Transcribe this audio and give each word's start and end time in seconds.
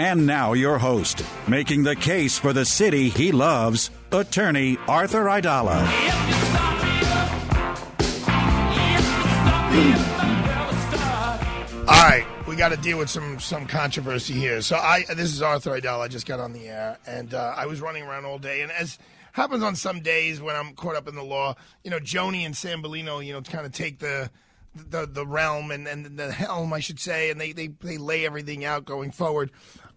And 0.00 0.24
now, 0.24 0.54
your 0.54 0.78
host, 0.78 1.22
making 1.46 1.82
the 1.82 1.94
case 1.94 2.38
for 2.38 2.54
the 2.54 2.64
city 2.64 3.10
he 3.10 3.32
loves, 3.32 3.90
attorney 4.10 4.78
Arthur 4.88 5.24
Aidala. 5.24 5.76
All 11.86 12.02
right, 12.02 12.24
we 12.48 12.56
got 12.56 12.70
to 12.70 12.78
deal 12.78 12.96
with 12.96 13.10
some 13.10 13.38
some 13.40 13.66
controversy 13.66 14.32
here. 14.32 14.62
So 14.62 14.76
I 14.76 15.04
this 15.04 15.34
is 15.34 15.42
Arthur 15.42 15.78
Aidala. 15.78 16.00
I 16.00 16.08
just 16.08 16.24
got 16.24 16.40
on 16.40 16.54
the 16.54 16.66
air, 16.66 16.96
and 17.06 17.34
uh, 17.34 17.52
I 17.54 17.66
was 17.66 17.82
running 17.82 18.02
around 18.02 18.24
all 18.24 18.38
day. 18.38 18.62
And 18.62 18.72
as 18.72 18.98
happens 19.32 19.62
on 19.62 19.76
some 19.76 20.00
days 20.00 20.40
when 20.40 20.56
I'm 20.56 20.72
caught 20.76 20.96
up 20.96 21.08
in 21.08 21.14
the 21.14 21.22
law, 21.22 21.56
you 21.84 21.90
know, 21.90 22.00
Joni 22.00 22.46
and 22.46 22.54
Sambolino, 22.54 23.22
you 23.22 23.34
know, 23.34 23.42
kind 23.42 23.66
of 23.66 23.72
take 23.72 23.98
the 23.98 24.30
the 24.74 25.06
the 25.06 25.26
realm 25.26 25.70
and, 25.70 25.86
and 25.86 26.18
the 26.18 26.30
helm, 26.32 26.72
I 26.72 26.80
should 26.80 27.00
say, 27.00 27.30
and 27.30 27.40
they 27.40 27.52
they 27.52 27.68
they 27.68 27.98
lay 27.98 28.24
everything 28.24 28.64
out 28.64 28.84
going 28.84 29.10
forward. 29.10 29.50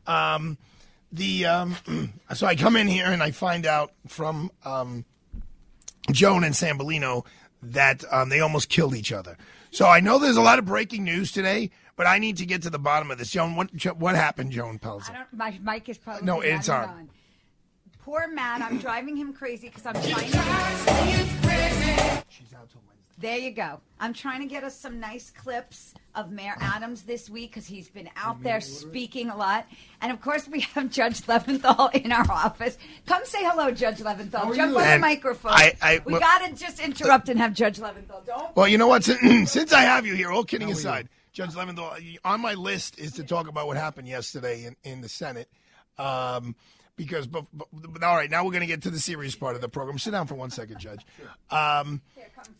Um, 0.07 0.57
the 1.11 1.45
um, 1.45 1.75
so 2.33 2.47
I 2.47 2.55
come 2.55 2.75
in 2.75 2.87
here 2.87 3.05
and 3.05 3.21
I 3.21 3.31
find 3.31 3.65
out 3.65 3.93
from 4.07 4.51
um, 4.65 5.05
Joan 6.11 6.43
and 6.43 6.53
Sambolino 6.53 7.25
that 7.61 8.03
um, 8.11 8.29
they 8.29 8.39
almost 8.39 8.69
killed 8.69 8.95
each 8.95 9.11
other. 9.11 9.37
So 9.71 9.87
I 9.87 9.99
know 10.01 10.19
there's 10.19 10.37
a 10.37 10.41
lot 10.41 10.59
of 10.59 10.65
breaking 10.65 11.03
news 11.03 11.31
today, 11.31 11.71
but 11.95 12.05
I 12.07 12.19
need 12.19 12.37
to 12.37 12.45
get 12.45 12.61
to 12.63 12.69
the 12.69 12.79
bottom 12.79 13.11
of 13.11 13.17
this. 13.17 13.31
Joan, 13.31 13.55
what 13.55 13.69
what 13.97 14.15
happened, 14.15 14.51
Joan 14.51 14.79
Pelzer? 14.79 15.11
I 15.11 15.13
don't, 15.13 15.33
my 15.33 15.59
mic 15.73 15.89
is 15.89 15.97
probably 15.97 16.25
No, 16.25 16.41
it's 16.41 16.67
even 16.67 16.89
on. 16.89 17.09
Poor 18.03 18.27
Matt, 18.27 18.61
I'm 18.61 18.79
driving 18.79 19.15
him 19.15 19.33
crazy 19.33 19.69
because 19.69 19.85
I'm 19.85 19.93
trying 19.93 20.29
to. 20.31 21.33
There 23.19 23.37
you 23.37 23.51
go. 23.51 23.79
I'm 23.99 24.13
trying 24.13 24.41
to 24.41 24.47
get 24.47 24.63
us 24.63 24.75
some 24.77 24.99
nice 24.99 25.29
clips 25.31 25.93
of 26.15 26.31
Mayor 26.31 26.55
Adams 26.59 27.03
this 27.03 27.29
week 27.29 27.51
because 27.51 27.65
he's 27.67 27.87
been 27.89 28.09
out 28.17 28.41
there 28.43 28.59
speaking 28.59 29.29
a 29.29 29.35
lot. 29.37 29.65
And 30.01 30.11
of 30.11 30.19
course, 30.19 30.47
we 30.47 30.61
have 30.61 30.89
Judge 30.89 31.21
Leventhal 31.21 31.93
in 31.93 32.11
our 32.11 32.29
office. 32.29 32.77
Come 33.05 33.23
say 33.25 33.39
hello, 33.43 33.71
Judge 33.71 33.99
Leventhal. 33.99 34.55
Jump 34.55 34.75
on 34.75 34.89
the 34.89 34.99
microphone. 34.99 35.51
I- 35.53 35.73
I- 35.81 36.01
we 36.05 36.13
well- 36.13 36.21
got 36.21 36.39
to 36.45 36.53
just 36.53 36.79
interrupt 36.79 37.29
and 37.29 37.39
have 37.39 37.53
Judge 37.53 37.77
Leventhal. 37.79 38.25
Don't. 38.25 38.55
Well, 38.55 38.67
you 38.67 38.77
know 38.77 38.87
what? 38.87 39.03
Since 39.45 39.71
I 39.73 39.81
have 39.81 40.05
you 40.05 40.15
here, 40.15 40.31
all 40.31 40.43
kidding 40.43 40.71
aside, 40.71 41.07
Judge 41.31 41.51
Leventhal, 41.51 42.17
on 42.25 42.41
my 42.41 42.55
list 42.55 42.99
is 42.99 43.13
to 43.13 43.23
talk 43.23 43.47
about 43.47 43.67
what 43.67 43.77
happened 43.77 44.07
yesterday 44.07 44.65
in, 44.65 44.75
in 44.83 45.01
the 45.01 45.09
Senate. 45.09 45.47
Um, 45.97 46.55
because, 46.95 47.27
but, 47.27 47.45
but, 47.53 47.67
but- 47.71 48.03
all 48.03 48.15
right, 48.15 48.29
now 48.29 48.43
we're 48.43 48.51
going 48.51 48.61
to 48.61 48.67
get 48.67 48.83
to 48.83 48.89
the 48.89 48.99
serious 48.99 49.35
part 49.35 49.55
of 49.55 49.61
the 49.61 49.69
program. 49.69 49.97
Sit 49.97 50.11
down 50.11 50.27
for 50.27 50.35
one 50.35 50.49
second, 50.49 50.79
Judge. 50.79 51.05
Um, 51.49 52.01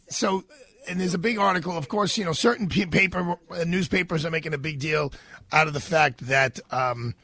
so, 0.10 0.44
and 0.88 1.00
there's 1.00 1.14
a 1.14 1.20
big 1.20 1.38
article. 1.38 1.78
Of 1.78 1.88
course, 1.88 2.18
you 2.18 2.26
know, 2.26 2.34
certain 2.34 2.68
pe- 2.70 2.86
paper 2.86 3.38
uh, 3.52 3.64
newspapers 3.66 4.26
are 4.26 4.32
making 4.32 4.54
a 4.54 4.58
big 4.58 4.80
deal 4.80 5.14
out 5.52 5.68
of 5.68 5.74
the 5.74 5.80
fact 5.80 6.28
that 6.28 6.60
um, 6.72 7.16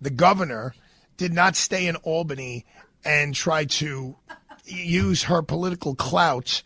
the 0.00 0.10
governor 0.10 0.74
did 1.16 1.32
not 1.32 1.56
stay 1.56 1.86
in 1.86 1.96
Albany 1.96 2.64
and 3.04 3.34
try 3.34 3.64
to 3.64 4.16
use 4.64 5.24
her 5.24 5.42
political 5.42 5.94
clout 5.94 6.62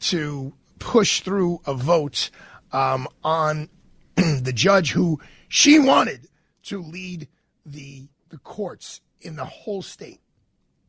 to 0.00 0.52
push 0.78 1.20
through 1.20 1.60
a 1.66 1.72
vote 1.74 2.30
um, 2.72 3.06
on 3.22 3.68
the 4.16 4.52
judge 4.52 4.90
who 4.92 5.20
she 5.48 5.78
wanted 5.78 6.28
to 6.64 6.82
lead 6.82 7.28
the 7.64 8.08
the 8.30 8.38
courts 8.38 9.00
in 9.24 9.36
the 9.36 9.44
whole 9.44 9.82
state. 9.82 10.20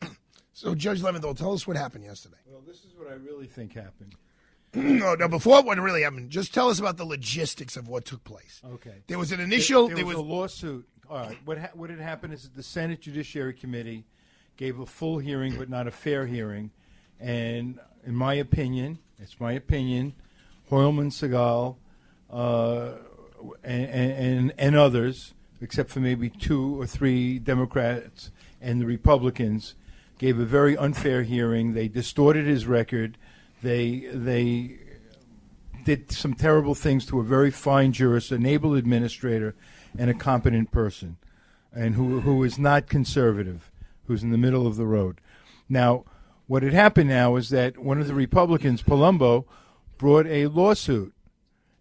So, 0.58 0.74
Judge 0.74 1.02
Leventhal, 1.02 1.38
tell 1.38 1.52
us 1.52 1.68
what 1.68 1.76
happened 1.76 2.06
yesterday. 2.06 2.38
Well, 2.50 2.62
this 2.66 2.78
is 2.86 2.94
what 2.96 3.10
I 3.10 3.16
really 3.16 3.46
think 3.46 3.74
happened. 3.74 4.16
no, 4.74 5.14
no. 5.14 5.28
Before 5.28 5.62
what 5.62 5.78
really 5.78 6.04
happened, 6.04 6.30
just 6.30 6.54
tell 6.54 6.70
us 6.70 6.80
about 6.80 6.96
the 6.96 7.04
logistics 7.04 7.76
of 7.76 7.90
what 7.90 8.06
took 8.06 8.24
place. 8.24 8.62
Okay. 8.66 9.04
There 9.08 9.20
was 9.20 9.34
an 9.34 9.42
initial. 9.42 9.88
There, 9.88 9.98
There, 9.98 10.06
was, 10.06 10.16
was, 10.16 10.26
a 10.26 10.28
lawsuit. 10.28 10.88
All 11.10 11.18
right. 11.18 11.38
What 11.44 11.58
ha- 11.58 11.72
what 11.74 11.90
had 11.90 12.00
happened 12.00 12.34
is 12.34 12.44
that 12.44 12.56
the 12.56 12.64
Senate 12.64 13.02
Judiciary 13.02 13.54
Committee 13.54 14.06
gave 14.56 14.80
a 14.80 14.86
full 14.86 15.20
hearing, 15.20 15.58
but 15.58 15.70
not 15.70 15.88
a 15.88 15.92
fair 15.92 16.26
hearing, 16.26 16.72
and 17.20 17.80
in 18.06 18.16
my 18.16 18.34
opinion, 18.36 19.00
it's 19.20 19.40
my 19.40 19.52
opinion, 19.52 20.14
Hoylman, 20.72 21.12
Sigal, 21.12 21.76
uh, 22.32 22.94
and, 23.64 23.90
and 23.90 24.54
and 24.58 24.76
others, 24.76 25.34
except 25.62 25.90
for 25.90 26.00
maybe 26.00 26.30
two 26.30 26.80
or 26.80 26.86
three 26.86 27.40
Democrats 27.40 28.32
and 28.62 28.82
the 28.82 28.86
Republicans, 28.86 29.76
gave 30.18 30.40
a 30.40 30.46
very 30.46 30.78
unfair 30.78 31.24
hearing. 31.24 31.74
They 31.74 31.88
distorted 31.88 32.46
his 32.46 32.66
record. 32.66 33.18
They 33.62 34.08
they 34.14 34.80
did 35.84 36.12
some 36.12 36.34
terrible 36.34 36.76
things 36.76 37.06
to 37.06 37.20
a 37.20 37.24
very 37.24 37.52
fine 37.52 37.92
jurist, 37.92 38.32
an 38.32 38.46
able 38.46 38.74
administrator, 38.74 39.56
and 39.98 40.10
a 40.10 40.14
competent 40.14 40.72
person, 40.72 41.18
and 41.74 41.96
who 41.96 42.22
who 42.22 42.44
is 42.44 42.58
not 42.58 42.90
conservative, 42.90 43.72
who's 44.08 44.24
in 44.24 44.32
the 44.32 44.38
middle 44.38 44.68
of 44.68 44.76
the 44.76 44.88
road. 44.88 45.22
Now, 45.70 46.06
what 46.48 46.64
had 46.64 46.74
happened 46.74 47.10
now 47.10 47.36
is 47.38 47.50
that 47.50 47.78
one 47.78 48.00
of 48.00 48.08
the 48.08 48.14
Republicans, 48.14 48.84
Palumbo, 48.84 49.46
brought 49.98 50.28
a 50.28 50.48
lawsuit, 50.48 51.14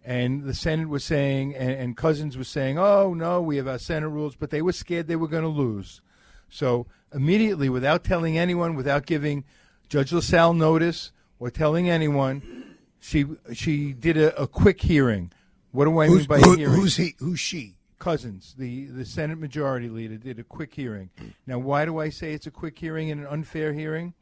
and 0.05 0.45
the 0.45 0.55
Senate 0.55 0.89
was 0.89 1.03
saying, 1.03 1.55
and, 1.55 1.71
and 1.71 1.97
Cousins 1.97 2.37
was 2.37 2.49
saying, 2.49 2.79
"Oh 2.79 3.15
no, 3.15 3.41
we 3.41 3.57
have 3.57 3.67
our 3.67 3.79
Senate 3.79 4.09
rules," 4.09 4.37
but 4.37 4.51
they 4.51 4.63
were 4.63 4.73
scared 4.73 5.07
they 5.07 5.17
were 5.17 5.29
going 5.29 5.43
to 5.45 5.49
lose. 5.49 6.03
So 6.49 6.87
immediately, 7.13 7.69
without 7.69 8.05
telling 8.05 8.37
anyone, 8.37 8.75
without 8.75 9.07
giving 9.07 9.45
Judge 9.89 10.13
LaSalle 10.13 10.55
notice 10.55 11.11
or 11.39 11.51
telling 11.51 11.89
anyone, 11.89 12.77
she 13.01 13.25
she 13.53 13.93
did 13.93 14.17
a, 14.17 14.41
a 14.41 14.47
quick 14.47 14.83
hearing. 14.83 15.33
What 15.73 15.87
do 15.87 15.99
I 16.01 16.09
mean 16.09 16.25
by 16.25 16.39
who- 16.39 16.57
hearing? 16.57 16.75
who's 16.75 16.97
he? 16.97 17.15
Who's 17.19 17.41
she? 17.41 17.75
Cousins, 17.99 18.55
the, 18.59 18.85
the 18.87 19.07
Senate 19.07 19.39
Majority 19.39 19.89
Leader, 19.89 20.19
did 20.19 20.39
a 20.39 20.45
quick 20.45 20.75
hearing. 20.75 21.09
Now, 21.47 21.59
why 21.59 21.87
do 21.87 21.99
I 22.01 22.11
say 22.11 22.35
it's 22.35 22.47
a 22.47 22.51
quick 22.51 22.79
hearing 22.79 23.11
and 23.11 23.23
an 23.23 23.27
unfair 23.27 23.73
hearing? 23.73 24.13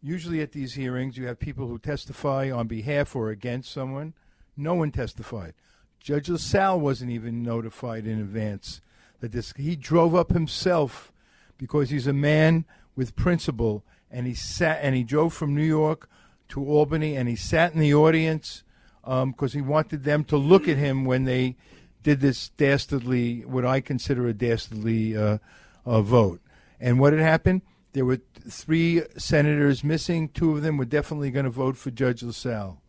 Usually 0.00 0.40
at 0.40 0.52
these 0.52 0.74
hearings, 0.74 1.16
you 1.16 1.26
have 1.26 1.40
people 1.40 1.66
who 1.66 1.78
testify 1.78 2.52
on 2.52 2.68
behalf 2.68 3.16
or 3.16 3.30
against 3.30 3.72
someone. 3.72 4.14
No 4.56 4.74
one 4.74 4.90
testified. 4.90 5.54
Judge 6.00 6.28
LaSalle 6.28 6.80
wasn't 6.80 7.10
even 7.10 7.42
notified 7.42 8.06
in 8.06 8.20
advance 8.20 8.80
that 9.20 9.32
this. 9.32 9.52
He 9.56 9.74
drove 9.76 10.14
up 10.14 10.32
himself 10.32 11.12
because 11.56 11.90
he's 11.90 12.06
a 12.06 12.12
man 12.12 12.64
with 12.94 13.16
principle, 13.16 13.84
and 14.10 14.26
he 14.26 14.34
sat 14.34 14.80
and 14.82 14.94
he 14.94 15.02
drove 15.02 15.32
from 15.32 15.54
New 15.54 15.62
York 15.64 16.08
to 16.48 16.64
Albany, 16.64 17.16
and 17.16 17.28
he 17.28 17.36
sat 17.36 17.72
in 17.72 17.80
the 17.80 17.94
audience 17.94 18.62
because 19.02 19.52
he 19.54 19.60
wanted 19.60 20.04
them 20.04 20.24
to 20.24 20.36
look 20.36 20.68
at 20.68 20.76
him 20.76 21.04
when 21.04 21.24
they 21.24 21.56
did 22.02 22.20
this 22.20 22.50
dastardly, 22.50 23.40
what 23.46 23.64
I 23.64 23.80
consider 23.80 24.28
a 24.28 24.34
dastardly 24.34 25.16
uh, 25.16 25.38
uh, 25.86 26.02
vote. 26.02 26.40
And 26.78 27.00
what 27.00 27.12
had 27.12 27.22
happened? 27.22 27.62
There 27.94 28.04
were 28.04 28.20
three 28.48 29.02
senators 29.16 29.82
missing. 29.82 30.28
Two 30.28 30.52
of 30.52 30.62
them 30.62 30.76
were 30.76 30.84
definitely 30.84 31.30
going 31.30 31.44
to 31.44 31.50
vote 31.50 31.76
for 31.76 31.90
Judge 31.90 32.22
LaSalle. 32.22 32.82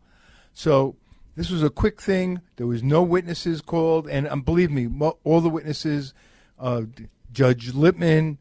So 0.52 0.96
this 1.36 1.50
was 1.50 1.62
a 1.62 1.70
quick 1.70 2.00
thing. 2.00 2.40
There 2.56 2.66
was 2.66 2.82
no 2.82 3.02
witnesses 3.02 3.60
called, 3.60 4.08
and 4.08 4.26
um, 4.28 4.42
believe 4.42 4.70
me, 4.70 4.88
all 5.22 5.40
the 5.40 5.48
witnesses, 5.48 6.14
uh, 6.58 6.82
Judge 7.32 7.74
Lippman, 7.74 8.38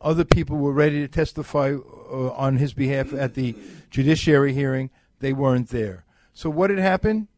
other 0.00 0.24
people 0.24 0.58
were 0.58 0.72
ready 0.72 1.00
to 1.00 1.08
testify 1.08 1.72
uh, 1.72 2.30
on 2.32 2.56
his 2.56 2.74
behalf 2.74 3.12
at 3.14 3.34
the 3.34 3.54
judiciary 3.90 4.52
hearing. 4.52 4.90
They 5.20 5.32
weren't 5.32 5.68
there. 5.68 6.04
So 6.34 6.50
what 6.50 6.70
had 6.70 6.80
happened? 6.80 7.28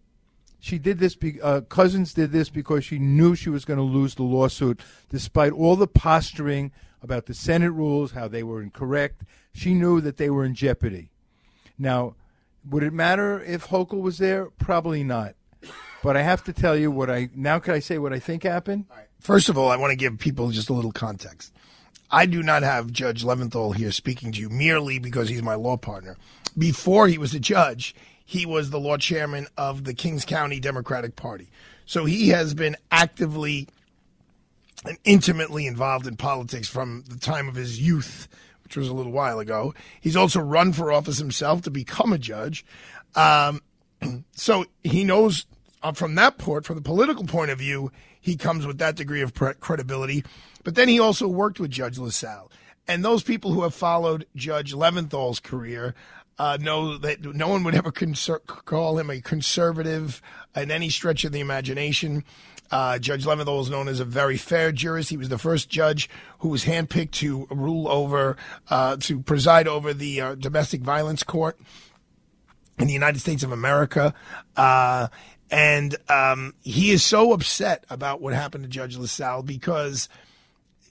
she 0.65 0.79
did 0.79 0.99
this. 0.99 1.15
Be, 1.15 1.39
uh, 1.43 1.61
Cousins 1.61 2.15
did 2.15 2.33
this 2.33 2.49
because 2.49 2.87
she 2.87 2.99
knew 2.99 3.35
she 3.35 3.51
was 3.51 3.67
going 3.67 3.77
to 3.77 3.83
lose 3.83 4.15
the 4.15 4.23
lawsuit, 4.23 4.81
despite 5.11 5.53
all 5.53 5.77
the 5.77 5.87
posturing 5.87 6.73
about 7.03 7.27
the 7.27 7.35
Senate 7.35 7.73
rules, 7.73 8.13
how 8.13 8.29
they 8.29 8.43
were 8.43 8.63
incorrect. 8.63 9.25
She 9.53 9.75
knew 9.75 10.01
that 10.01 10.17
they 10.17 10.31
were 10.31 10.43
in 10.43 10.55
jeopardy. 10.55 11.11
Now, 11.79 12.15
would 12.69 12.83
it 12.83 12.93
matter 12.93 13.43
if 13.43 13.69
Hochul 13.69 14.01
was 14.01 14.19
there? 14.19 14.47
Probably 14.59 15.05
not. 15.05 15.35
But 16.03 16.17
I 16.17 16.23
have 16.23 16.45
to 16.45 16.53
tell 16.53 16.77
you 16.77 16.91
what 16.91 17.11
I 17.11 17.31
now. 17.35 17.59
Can 17.59 17.75
I 17.75 17.79
say 17.79 17.99
what 17.99 18.13
I 18.13 18.19
think 18.19 18.43
happened? 18.43 18.87
First 19.21 19.49
of 19.49 19.57
all, 19.57 19.71
I 19.71 19.77
want 19.77 19.91
to 19.91 19.97
give 19.97 20.19
people 20.19 20.51
just 20.51 20.69
a 20.69 20.75
little 20.75 20.93
context. 20.93 21.53
I 22.11 22.27
do 22.27 22.43
not 22.43 22.63
have 22.63 22.93
Judge 22.93 23.25
Leventhal 23.25 23.75
here 23.75 23.91
speaking 23.91 24.31
to 24.33 24.41
you 24.41 24.51
merely 24.51 24.99
because 24.99 25.29
he's 25.29 25.43
my 25.43 25.55
law 25.55 25.77
partner. 25.77 26.17
Before 26.57 27.09
he 27.09 27.17
was 27.17 27.35
a 27.35 27.41
judge, 27.41 27.95
he 28.25 28.45
was 28.47 28.71
the 28.71 28.79
law 28.79 28.99
chairman 28.99 29.47
of 29.57 29.85
the 29.85 29.95
Kings 29.95 30.25
County 30.25 30.61
Democratic 30.61 31.17
Party. 31.17 31.51
So 31.87 32.05
he 32.05 32.29
has 32.29 32.55
been 32.55 32.77
actively 32.91 33.69
and 34.85 34.99
intimately 35.05 35.67
involved 35.67 36.07
in 36.07 36.17
politics 36.17 36.69
from 36.69 37.05
the 37.09 37.19
time 37.19 37.49
of 37.49 37.55
his 37.55 37.81
youth, 37.81 38.29
which 38.75 38.83
was 38.83 38.89
a 38.89 38.95
little 38.95 39.13
while 39.13 39.39
ago. 39.39 39.75
He's 40.01 40.17
also 40.17 40.41
run 40.41 40.73
for 40.73 40.93
office 40.93 41.19
himself 41.19 41.63
to 41.63 41.71
become 41.71 42.13
a 42.13 42.19
judge. 42.19 42.65
Um, 43.15 43.63
so 44.33 44.67
he 44.83 45.05
knows 45.05 45.47
uh, 45.83 45.93
from 45.93 46.15
that 46.17 46.39
port, 46.39 46.65
from 46.65 46.77
the 46.77 46.83
political 46.83 47.25
point 47.25 47.51
of 47.51 47.59
view, 47.59 47.93
he 48.21 48.37
comes 48.37 48.67
with 48.67 48.79
that 48.79 48.97
degree 48.97 49.21
of 49.21 49.35
pre- 49.35 49.55
credibility. 49.55 50.25
But 50.65 50.75
then 50.75 50.89
he 50.89 50.99
also 50.99 51.29
worked 51.29 51.61
with 51.61 51.71
Judge 51.71 51.99
LaSalle. 51.99 52.51
And 52.89 53.05
those 53.05 53.23
people 53.23 53.53
who 53.53 53.63
have 53.63 53.75
followed 53.75 54.27
Judge 54.35 54.73
Leventhal's 54.75 55.41
career 55.41 55.95
uh, 56.39 56.59
know 56.61 56.99
that 56.99 57.23
no 57.23 57.49
one 57.49 57.63
would 57.65 57.75
ever 57.75 57.93
conser- 57.93 58.45
call 58.47 58.99
him 58.99 59.11
a 59.11 59.21
conservative 59.21 60.21
in 60.57 60.71
any 60.71 60.89
stretch 60.89 61.25
of 61.25 61.33
the 61.33 61.41
imagination. 61.41 62.25
Uh, 62.75 62.99
judge 62.99 63.25
Leventhal 63.25 63.63
is 63.63 63.71
known 63.71 63.87
as 63.87 64.01
a 64.01 64.05
very 64.05 64.37
fair 64.37 64.73
jurist. 64.73 65.09
He 65.09 65.17
was 65.17 65.29
the 65.29 65.39
first 65.39 65.69
judge 65.69 66.11
who 66.41 66.49
was 66.49 66.65
handpicked 66.65 67.13
to 67.13 67.47
rule 67.49 67.87
over, 67.87 68.37
uh, 68.69 68.97
to 68.97 69.21
preside 69.21 69.69
over 69.69 69.95
the 69.95 70.21
uh, 70.21 70.35
domestic 70.35 70.81
violence 70.81 71.23
court 71.23 71.57
in 72.81 72.89
the 72.89 72.93
United 72.93 73.21
States 73.21 73.45
of 73.45 73.53
America. 73.53 74.13
Uh, 74.57 75.07
and 75.53 75.95
um, 76.09 76.53
he 76.65 76.91
is 76.91 77.05
so 77.05 77.33
upset 77.33 77.85
about 77.91 78.21
what 78.21 78.35
happened 78.35 78.65
to 78.65 78.69
Judge 78.69 78.97
LaSalle 78.97 79.45
because 79.45 80.09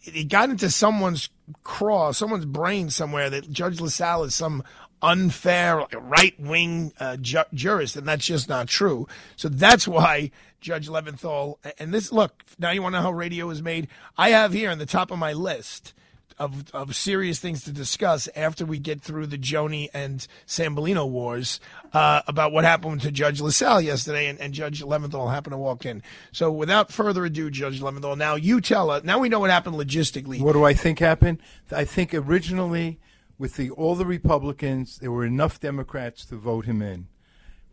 it 0.04 0.30
got 0.30 0.50
into 0.50 0.70
someone's 0.70 1.28
craw, 1.66 2.14
someone's 2.14 2.46
brain 2.46 2.92
somewhere 2.92 3.30
that 3.30 3.52
Judge 3.52 3.82
LaSalle 3.82 4.24
is 4.24 4.34
some 4.34 4.64
unfair 5.02 5.86
right 6.00 6.40
wing 6.40 6.94
uh, 7.02 7.18
ju- 7.18 7.44
jurist, 7.54 7.98
and 7.98 8.08
that's 8.08 8.26
just 8.26 8.48
not 8.48 8.70
true. 8.70 9.06
So 9.36 9.50
that's 9.50 9.86
why 9.86 10.32
Judge 10.64 10.88
Leventhal, 10.88 11.58
and 11.78 11.94
this 11.94 12.12
look, 12.12 12.44
now 12.58 12.72
you 12.72 12.82
want 12.82 12.94
to 12.94 13.00
know 13.00 13.04
how 13.04 13.12
radio 13.12 13.50
is 13.50 13.62
made? 13.62 13.90
I 14.18 14.30
have 14.30 14.54
here 14.54 14.72
on 14.72 14.80
the 14.80 14.86
top 14.86 15.12
of 15.12 15.20
my 15.20 15.34
list 15.34 15.94
of, 16.40 16.74
of 16.74 16.96
serious 16.96 17.38
things 17.38 17.66
to 17.66 17.72
discuss 17.72 18.30
after 18.36 18.66
we 18.66 18.80
get 18.80 19.02
through 19.02 19.28
the 19.28 19.38
Joni 19.38 19.90
and 19.94 20.26
Sambolino 20.48 21.08
wars 21.08 21.60
uh, 21.92 22.22
about 22.28 22.54
what 22.54 22.64
happened 22.64 23.02
to 23.02 23.12
Judge 23.12 23.42
LaSalle 23.42 23.82
yesterday, 23.82 24.28
and, 24.28 24.40
and 24.40 24.54
Judge 24.54 24.82
Leventhal 24.82 25.32
happened 25.32 25.52
to 25.52 25.58
walk 25.58 25.86
in. 25.86 26.02
So 26.32 26.50
without 26.50 26.92
further 26.92 27.26
ado, 27.26 27.52
Judge 27.52 27.82
Leventhal, 27.82 28.18
now 28.18 28.36
you 28.36 28.62
tell 28.62 28.90
us. 28.90 29.04
Now 29.04 29.20
we 29.20 29.30
know 29.30 29.42
what 29.42 29.50
happened 29.50 29.76
logistically. 29.76 30.40
What 30.40 30.54
do 30.54 30.64
I 30.64 30.74
think 30.74 31.00
happened? 31.00 31.40
I 31.72 31.84
think 31.84 32.14
originally, 32.14 33.00
with 33.38 33.58
the 33.58 33.70
all 33.72 33.96
the 33.96 34.06
Republicans, 34.06 35.00
there 35.00 35.12
were 35.12 35.26
enough 35.26 35.60
Democrats 35.60 36.26
to 36.28 36.38
vote 36.38 36.66
him 36.66 36.82
in. 36.82 37.08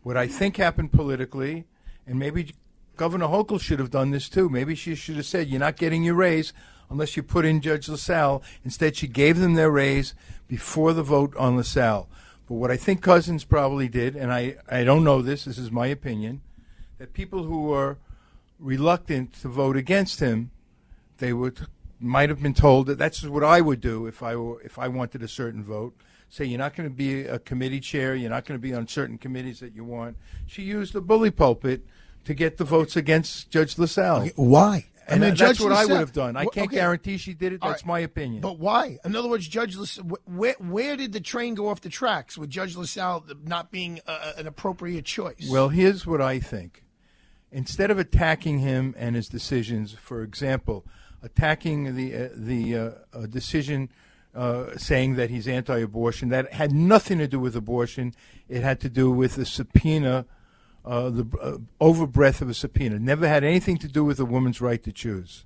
What 0.03 0.17
I 0.17 0.27
think 0.27 0.57
happened 0.57 0.91
politically, 0.91 1.65
and 2.05 2.19
maybe 2.19 2.53
Governor 3.01 3.29
Hochul 3.29 3.59
should 3.59 3.79
have 3.79 3.89
done 3.89 4.11
this 4.11 4.29
too. 4.29 4.47
Maybe 4.47 4.75
she 4.75 4.93
should 4.93 5.15
have 5.15 5.25
said, 5.25 5.47
"You're 5.47 5.59
not 5.59 5.75
getting 5.75 6.03
your 6.03 6.13
raise 6.13 6.53
unless 6.87 7.17
you 7.17 7.23
put 7.23 7.45
in 7.45 7.59
Judge 7.59 7.89
LaSalle." 7.89 8.43
Instead, 8.63 8.95
she 8.95 9.07
gave 9.07 9.39
them 9.39 9.55
their 9.55 9.71
raise 9.71 10.13
before 10.47 10.93
the 10.93 11.01
vote 11.01 11.35
on 11.35 11.57
LaSalle. 11.57 12.07
But 12.47 12.53
what 12.57 12.69
I 12.69 12.77
think 12.77 13.01
Cousins 13.01 13.43
probably 13.43 13.87
did, 13.87 14.15
and 14.15 14.31
I, 14.31 14.57
I 14.69 14.83
don't 14.83 15.03
know 15.03 15.23
this, 15.23 15.45
this 15.45 15.57
is 15.57 15.71
my 15.71 15.87
opinion, 15.87 16.41
that 16.99 17.13
people 17.13 17.45
who 17.45 17.63
were 17.63 17.97
reluctant 18.59 19.33
to 19.41 19.47
vote 19.47 19.77
against 19.77 20.19
him, 20.19 20.51
they 21.17 21.33
would 21.33 21.65
might 21.99 22.29
have 22.29 22.43
been 22.43 22.53
told 22.53 22.85
that 22.85 22.99
that's 22.99 23.23
what 23.23 23.43
I 23.43 23.61
would 23.61 23.81
do 23.81 24.05
if 24.05 24.21
I 24.21 24.35
were 24.35 24.61
if 24.61 24.77
I 24.77 24.87
wanted 24.87 25.23
a 25.23 25.27
certain 25.27 25.63
vote. 25.63 25.95
Say 26.29 26.45
you're 26.45 26.59
not 26.59 26.75
going 26.75 26.87
to 26.87 26.95
be 26.95 27.23
a 27.23 27.39
committee 27.39 27.79
chair, 27.79 28.13
you're 28.13 28.29
not 28.29 28.45
going 28.45 28.59
to 28.59 28.61
be 28.61 28.75
on 28.75 28.87
certain 28.87 29.17
committees 29.17 29.59
that 29.59 29.73
you 29.73 29.83
want. 29.83 30.17
She 30.45 30.61
used 30.61 30.93
the 30.93 31.01
bully 31.01 31.31
pulpit 31.31 31.83
to 32.25 32.33
get 32.33 32.57
the 32.57 32.63
votes 32.65 32.95
against 32.95 33.49
Judge 33.49 33.77
LaSalle. 33.77 34.27
Why? 34.35 34.87
And 35.07 35.19
mean, 35.19 35.29
that's 35.31 35.39
Judge 35.39 35.61
what 35.61 35.73
I 35.73 35.85
would 35.85 35.99
have 35.99 36.13
done. 36.13 36.37
I 36.37 36.45
can't 36.45 36.67
okay. 36.67 36.77
guarantee 36.77 37.17
she 37.17 37.33
did 37.33 37.53
it. 37.53 37.61
That's 37.61 37.81
right. 37.83 37.85
my 37.85 37.99
opinion. 37.99 38.41
But 38.41 38.59
why? 38.59 38.97
In 39.03 39.15
other 39.15 39.27
words, 39.27 39.47
Judge 39.47 39.75
LaSalle, 39.75 40.05
where 40.25 40.55
where 40.59 40.95
did 40.95 41.11
the 41.11 41.19
train 41.19 41.55
go 41.55 41.67
off 41.67 41.81
the 41.81 41.89
tracks 41.89 42.37
with 42.37 42.49
Judge 42.49 42.77
LaSalle 42.77 43.25
not 43.43 43.71
being 43.71 43.99
uh, 44.07 44.33
an 44.37 44.47
appropriate 44.47 45.03
choice? 45.03 45.49
Well, 45.49 45.69
here's 45.69 46.07
what 46.07 46.21
I 46.21 46.39
think. 46.39 46.83
Instead 47.51 47.91
of 47.91 47.99
attacking 47.99 48.59
him 48.59 48.95
and 48.97 49.15
his 49.15 49.27
decisions, 49.27 49.93
for 49.93 50.23
example, 50.23 50.85
attacking 51.21 51.95
the 51.95 52.15
uh, 52.15 52.29
the 52.33 52.77
uh, 52.77 52.91
uh, 53.13 53.25
decision 53.25 53.89
uh, 54.33 54.77
saying 54.77 55.15
that 55.15 55.29
he's 55.29 55.47
anti-abortion, 55.47 56.29
that 56.29 56.53
had 56.53 56.71
nothing 56.71 57.17
to 57.17 57.27
do 57.27 57.39
with 57.39 57.55
abortion. 57.55 58.13
It 58.47 58.63
had 58.63 58.79
to 58.81 58.89
do 58.89 59.11
with 59.11 59.35
the 59.35 59.45
subpoena, 59.45 60.25
uh, 60.85 61.09
the 61.09 61.25
uh, 61.41 61.57
overbreadth 61.79 62.41
of 62.41 62.49
a 62.49 62.53
subpoena. 62.53 62.99
Never 62.99 63.27
had 63.27 63.43
anything 63.43 63.77
to 63.77 63.87
do 63.87 64.03
with 64.03 64.19
a 64.19 64.25
woman's 64.25 64.61
right 64.61 64.81
to 64.83 64.91
choose. 64.91 65.45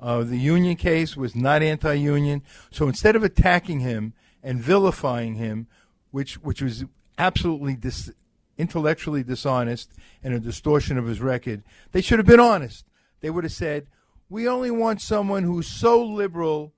Uh, 0.00 0.22
the 0.22 0.38
union 0.38 0.76
case 0.76 1.16
was 1.16 1.36
not 1.36 1.62
anti-union. 1.62 2.42
So 2.70 2.88
instead 2.88 3.16
of 3.16 3.22
attacking 3.22 3.80
him 3.80 4.14
and 4.42 4.60
vilifying 4.60 5.34
him, 5.34 5.66
which 6.10 6.34
which 6.36 6.62
was 6.62 6.84
absolutely 7.18 7.76
dis- 7.76 8.12
intellectually 8.56 9.22
dishonest 9.22 9.92
and 10.22 10.32
a 10.32 10.40
distortion 10.40 10.96
of 10.96 11.06
his 11.06 11.20
record, 11.20 11.62
they 11.92 12.00
should 12.00 12.18
have 12.18 12.26
been 12.26 12.40
honest. 12.40 12.86
They 13.20 13.30
would 13.30 13.44
have 13.44 13.52
said, 13.52 13.88
"We 14.30 14.48
only 14.48 14.70
want 14.70 15.02
someone 15.02 15.42
who's 15.42 15.66
so 15.66 16.02
liberal. 16.02 16.72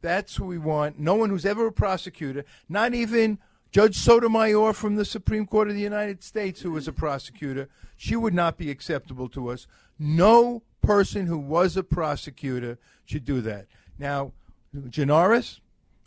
That's 0.00 0.34
who 0.36 0.46
we 0.46 0.58
want. 0.58 0.98
No 0.98 1.14
one 1.14 1.30
who's 1.30 1.46
ever 1.46 1.66
a 1.66 1.72
prosecutor, 1.72 2.44
not 2.68 2.94
even." 2.94 3.38
Judge 3.72 3.96
Sotomayor 3.96 4.74
from 4.74 4.96
the 4.96 5.04
Supreme 5.04 5.46
Court 5.46 5.68
of 5.68 5.74
the 5.74 5.80
United 5.80 6.22
States, 6.22 6.60
who 6.60 6.70
was 6.72 6.86
a 6.86 6.92
prosecutor, 6.92 7.68
she 7.96 8.14
would 8.14 8.34
not 8.34 8.58
be 8.58 8.70
acceptable 8.70 9.28
to 9.30 9.48
us. 9.48 9.66
No 9.98 10.62
person 10.82 11.26
who 11.26 11.38
was 11.38 11.76
a 11.76 11.82
prosecutor 11.82 12.78
should 13.06 13.24
do 13.24 13.40
that. 13.40 13.66
Now, 13.98 14.32
Gianaris, 14.76 15.60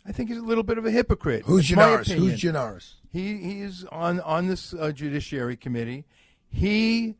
I 0.06 0.12
think 0.12 0.28
he's 0.28 0.38
a 0.38 0.42
little 0.42 0.62
bit 0.62 0.78
of 0.78 0.86
a 0.86 0.90
hypocrite. 0.92 1.42
Who's 1.46 1.68
Gianaris? 1.68 2.12
Who's 2.12 2.40
Gianaris? 2.40 2.92
He 3.12 3.38
he 3.38 3.60
is 3.62 3.84
on 3.90 4.20
on 4.20 4.46
this 4.46 4.72
uh, 4.74 4.92
Judiciary 4.92 5.56
Committee. 5.56 6.04
He 6.48 7.16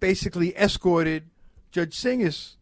basically 0.00 0.56
escorted 0.56 1.24
Judge 1.70 1.96
Singas 1.96 2.54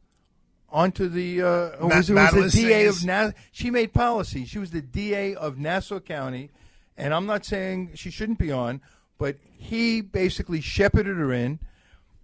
onto 0.69 1.09
the 1.09 1.41
uh, 1.43 1.71
Ma- 1.87 1.97
was, 1.97 2.11
was 2.11 2.53
the 2.53 2.63
DA 2.63 2.85
Singas. 2.87 2.99
of 3.01 3.05
Na- 3.07 3.31
She 3.53 3.71
made 3.71 3.93
policy. 3.95 4.45
She 4.45 4.59
was 4.59 4.71
the 4.73 4.83
DA 4.83 5.35
of 5.35 5.59
Nassau 5.59 6.01
County, 6.01 6.51
and 6.97 7.13
I'm 7.15 7.27
not 7.27 7.45
saying 7.45 7.93
she 7.95 8.11
shouldn't 8.11 8.39
be 8.39 8.51
on, 8.53 8.81
but 9.19 9.37
he 9.57 10.01
basically 10.01 10.61
shepherded 10.61 11.17
her 11.17 11.33
in, 11.33 11.59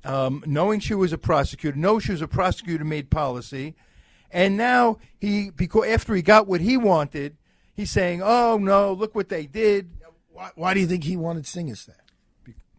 um, 0.04 0.42
knowing 0.46 0.80
she 0.80 0.94
was 0.94 1.12
a 1.12 1.18
prosecutor. 1.18 1.76
Know 1.76 1.98
she 1.98 2.12
was 2.12 2.22
a 2.22 2.28
prosecutor, 2.28 2.84
made 2.84 3.10
policy, 3.10 3.74
and 4.30 4.56
now 4.56 4.98
he 5.20 5.50
because 5.50 5.86
after 5.88 6.14
he 6.14 6.22
got 6.22 6.46
what 6.46 6.60
he 6.60 6.76
wanted, 6.76 7.36
he's 7.74 7.90
saying, 7.90 8.22
"Oh 8.22 8.58
no, 8.58 8.92
look 8.92 9.14
what 9.14 9.28
they 9.28 9.46
did." 9.46 9.90
Why, 10.32 10.50
why 10.54 10.74
do 10.74 10.80
you 10.80 10.86
think 10.86 11.04
he 11.04 11.16
wanted 11.16 11.44
Singas 11.44 11.86
there? 11.86 11.96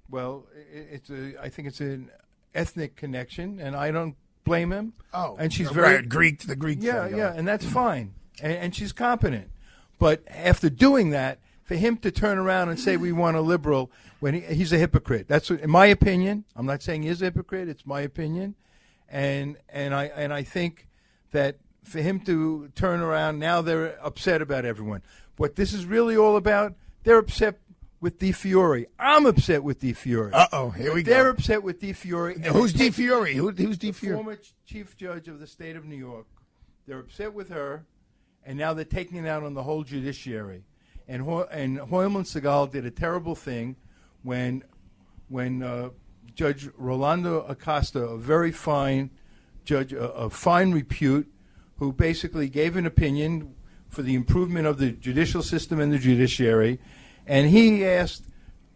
Well, 0.10 0.46
i- 0.56 0.78
it's 0.96 1.10
a. 1.10 1.34
I 1.42 1.50
think 1.50 1.68
it's 1.68 1.80
an 1.82 2.10
ethnic 2.56 2.96
connection, 2.96 3.60
and 3.60 3.76
I 3.76 3.92
don't 3.92 4.16
blame 4.44 4.72
him. 4.72 4.94
Oh, 5.14 5.36
and 5.40 5.54
she's 5.54 5.70
very 5.70 6.02
Greek, 6.02 6.40
the 6.42 6.56
Greek. 6.56 6.80
Yeah, 6.82 7.08
thing, 7.08 7.18
yeah, 7.18 7.34
and 7.36 7.48
that's 7.48 7.66
fine, 7.66 8.14
and, 8.42 8.54
and 8.54 8.76
she's 8.76 8.92
competent. 8.92 9.50
But 10.00 10.24
after 10.28 10.70
doing 10.70 11.12
that, 11.12 11.40
for 11.64 11.76
him 11.76 11.98
to 11.98 12.12
turn 12.12 12.38
around 12.38 12.70
and 12.70 12.80
say 12.80 12.98
we 12.98 13.12
want 13.12 13.38
a 13.38 13.42
liberal 13.42 13.92
when 14.20 14.34
he, 14.34 14.42
he's 14.42 14.74
a 14.74 14.78
hypocrite. 14.78 15.28
That's 15.28 15.50
what, 15.50 15.60
in 15.62 15.70
my 15.70 15.86
opinion. 15.88 16.44
I'm 16.56 16.66
not 16.66 16.82
saying 16.82 17.04
he's 17.04 17.22
a 17.22 17.26
hypocrite. 17.26 17.70
It's 17.70 17.86
my 17.86 18.02
opinion, 18.02 18.56
and 19.10 19.58
and 19.70 19.94
I 19.94 20.06
and 20.06 20.34
I 20.34 20.44
think 20.44 20.88
that 21.32 21.58
for 21.84 22.00
him 22.02 22.20
to 22.22 22.70
turn 22.76 23.00
around 23.02 23.40
now, 23.40 23.62
they're 23.62 23.98
upset 24.06 24.42
about 24.42 24.66
everyone. 24.66 25.02
What 25.38 25.56
this 25.56 25.74
is 25.74 25.86
really 25.86 26.16
all 26.18 26.36
about, 26.36 26.74
they're 27.04 27.18
upset 27.18 27.60
with 28.00 28.20
Di 28.20 28.32
Fiore. 28.32 28.88
I'm 29.00 29.26
upset 29.26 29.64
with 29.64 29.80
Di 29.80 29.94
Fiore. 29.94 30.32
Uh 30.34 30.48
oh, 30.52 30.70
here 30.72 30.94
we 30.94 31.04
go 31.04 31.12
They're 31.12 31.30
upset 31.30 31.64
with 31.64 31.80
Di 31.80 31.94
Fiore. 31.94 32.34
and 32.36 32.46
Who's 32.46 32.74
takes- 32.74 32.96
Fiore? 32.96 33.34
Who, 33.34 33.52
who's 33.52 33.78
the 33.78 33.92
Fiore? 33.92 34.16
former 34.16 34.38
chief 34.66 34.98
judge 34.98 35.28
of 35.28 35.40
the 35.40 35.48
state 35.48 35.76
of 35.76 35.86
New 35.86 35.96
York. 35.96 36.26
They're 36.88 37.00
upset 37.00 37.34
with 37.34 37.50
her, 37.50 37.86
and 38.46 38.58
now 38.58 38.74
they're 38.74 38.86
taking 38.86 39.24
it 39.24 39.28
out 39.28 39.44
on 39.44 39.54
the 39.54 39.64
whole 39.64 39.84
judiciary. 39.84 40.64
And 41.12 41.24
Ho- 41.24 41.48
and 41.52 41.78
Hoylman 41.78 42.24
Sigal 42.24 42.72
did 42.72 42.86
a 42.86 42.90
terrible 42.90 43.36
thing 43.36 43.76
when 44.24 44.64
when 45.28 45.62
uh, 45.62 45.90
Judge 46.36 46.70
Rolando 46.78 47.42
Acosta, 47.42 48.00
a 48.00 48.18
very 48.18 48.54
fine 48.54 49.10
judge, 49.66 49.92
a, 49.92 50.10
a 50.14 50.30
fine 50.30 50.72
repute, 50.72 51.30
who 51.80 51.92
basically 51.92 52.48
gave 52.48 52.78
an 52.78 52.86
opinion 52.86 53.54
for 53.90 54.04
the 54.04 54.16
improvement 54.16 54.68
of 54.68 54.78
the 54.78 54.92
judicial 54.92 55.44
system 55.44 55.82
and 55.82 55.92
the 55.92 56.00
judiciary, 56.00 56.80
and 57.28 57.50
he 57.50 57.86
asked 57.86 58.24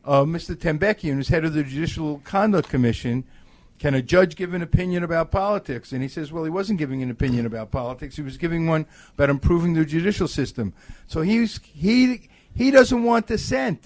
uh, 0.03 0.23
Mr. 0.23 0.55
Tembeckjian, 0.57 1.13
who's 1.13 1.29
head 1.29 1.45
of 1.45 1.53
the 1.53 1.63
Judicial 1.63 2.19
Conduct 2.25 2.67
Commission, 2.67 3.23
can 3.79 3.93
a 3.93 4.01
judge 4.01 4.35
give 4.35 4.53
an 4.53 4.61
opinion 4.61 5.03
about 5.03 5.31
politics? 5.31 5.91
And 5.91 6.01
he 6.01 6.07
says, 6.07 6.31
well, 6.31 6.43
he 6.43 6.49
wasn't 6.49 6.79
giving 6.79 7.01
an 7.01 7.09
opinion 7.09 7.45
about 7.45 7.71
politics. 7.71 8.15
He 8.15 8.21
was 8.21 8.37
giving 8.37 8.67
one 8.67 8.85
about 9.13 9.29
improving 9.29 9.73
the 9.73 9.85
judicial 9.85 10.27
system. 10.27 10.73
So 11.07 11.21
he's 11.21 11.59
he 11.63 12.29
he 12.53 12.71
doesn't 12.71 13.03
want 13.03 13.27
dissent. 13.27 13.85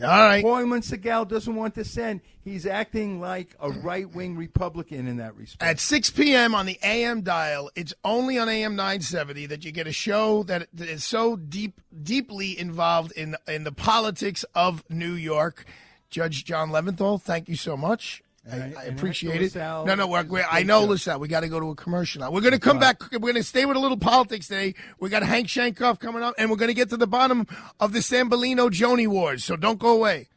All 0.00 0.06
right. 0.06 0.44
Hoylman 0.44 0.88
Sigal 0.88 1.26
doesn't 1.26 1.54
want 1.54 1.74
dissent. 1.74 2.22
He's 2.44 2.66
acting 2.66 3.20
like 3.20 3.56
a 3.60 3.70
right 3.70 4.08
wing 4.08 4.36
Republican 4.36 5.08
in 5.08 5.16
that 5.16 5.34
respect. 5.36 5.62
At 5.62 5.80
6 5.80 6.10
p.m. 6.10 6.54
on 6.54 6.66
the 6.66 6.78
AM 6.84 7.22
dial, 7.22 7.70
it's 7.74 7.92
only 8.04 8.38
on 8.38 8.48
AM 8.48 8.76
970 8.76 9.46
that 9.46 9.64
you 9.64 9.72
get 9.72 9.88
a 9.88 9.92
show 9.92 10.44
that 10.44 10.68
is 10.78 11.02
so 11.02 11.34
deep, 11.34 11.80
deeply 12.02 12.58
involved 12.58 13.12
in 13.12 13.36
in 13.48 13.64
the 13.64 13.72
politics 13.72 14.44
of 14.54 14.84
New 14.88 15.12
York. 15.12 15.64
Judge 16.10 16.44
John 16.44 16.70
Leventhal, 16.70 17.20
thank 17.20 17.48
you 17.48 17.56
so 17.56 17.76
much. 17.76 18.22
I, 18.50 18.54
And 18.56 18.76
I- 18.76 18.80
I 18.80 18.84
and 18.84 18.96
appreciate 18.98 19.42
it. 19.42 19.54
No, 19.54 19.94
no, 19.94 20.06
we're, 20.06 20.24
we're, 20.24 20.46
I 20.50 20.62
know. 20.62 20.84
LaSalle. 20.84 21.18
We 21.20 21.28
got 21.28 21.40
to 21.40 21.48
go 21.48 21.60
to 21.60 21.70
a 21.70 21.74
commercial 21.74 22.20
now. 22.20 22.30
We're 22.30 22.40
going 22.40 22.52
to 22.52 22.58
come 22.60 22.78
back. 22.78 23.00
We're 23.12 23.18
going 23.18 23.34
to 23.34 23.42
stay 23.42 23.64
with 23.66 23.76
a 23.76 23.80
little 23.80 23.96
politics 23.98 24.48
today. 24.48 24.74
We 25.00 25.08
got 25.10 25.22
Hank 25.22 25.48
Sheinkopf 25.48 25.98
coming 26.00 26.22
up, 26.22 26.34
and 26.38 26.50
we're 26.50 26.56
going 26.56 26.68
to 26.68 26.74
get 26.74 26.88
to 26.90 26.96
the 26.96 27.06
bottom 27.06 27.46
of 27.80 27.92
the 27.92 27.98
Sambolino 28.00 28.70
Joni 28.70 29.06
Wars. 29.06 29.44
So 29.44 29.56
don't 29.56 29.78
go 29.78 29.92
away. 29.92 30.28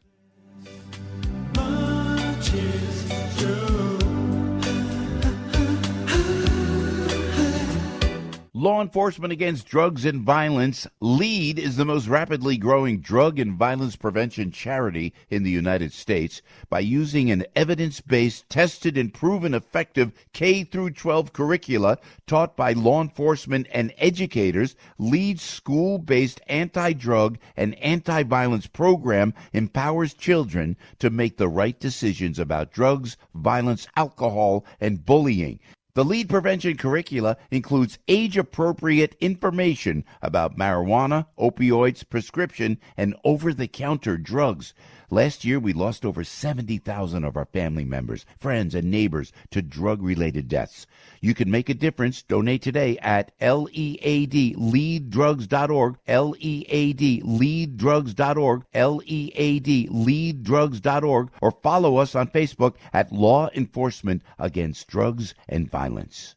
Law 8.62 8.80
Enforcement 8.80 9.34
Against 9.34 9.65
Drugs 9.65 10.06
and 10.06 10.22
Violence, 10.22 10.86
LEAD, 11.00 11.58
is 11.58 11.77
the 11.77 11.84
most 11.84 12.06
rapidly 12.08 12.58
growing 12.58 13.00
drug 13.00 13.39
and 13.39 13.58
violence 13.58 13.96
prevention 13.96 14.51
charity 14.51 15.15
in 15.32 15.41
the 15.41 15.50
United 15.50 15.91
States 15.91 16.44
by 16.70 16.80
using 16.80 17.32
an 17.32 17.44
evidence-based, 17.56 18.48
tested 18.50 19.00
and 19.00 19.15
proven 19.15 19.56
effective 19.56 20.12
K 20.32 20.63
through 20.63 20.91
12 20.91 21.34
curricula 21.34 21.98
taught 22.27 22.56
by 22.56 22.74
law 22.74 23.01
enforcement 23.01 23.65
and 23.72 23.96
educators. 23.98 24.75
LEAD's 25.00 25.41
school-based 25.41 26.39
anti-drug 26.46 27.39
and 27.58 27.74
anti-violence 27.80 28.68
program 28.68 29.34
empowers 29.53 30.13
children 30.13 30.77
to 31.00 31.10
make 31.10 31.38
the 31.38 31.50
right 31.50 31.80
decisions 31.80 32.38
about 32.38 32.72
drugs, 32.72 33.18
violence, 33.34 33.88
alcohol, 33.96 34.63
and 34.80 35.03
bullying. 35.03 35.60
The 35.94 36.06
lead 36.06 36.30
prevention 36.30 36.78
curricula 36.78 37.36
includes 37.50 38.00
age 38.08 38.38
appropriate 38.38 39.16
information 39.20 40.06
about 40.22 40.58
marijuana, 40.58 41.26
opioids, 41.38 42.08
prescription, 42.08 42.78
and 42.96 43.14
over 43.26 43.54
the 43.54 43.68
counter 43.68 44.18
drugs. 44.18 44.74
Last 45.13 45.44
year, 45.44 45.60
we 45.60 45.74
lost 45.74 46.06
over 46.06 46.24
70,000 46.24 47.25
of 47.25 47.36
our 47.36 47.44
family 47.44 47.84
members, 47.84 48.25
friends, 48.39 48.74
and 48.74 48.89
neighbors 48.89 49.34
to 49.50 49.62
drug 49.62 50.01
related 50.01 50.48
deaths. 50.48 50.88
You 51.20 51.34
can 51.34 51.51
make 51.51 51.68
a 51.68 51.74
difference. 51.74 52.24
Donate 52.24 52.62
today 52.62 52.98
at 53.00 53.34
LEAD, 53.41 54.56
leaddrugs.org, 54.56 55.98
LEAD, 56.08 57.24
leaddrugs.org, 57.25 58.63
LEAD, 58.74 59.89
leaddrugs.org, 59.91 61.30
or 61.41 61.51
follow 61.51 61.98
us 61.98 62.15
on 62.15 62.27
Facebook 62.30 62.75
at 62.94 63.12
Law 63.12 63.50
Enforcement 63.53 64.22
Against 64.39 64.88
Drugs 64.88 65.36
and 65.50 65.70
Violence. 65.70 66.36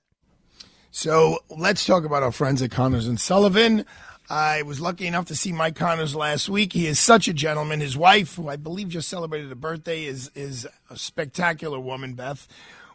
So 0.91 1.39
let's 1.49 1.87
talk 1.87 2.05
about 2.05 2.25
our 2.25 2.33
friends 2.33 2.61
at 2.61 2.73
Connors 2.73 3.07
and 3.07 3.21
Sullivan. 3.21 3.85
I 4.31 4.63
was 4.63 4.81
lucky 4.81 5.07
enough 5.07 5.27
to 5.27 5.37
see 5.37 5.53
Mike 5.53 5.77
Connors 5.77 6.15
last 6.15 6.49
week. 6.49 6.73
He 6.73 6.87
is 6.87 6.99
such 6.99 7.29
a 7.29 7.35
gentleman. 7.35 7.81
His 7.81 7.97
wife, 7.97 8.37
who 8.37 8.49
I 8.49 8.57
believe 8.57 8.89
just 8.89 9.09
celebrated 9.09 9.53
a 9.53 9.57
birthday, 9.57 10.05
is 10.05 10.31
is 10.35 10.67
a 10.89 10.97
spectacular 10.97 11.79
woman, 11.79 12.15
Beth. 12.15 12.49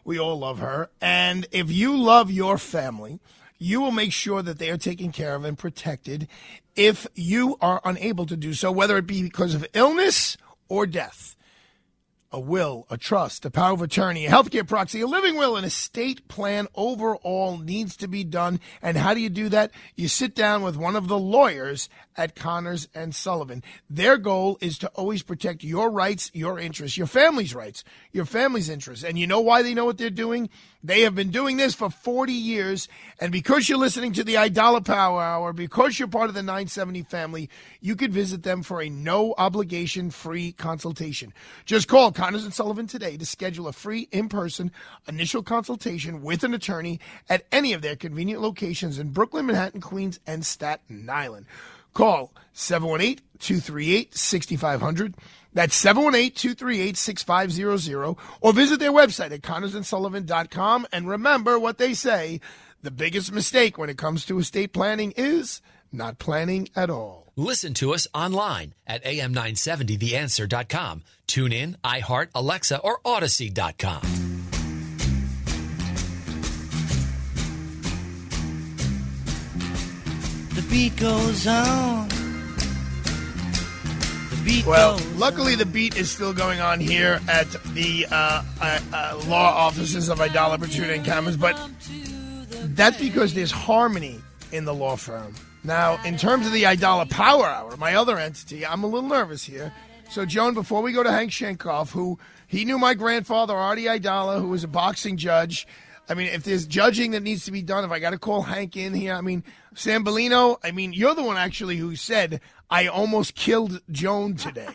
We 0.04 0.18
all 0.18 0.40
love 0.40 0.58
her. 0.58 0.90
And 1.00 1.46
if 1.52 1.70
you 1.70 1.96
love 1.96 2.30
your 2.30 2.58
family, 2.58 3.20
you 3.58 3.80
will 3.80 3.92
make 3.92 4.12
sure 4.12 4.42
that 4.42 4.58
they 4.58 4.70
are 4.70 4.78
taken 4.78 5.12
care 5.12 5.34
of 5.34 5.44
and 5.44 5.56
protected 5.56 6.26
if 6.74 7.06
you 7.14 7.56
are 7.60 7.80
unable 7.84 8.26
to 8.26 8.36
do 8.36 8.54
so, 8.54 8.72
whether 8.72 8.96
it 8.96 9.06
be 9.06 9.22
because 9.22 9.54
of 9.54 9.66
illness 9.74 10.36
or 10.68 10.86
death 10.86 11.36
a 12.32 12.38
will, 12.38 12.86
a 12.90 12.96
trust, 12.96 13.44
a 13.44 13.50
power 13.50 13.72
of 13.72 13.82
attorney, 13.82 14.26
a 14.26 14.30
healthcare 14.30 14.66
proxy, 14.66 15.00
a 15.00 15.06
living 15.06 15.36
will, 15.36 15.56
an 15.56 15.64
estate 15.64 16.28
plan 16.28 16.68
overall 16.74 17.58
needs 17.58 17.96
to 17.96 18.08
be 18.08 18.22
done. 18.22 18.60
And 18.80 18.96
how 18.96 19.14
do 19.14 19.20
you 19.20 19.28
do 19.28 19.48
that? 19.48 19.72
You 19.96 20.08
sit 20.08 20.34
down 20.34 20.62
with 20.62 20.76
one 20.76 20.96
of 20.96 21.08
the 21.08 21.18
lawyers 21.18 21.88
at 22.20 22.36
Connors 22.36 22.86
and 22.94 23.14
Sullivan. 23.14 23.64
Their 23.88 24.18
goal 24.18 24.58
is 24.60 24.76
to 24.78 24.88
always 24.88 25.22
protect 25.22 25.64
your 25.64 25.90
rights, 25.90 26.30
your 26.34 26.58
interests, 26.58 26.98
your 26.98 27.06
family's 27.06 27.54
rights, 27.54 27.82
your 28.12 28.26
family's 28.26 28.68
interests. 28.68 29.02
And 29.02 29.18
you 29.18 29.26
know 29.26 29.40
why 29.40 29.62
they 29.62 29.72
know 29.72 29.86
what 29.86 29.96
they're 29.96 30.10
doing? 30.10 30.50
They 30.84 31.00
have 31.00 31.14
been 31.14 31.30
doing 31.30 31.56
this 31.56 31.74
for 31.74 31.88
40 31.88 32.32
years. 32.32 32.88
And 33.20 33.32
because 33.32 33.68
you're 33.68 33.78
listening 33.78 34.12
to 34.12 34.24
the 34.24 34.34
Aidala 34.34 34.84
Power 34.84 35.22
Hour, 35.22 35.54
because 35.54 35.98
you're 35.98 36.08
part 36.08 36.28
of 36.28 36.34
the 36.34 36.42
970 36.42 37.04
family, 37.04 37.48
you 37.80 37.96
could 37.96 38.12
visit 38.12 38.42
them 38.42 38.62
for 38.62 38.82
a 38.82 38.90
no 38.90 39.34
obligation 39.38 40.10
free 40.10 40.52
consultation. 40.52 41.32
Just 41.64 41.88
call 41.88 42.12
Connors 42.12 42.44
and 42.44 42.52
Sullivan 42.52 42.86
today 42.86 43.16
to 43.16 43.24
schedule 43.24 43.66
a 43.66 43.72
free 43.72 44.08
in 44.12 44.28
person 44.28 44.72
initial 45.08 45.42
consultation 45.42 46.22
with 46.22 46.44
an 46.44 46.52
attorney 46.52 47.00
at 47.30 47.46
any 47.50 47.72
of 47.72 47.80
their 47.80 47.96
convenient 47.96 48.42
locations 48.42 48.98
in 48.98 49.08
Brooklyn, 49.08 49.46
Manhattan, 49.46 49.80
Queens, 49.80 50.20
and 50.26 50.44
Staten 50.44 51.08
Island. 51.08 51.46
Call 51.94 52.32
718 52.52 53.20
238 53.38 54.14
6500. 54.14 55.14
That's 55.52 55.74
718 55.74 56.32
238 56.32 56.96
6500. 56.96 58.16
Or 58.40 58.52
visit 58.52 58.78
their 58.78 58.92
website 58.92 59.32
at 59.32 59.42
connorsandsullivan.com. 59.42 60.86
And 60.92 61.08
remember 61.08 61.58
what 61.58 61.78
they 61.78 61.94
say 61.94 62.40
the 62.82 62.90
biggest 62.90 63.32
mistake 63.32 63.76
when 63.76 63.90
it 63.90 63.98
comes 63.98 64.24
to 64.26 64.38
estate 64.38 64.72
planning 64.72 65.12
is 65.16 65.60
not 65.92 66.18
planning 66.18 66.68
at 66.74 66.88
all. 66.90 67.32
Listen 67.36 67.74
to 67.74 67.92
us 67.94 68.06
online 68.14 68.74
at 68.86 69.04
am970theanswer.com. 69.04 71.02
Tune 71.26 71.52
in, 71.52 71.76
iHeart, 71.84 72.28
Alexa, 72.34 72.78
or 72.78 73.00
Audacy.com. 73.00 74.29
The 80.60 80.68
beat 80.68 80.96
goes 80.96 81.46
on. 81.46 82.06
The 84.28 84.42
beat 84.44 84.66
Well, 84.66 84.98
goes 84.98 85.06
luckily 85.14 85.54
the 85.54 85.64
beat 85.64 85.96
is 85.96 86.10
still 86.10 86.34
going 86.34 86.60
on 86.60 86.80
here 86.80 87.18
at 87.30 87.50
the 87.72 88.06
uh, 88.10 88.42
uh, 88.60 88.80
uh, 88.92 89.22
law 89.26 89.54
offices 89.54 90.10
of 90.10 90.18
Aidala, 90.18 90.58
Bertuna, 90.58 90.96
and 90.96 91.02
Kamins, 91.06 91.40
but 91.40 91.56
that's 92.76 93.00
because 93.00 93.32
there's 93.32 93.50
harmony 93.50 94.20
in 94.52 94.66
the 94.66 94.74
law 94.74 94.96
firm. 94.96 95.34
Now, 95.64 95.98
in 96.04 96.18
terms 96.18 96.46
of 96.46 96.52
the 96.52 96.64
Aidala 96.64 97.08
Power 97.08 97.46
Hour, 97.46 97.78
my 97.78 97.94
other 97.94 98.18
entity, 98.18 98.66
I'm 98.66 98.84
a 98.84 98.86
little 98.86 99.08
nervous 99.08 99.42
here. 99.42 99.72
So, 100.10 100.26
Joan, 100.26 100.52
before 100.52 100.82
we 100.82 100.92
go 100.92 101.02
to 101.02 101.10
Hank 101.10 101.30
Sheinkopf, 101.30 101.90
who 101.92 102.18
he 102.46 102.66
knew 102.66 102.78
my 102.78 102.92
grandfather, 102.92 103.54
Artie 103.54 103.84
Aidala, 103.84 104.38
who 104.38 104.48
was 104.48 104.62
a 104.62 104.68
boxing 104.68 105.16
judge. 105.16 105.66
I 106.10 106.14
mean, 106.14 106.26
if 106.26 106.42
there's 106.42 106.66
judging 106.66 107.12
that 107.12 107.22
needs 107.22 107.44
to 107.44 107.52
be 107.52 107.62
done, 107.62 107.84
if 107.84 107.92
I 107.92 108.00
got 108.00 108.10
to 108.10 108.18
call 108.18 108.42
Hank 108.42 108.76
in 108.76 108.92
here, 108.92 109.14
I 109.14 109.20
mean, 109.20 109.44
Sam 109.74 110.04
Bellino, 110.04 110.58
I 110.64 110.72
mean, 110.72 110.92
you're 110.92 111.14
the 111.14 111.22
one 111.22 111.36
actually 111.36 111.76
who 111.76 111.94
said, 111.94 112.40
I 112.68 112.88
almost 112.88 113.36
killed 113.36 113.80
Joan 113.90 114.34
today. 114.36 114.74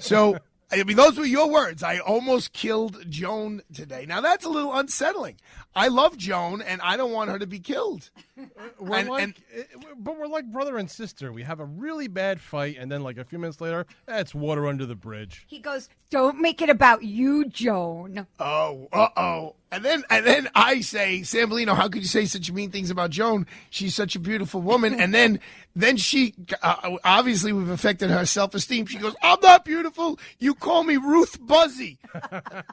So, 0.00 0.36
I 0.72 0.82
mean, 0.82 0.96
those 0.96 1.16
were 1.16 1.24
your 1.24 1.48
words. 1.48 1.84
I 1.84 1.98
almost 1.98 2.52
killed 2.52 3.08
Joan 3.08 3.62
today. 3.72 4.04
Now, 4.04 4.20
that's 4.20 4.44
a 4.44 4.48
little 4.48 4.74
unsettling. 4.74 5.36
I 5.76 5.88
love 5.88 6.16
Joan, 6.16 6.62
and 6.62 6.80
I 6.80 6.96
don't 6.96 7.12
want 7.12 7.30
her 7.30 7.38
to 7.38 7.46
be 7.46 7.60
killed. 7.60 8.08
We're 8.80 8.96
And- 8.98 9.08
like, 9.08 9.22
and- 9.22 9.34
eh, 9.54 9.62
but 9.98 10.18
we're 10.18 10.26
like 10.26 10.46
brother 10.50 10.78
and 10.78 10.90
sister. 10.90 11.32
We 11.32 11.42
have 11.42 11.60
a 11.60 11.64
really 11.66 12.08
bad 12.08 12.40
fight, 12.40 12.76
and 12.78 12.90
then 12.90 13.02
like 13.02 13.18
a 13.18 13.24
few 13.24 13.38
minutes 13.38 13.60
later, 13.60 13.86
eh, 14.08 14.18
it's 14.20 14.34
water 14.34 14.66
under 14.66 14.86
the 14.86 14.94
bridge. 14.96 15.44
He 15.46 15.58
goes, 15.58 15.88
"Don't 16.10 16.40
make 16.40 16.62
it 16.62 16.70
about 16.70 17.02
you, 17.04 17.44
Joan." 17.44 18.26
Oh, 18.40 18.88
uh 18.92 19.08
oh. 19.16 19.54
And 19.70 19.84
then 19.84 20.04
and 20.08 20.24
then 20.24 20.48
I 20.54 20.80
say, 20.80 21.22
Sam 21.24 21.50
Bellino, 21.50 21.76
how 21.76 21.88
could 21.88 22.00
you 22.02 22.08
say 22.08 22.24
such 22.24 22.50
mean 22.50 22.70
things 22.70 22.88
about 22.90 23.10
Joan? 23.10 23.46
She's 23.68 23.94
such 23.94 24.16
a 24.16 24.18
beautiful 24.18 24.62
woman. 24.62 24.94
and 25.00 25.12
then 25.12 25.40
then 25.74 25.98
she 25.98 26.34
uh, 26.62 26.96
obviously 27.04 27.52
we've 27.52 27.68
affected 27.68 28.08
her 28.10 28.24
self 28.24 28.54
esteem. 28.54 28.86
She 28.86 28.96
goes, 28.98 29.14
I'm 29.22 29.38
not 29.42 29.64
beautiful. 29.66 30.18
You 30.38 30.54
call 30.54 30.84
me 30.84 30.96
Ruth 30.96 31.38
Buzzi. 31.40 31.98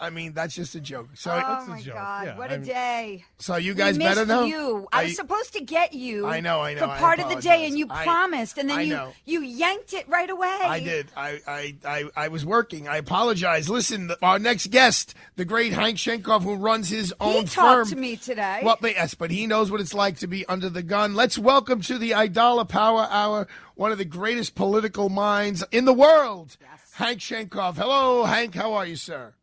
I 0.00 0.10
mean, 0.10 0.32
that's 0.32 0.54
just 0.54 0.74
a 0.74 0.80
joke. 0.80 1.08
So, 1.14 1.30
oh 1.32 1.66
my 1.66 1.82
God! 1.82 2.38
what 2.38 2.52
a 2.52 2.58
day! 2.58 3.24
So 3.38 3.56
you 3.56 3.72
We 3.72 3.78
guys 3.78 3.98
better 3.98 4.20
missed 4.24 4.28
know. 4.28 4.44
You, 4.44 4.88
I 4.92 5.00
Are 5.00 5.04
was 5.04 5.16
supposed 5.16 5.52
to 5.54 5.60
get 5.60 5.92
you. 5.92 6.26
I 6.26 6.40
know, 6.40 6.60
I 6.60 6.74
know, 6.74 6.80
For 6.80 6.86
part 6.98 7.18
of 7.18 7.28
the 7.28 7.36
day, 7.36 7.66
and 7.66 7.76
you. 7.78 7.86
I- 7.90 8.04
promised, 8.04 8.58
and 8.58 8.68
then 8.70 8.78
I 8.78 8.82
you 8.82 8.94
know. 8.94 9.12
you 9.24 9.40
yanked 9.42 9.92
it 9.94 10.08
right 10.08 10.30
away. 10.30 10.48
I 10.62 10.80
did. 10.80 11.08
I, 11.16 11.40
I, 11.46 11.74
I, 11.84 12.04
I 12.16 12.28
was 12.28 12.44
working. 12.46 12.86
I 12.88 12.96
apologize. 12.98 13.68
Listen, 13.68 14.10
our 14.22 14.38
next 14.38 14.70
guest, 14.70 15.14
the 15.36 15.44
great 15.44 15.72
Hank 15.72 15.96
Sheinkopf, 15.98 16.42
who 16.42 16.54
runs 16.54 16.88
his 16.88 17.08
He 17.08 17.14
own 17.20 17.44
talked 17.46 17.88
firm. 17.88 17.88
to 17.88 17.96
me 17.96 18.16
today. 18.16 18.60
Well, 18.62 18.78
but 18.80 18.92
yes, 18.92 19.14
but 19.14 19.30
he 19.30 19.46
knows 19.46 19.70
what 19.70 19.80
it's 19.80 19.94
like 19.94 20.18
to 20.18 20.26
be 20.26 20.46
under 20.46 20.68
the 20.70 20.82
gun. 20.82 21.14
Let's 21.14 21.38
welcome 21.38 21.80
to 21.82 21.98
the 21.98 22.12
Aidala 22.12 22.68
Power 22.68 23.08
Hour 23.10 23.46
one 23.74 23.92
of 23.92 23.98
the 23.98 24.04
greatest 24.04 24.54
political 24.54 25.08
minds 25.08 25.64
in 25.70 25.84
the 25.84 25.92
world, 25.92 26.56
Hank 26.94 27.20
Sheinkopf. 27.20 27.76
Hello, 27.76 28.24
Hank. 28.24 28.54
How 28.54 28.74
are 28.74 28.86
you, 28.86 28.96
sir? 28.96 29.34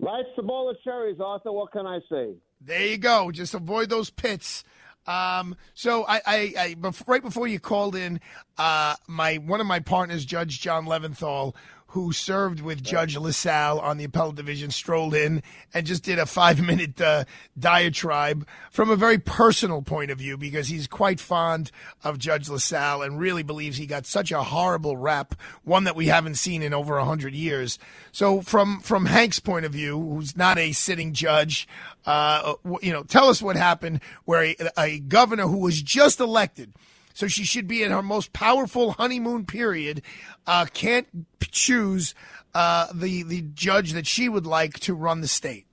Life's 0.00 0.30
a 0.38 0.42
bowl 0.42 0.70
of 0.70 0.76
cherries, 0.82 1.20
Arthur. 1.20 1.52
What 1.52 1.72
can 1.72 1.86
I 1.86 2.00
say? 2.10 2.30
There 2.60 2.86
you 2.86 2.96
go. 2.96 3.30
Just 3.30 3.54
avoid 3.54 3.90
those 3.90 4.10
pits. 4.10 4.64
Um, 5.06 5.56
so 5.74 6.04
I, 6.06 6.20
I, 6.26 6.54
I 6.58 6.76
right 7.06 7.22
before 7.22 7.46
you 7.46 7.58
called 7.58 7.96
in, 7.96 8.20
uh, 8.58 8.96
my 9.06 9.36
one 9.36 9.60
of 9.60 9.66
my 9.66 9.80
partners, 9.80 10.24
Judge 10.24 10.60
John 10.60 10.86
Leventhal, 10.86 11.54
who 11.90 12.12
served 12.12 12.60
with 12.60 12.84
Judge 12.84 13.16
LaSalle 13.16 13.80
on 13.80 13.98
the 13.98 14.04
appellate 14.04 14.36
division, 14.36 14.70
strolled 14.70 15.12
in 15.12 15.42
and 15.74 15.86
just 15.86 16.04
did 16.04 16.20
a 16.20 16.26
five 16.26 16.60
minute 16.60 17.00
uh, 17.00 17.24
diatribe 17.58 18.46
from 18.70 18.90
a 18.90 18.96
very 18.96 19.18
personal 19.18 19.82
point 19.82 20.10
of 20.10 20.18
view 20.18 20.36
because 20.36 20.68
he's 20.68 20.86
quite 20.86 21.18
fond 21.18 21.72
of 22.04 22.18
Judge 22.18 22.48
LaSalle 22.48 23.02
and 23.02 23.18
really 23.18 23.42
believes 23.42 23.76
he 23.76 23.86
got 23.86 24.06
such 24.06 24.30
a 24.30 24.44
horrible 24.44 24.96
rap, 24.96 25.34
one 25.64 25.82
that 25.82 25.96
we 25.96 26.06
haven't 26.06 26.36
seen 26.36 26.62
in 26.62 26.72
over 26.72 26.96
a 26.96 27.04
hundred 27.04 27.34
years. 27.34 27.78
So 28.12 28.40
from 28.40 28.80
from 28.80 29.06
Hank's 29.06 29.40
point 29.40 29.64
of 29.64 29.72
view, 29.72 29.98
who's 29.98 30.36
not 30.36 30.58
a 30.58 30.72
sitting 30.72 31.12
judge, 31.12 31.66
uh, 32.06 32.54
you 32.82 32.92
know, 32.92 33.02
tell 33.02 33.28
us 33.28 33.42
what 33.42 33.56
happened 33.56 34.00
where 34.26 34.44
a, 34.44 34.56
a 34.78 34.98
governor 35.00 35.48
who 35.48 35.58
was 35.58 35.82
just 35.82 36.20
elected 36.20 36.72
so 37.14 37.26
she 37.26 37.44
should 37.44 37.66
be 37.66 37.82
in 37.82 37.90
her 37.90 38.02
most 38.02 38.32
powerful 38.32 38.92
honeymoon 38.92 39.46
period. 39.46 40.02
Uh, 40.46 40.66
can't 40.72 41.06
choose 41.50 42.14
uh, 42.54 42.86
the 42.94 43.22
the 43.22 43.42
judge 43.54 43.92
that 43.92 44.06
she 44.06 44.28
would 44.28 44.46
like 44.46 44.74
to 44.80 44.94
run 44.94 45.20
the 45.20 45.28
state. 45.28 45.66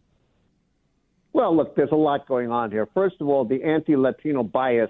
Well, 1.33 1.55
look, 1.55 1.75
there's 1.75 1.91
a 1.91 1.95
lot 1.95 2.27
going 2.27 2.51
on 2.51 2.71
here. 2.71 2.87
First 2.93 3.17
of 3.19 3.27
all, 3.27 3.45
the 3.45 3.63
anti-Latino 3.63 4.41
bias 4.41 4.89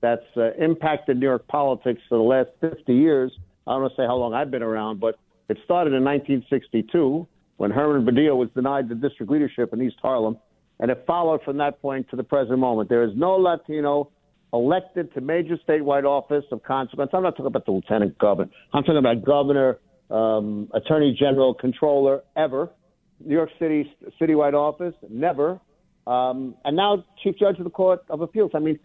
that's 0.00 0.24
uh, 0.36 0.52
impacted 0.54 1.18
New 1.18 1.26
York 1.26 1.46
politics 1.46 2.00
for 2.08 2.16
the 2.16 2.24
last 2.24 2.48
50 2.60 2.94
years. 2.94 3.32
I 3.66 3.72
don't 3.72 3.82
want 3.82 3.92
to 3.94 4.02
say 4.02 4.06
how 4.06 4.16
long 4.16 4.34
I've 4.34 4.50
been 4.50 4.62
around, 4.62 5.00
but 5.00 5.18
it 5.48 5.58
started 5.64 5.92
in 5.92 6.04
1962 6.04 7.26
when 7.56 7.70
Herman 7.70 8.06
Badillo 8.06 8.36
was 8.36 8.48
denied 8.54 8.88
the 8.88 8.94
district 8.94 9.30
leadership 9.30 9.72
in 9.72 9.82
East 9.82 9.96
Harlem, 10.00 10.38
and 10.80 10.90
it 10.90 11.04
followed 11.06 11.42
from 11.42 11.58
that 11.58 11.80
point 11.80 12.08
to 12.10 12.16
the 12.16 12.24
present 12.24 12.58
moment. 12.58 12.88
There 12.88 13.02
is 13.02 13.12
no 13.14 13.36
Latino 13.36 14.10
elected 14.54 15.12
to 15.12 15.20
major 15.20 15.58
statewide 15.68 16.04
office 16.04 16.44
of 16.52 16.62
consequence. 16.62 17.10
I'm 17.12 17.24
not 17.24 17.32
talking 17.32 17.46
about 17.46 17.66
the 17.66 17.72
lieutenant 17.72 18.16
governor. 18.18 18.50
I'm 18.72 18.84
talking 18.84 18.98
about 18.98 19.24
governor, 19.24 19.78
um, 20.10 20.70
attorney 20.72 21.14
general, 21.18 21.54
controller, 21.54 22.22
ever. 22.36 22.70
New 23.18 23.34
York 23.34 23.50
City 23.58 23.92
citywide 24.20 24.54
office, 24.54 24.94
never. 25.10 25.60
Um, 26.06 26.54
and 26.64 26.76
now 26.76 27.04
chief 27.22 27.34
judge 27.38 27.58
of 27.58 27.64
the 27.64 27.70
Court 27.70 28.04
of 28.08 28.20
Appeals. 28.20 28.52
I 28.54 28.60
mean, 28.60 28.78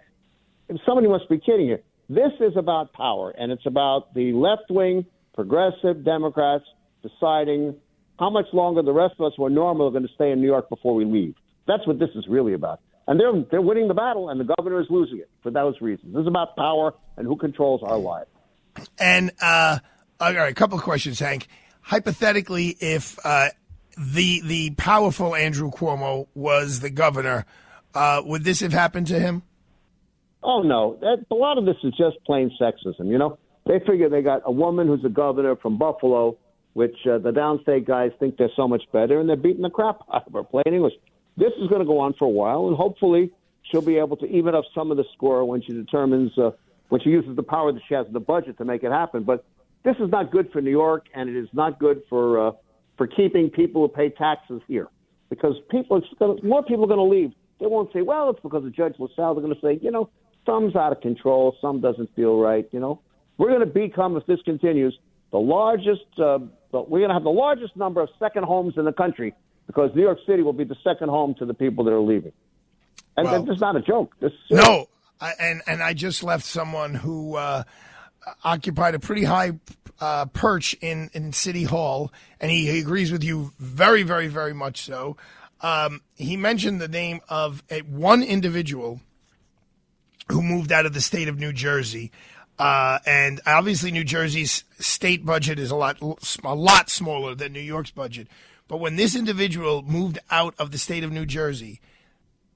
somebody 0.85 1.07
must 1.07 1.29
be 1.29 1.39
kidding 1.39 1.67
you. 1.67 1.77
This 2.09 2.31
is 2.39 2.53
about 2.57 2.91
power, 2.93 3.29
and 3.37 3.51
it's 3.51 3.65
about 3.67 4.13
the 4.15 4.33
left 4.33 4.71
wing 4.71 5.05
progressive 5.35 6.03
Democrats 6.03 6.65
deciding 7.03 7.75
how 8.17 8.31
much 8.31 8.47
longer 8.53 8.81
the 8.81 8.91
rest 8.91 9.13
of 9.19 9.27
us 9.27 9.33
who 9.37 9.45
are 9.45 9.49
normal 9.49 9.87
are 9.87 9.91
going 9.91 10.07
to 10.07 10.13
stay 10.15 10.31
in 10.31 10.41
New 10.41 10.47
York 10.47 10.67
before 10.69 10.95
we 10.95 11.05
leave. 11.05 11.35
That's 11.67 11.85
what 11.85 11.99
this 11.99 12.09
is 12.15 12.25
really 12.27 12.53
about. 12.53 12.79
And 13.09 13.19
they're 13.19 13.33
they're 13.49 13.61
winning 13.61 13.87
the 13.87 13.95
battle, 13.95 14.29
and 14.29 14.39
the 14.39 14.53
governor 14.55 14.79
is 14.79 14.85
losing 14.91 15.17
it 15.17 15.31
for 15.41 15.49
those 15.49 15.81
reasons. 15.81 16.13
This 16.13 16.21
is 16.21 16.27
about 16.27 16.55
power 16.55 16.93
and 17.17 17.25
who 17.25 17.35
controls 17.35 17.81
our 17.81 17.97
lives. 17.97 18.29
And 18.99 19.31
uh, 19.41 19.79
all 20.19 20.31
right, 20.31 20.51
a 20.51 20.53
couple 20.53 20.77
of 20.77 20.83
questions, 20.83 21.19
Hank. 21.19 21.47
Hypothetically, 21.81 22.77
if 22.79 23.17
uh, 23.25 23.49
the 23.97 24.41
the 24.45 24.69
powerful 24.77 25.35
Andrew 25.35 25.71
Cuomo 25.71 26.27
was 26.35 26.81
the 26.81 26.91
governor, 26.91 27.47
uh, 27.95 28.21
would 28.23 28.43
this 28.43 28.59
have 28.59 28.73
happened 28.73 29.07
to 29.07 29.19
him? 29.19 29.41
Oh 30.43 30.61
no, 30.61 30.99
that, 31.01 31.25
a 31.31 31.35
lot 31.35 31.57
of 31.57 31.65
this 31.65 31.77
is 31.83 31.93
just 31.97 32.23
plain 32.27 32.55
sexism. 32.61 33.07
You 33.07 33.17
know, 33.17 33.39
they 33.65 33.79
figure 33.79 34.07
they 34.09 34.21
got 34.21 34.43
a 34.45 34.51
woman 34.51 34.85
who's 34.85 35.03
a 35.03 35.09
governor 35.09 35.55
from 35.55 35.79
Buffalo, 35.79 36.37
which 36.73 36.95
uh, 37.09 37.17
the 37.17 37.31
downstate 37.31 37.87
guys 37.87 38.11
think 38.19 38.37
they're 38.37 38.51
so 38.55 38.67
much 38.67 38.83
better, 38.93 39.19
and 39.19 39.27
they're 39.27 39.35
beating 39.35 39.63
the 39.63 39.71
crap 39.71 40.01
out 40.13 40.27
of 40.27 40.33
her. 40.33 40.43
Plain 40.43 40.75
English. 40.75 40.93
This 41.39 41.53
is 41.61 41.69
going 41.69 41.79
to 41.79 41.85
go 41.85 41.99
on 41.99 42.13
for 42.19 42.25
a 42.25 42.29
while, 42.29 42.67
and 42.67 42.75
hopefully 42.75 43.31
she'll 43.63 43.81
be 43.81 43.97
able 43.97 44.17
to 44.17 44.25
even 44.25 44.55
up 44.55 44.65
some 44.75 44.91
of 44.91 44.97
the 44.97 45.05
score 45.13 45.45
when 45.45 45.61
she 45.61 45.71
determines 45.71 46.37
uh, 46.37 46.51
when 46.89 46.99
she 46.99 47.09
uses 47.09 47.33
the 47.37 47.43
power 47.43 47.71
that 47.71 47.81
she 47.87 47.93
has 47.93 48.05
in 48.07 48.13
the 48.13 48.19
budget 48.19 48.57
to 48.57 48.65
make 48.65 48.83
it 48.83 48.91
happen. 48.91 49.23
But 49.23 49.45
this 49.83 49.95
is 49.99 50.09
not 50.09 50.31
good 50.31 50.51
for 50.51 50.61
New 50.61 50.71
York, 50.71 51.05
and 51.13 51.29
it 51.29 51.37
is 51.37 51.47
not 51.53 51.79
good 51.79 52.01
for 52.09 52.47
uh, 52.47 52.51
for 52.97 53.07
keeping 53.07 53.49
people 53.49 53.83
who 53.83 53.87
pay 53.87 54.09
taxes 54.09 54.61
here, 54.67 54.89
because 55.29 55.55
people, 55.71 56.01
gonna, 56.19 56.43
more 56.43 56.61
people 56.61 56.83
are 56.83 56.87
going 56.87 56.99
to 56.99 57.03
leave. 57.03 57.31
They 57.61 57.67
won't 57.67 57.93
say, 57.93 58.01
"Well, 58.01 58.31
it's 58.31 58.41
because 58.41 58.65
of 58.65 58.75
Judge 58.75 58.95
LaSalle." 58.99 59.35
They're 59.35 59.43
going 59.43 59.55
to 59.55 59.61
say, 59.61 59.79
"You 59.81 59.91
know, 59.91 60.09
some's 60.45 60.75
out 60.75 60.91
of 60.91 60.99
control, 60.99 61.55
some 61.61 61.79
doesn't 61.79 62.13
feel 62.17 62.37
right." 62.37 62.67
You 62.73 62.81
know, 62.81 62.99
we're 63.37 63.47
going 63.47 63.61
to 63.61 63.65
become, 63.65 64.17
if 64.17 64.25
this 64.25 64.41
continues, 64.43 64.97
the 65.31 65.39
largest. 65.39 66.19
Uh, 66.19 66.39
we're 66.73 66.99
going 66.99 67.09
to 67.09 67.15
have 67.15 67.23
the 67.23 67.29
largest 67.29 67.77
number 67.77 68.01
of 68.01 68.09
second 68.19 68.43
homes 68.43 68.73
in 68.75 68.83
the 68.83 68.91
country 68.91 69.33
because 69.69 69.91
New 69.93 70.01
York 70.01 70.17
City 70.25 70.41
will 70.41 70.51
be 70.51 70.63
the 70.63 70.77
second 70.83 71.09
home 71.09 71.35
to 71.35 71.45
the 71.45 71.53
people 71.53 71.83
that 71.83 71.93
are 71.93 71.99
leaving. 71.99 72.31
And 73.15 73.27
Well- 73.27 73.43
this 73.43 73.57
is 73.57 73.61
not 73.61 73.75
a 73.75 73.81
joke. 73.81 74.15
This 74.19 74.31
No, 74.49 74.87
I, 75.21 75.33
and 75.39 75.61
and 75.67 75.83
I 75.83 75.93
just 75.93 76.23
left 76.23 76.43
someone 76.43 76.95
who 76.95 77.35
uh, 77.35 77.63
occupied 78.43 78.95
a 78.95 78.99
pretty 78.99 79.25
high 79.25 79.59
uh, 80.01 80.25
perch 80.25 80.73
in 80.81 81.11
in 81.13 81.33
City 81.33 81.65
Hall, 81.65 82.11
and 82.41 82.49
he, 82.49 82.65
he 82.65 82.79
agrees 82.79 83.11
with 83.11 83.23
you 83.23 83.53
very, 83.59 84.01
very, 84.01 84.27
very 84.27 84.53
much 84.53 84.81
so. 84.81 85.17
Um, 85.61 86.01
he 86.15 86.35
mentioned 86.35 86.81
the 86.81 86.87
name 86.87 87.19
of 87.29 87.61
a, 87.69 87.81
one 87.81 88.23
individual 88.23 89.01
who 90.31 90.41
moved 90.41 90.71
out 90.71 90.87
of 90.87 90.93
the 90.93 91.01
state 91.01 91.27
of 91.27 91.37
New 91.37 91.53
Jersey. 91.53 92.11
Uh, 92.57 92.97
and 93.05 93.39
obviously, 93.45 93.91
New 93.91 94.03
Jersey's 94.03 94.63
state 94.79 95.23
budget 95.25 95.59
is 95.59 95.69
a 95.69 95.75
lot 95.75 96.01
a 96.43 96.55
lot 96.55 96.89
smaller 96.89 97.35
than 97.35 97.53
New 97.53 97.59
York's 97.59 97.91
budget. 97.91 98.27
But 98.69 98.79
when 98.79 98.95
this 98.95 99.15
individual 99.15 99.81
moved 99.81 100.19
out 100.29 100.53
of 100.59 100.71
the 100.71 100.77
state 100.77 101.03
of 101.03 101.11
New 101.11 101.25
Jersey, 101.25 101.81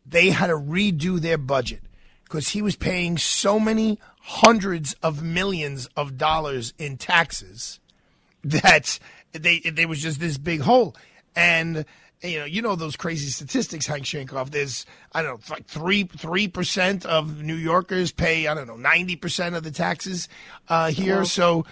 they 0.06 0.30
had 0.30 0.48
to 0.48 0.54
redo 0.54 1.20
their 1.20 1.40
budget 1.40 1.82
because 2.24 2.50
he 2.50 2.62
was 2.62 2.76
paying 2.76 3.18
so 3.18 3.60
many 3.60 4.00
hundreds 4.22 4.94
of 5.02 5.24
millions 5.24 5.90
of 5.98 6.18
dollars 6.18 6.74
in 6.78 6.98
taxes 6.98 7.80
that 8.46 9.00
they 9.34 9.60
there 9.60 9.88
was 9.88 10.02
just 10.02 10.20
this 10.20 10.38
big 10.38 10.62
hole. 10.62 10.96
And 11.36 11.84
you 12.22 12.40
know, 12.40 12.46
you 12.46 12.62
know 12.62 12.76
those 12.76 12.96
crazy 12.96 13.30
statistics, 13.32 13.88
Hank 13.88 14.04
Sheinkopf. 14.04 14.52
There's 14.52 14.86
I 15.14 15.24
don't 15.24 15.50
know, 15.50 15.56
like 15.56 15.66
three 15.66 16.04
three 16.04 16.48
percent 16.48 17.08
of 17.08 17.42
New 17.42 17.56
Yorkers 17.56 18.12
pay 18.12 18.48
I 18.48 18.54
don't 18.54 18.68
know 18.68 18.78
ninety 18.78 19.16
percent 19.16 19.56
of 19.56 19.64
the 19.64 19.72
taxes 19.72 20.30
uh, 20.70 20.92
here. 20.92 21.18
Well- 21.18 21.26
so 21.26 21.66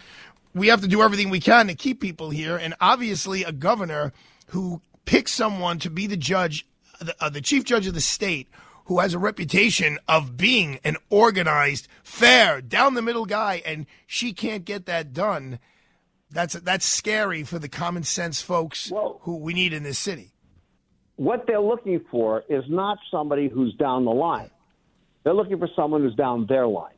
we 0.55 0.67
have 0.69 0.81
to 0.81 0.87
do 0.87 1.03
everything 1.03 1.29
we 1.29 1.39
can 1.39 1.67
to 1.67 1.75
keep 1.75 2.01
people 2.01 2.29
here. 2.31 2.57
And 2.57 2.73
obviously, 2.81 3.43
a 3.43 3.51
governor 3.51 4.11
who 4.51 4.81
picks 5.05 5.31
someone 5.31 5.79
to 5.79 5.89
be 5.89 6.07
the 6.07 6.17
judge, 6.17 6.67
the, 6.99 7.15
uh, 7.19 7.29
the 7.29 7.41
chief 7.41 7.63
judge 7.63 7.87
of 7.87 7.93
the 7.93 8.01
state, 8.01 8.49
who 8.85 8.99
has 8.99 9.13
a 9.13 9.19
reputation 9.19 9.97
of 10.07 10.35
being 10.35 10.79
an 10.83 10.97
organized, 11.09 11.87
fair, 12.03 12.61
down 12.61 12.93
the 12.93 13.01
middle 13.01 13.25
guy, 13.25 13.61
and 13.65 13.85
she 14.05 14.33
can't 14.33 14.65
get 14.65 14.85
that 14.87 15.13
done. 15.13 15.59
That's 16.29 16.53
that's 16.53 16.85
scary 16.85 17.43
for 17.43 17.59
the 17.59 17.69
common 17.69 18.03
sense 18.03 18.41
folks 18.41 18.91
who 19.21 19.37
we 19.37 19.53
need 19.53 19.73
in 19.73 19.83
this 19.83 19.99
city. 19.99 20.33
what 21.15 21.45
they're 21.45 21.61
looking 21.61 22.03
for 22.09 22.43
is 22.49 22.63
not 22.67 22.97
somebody 23.11 23.47
who's 23.47 23.73
down 23.75 24.05
the 24.05 24.11
line. 24.11 24.49
They're 25.23 25.35
looking 25.35 25.59
for 25.59 25.69
someone 25.75 26.01
who's 26.01 26.15
down 26.15 26.45
their 26.47 26.67
line. 26.67 26.95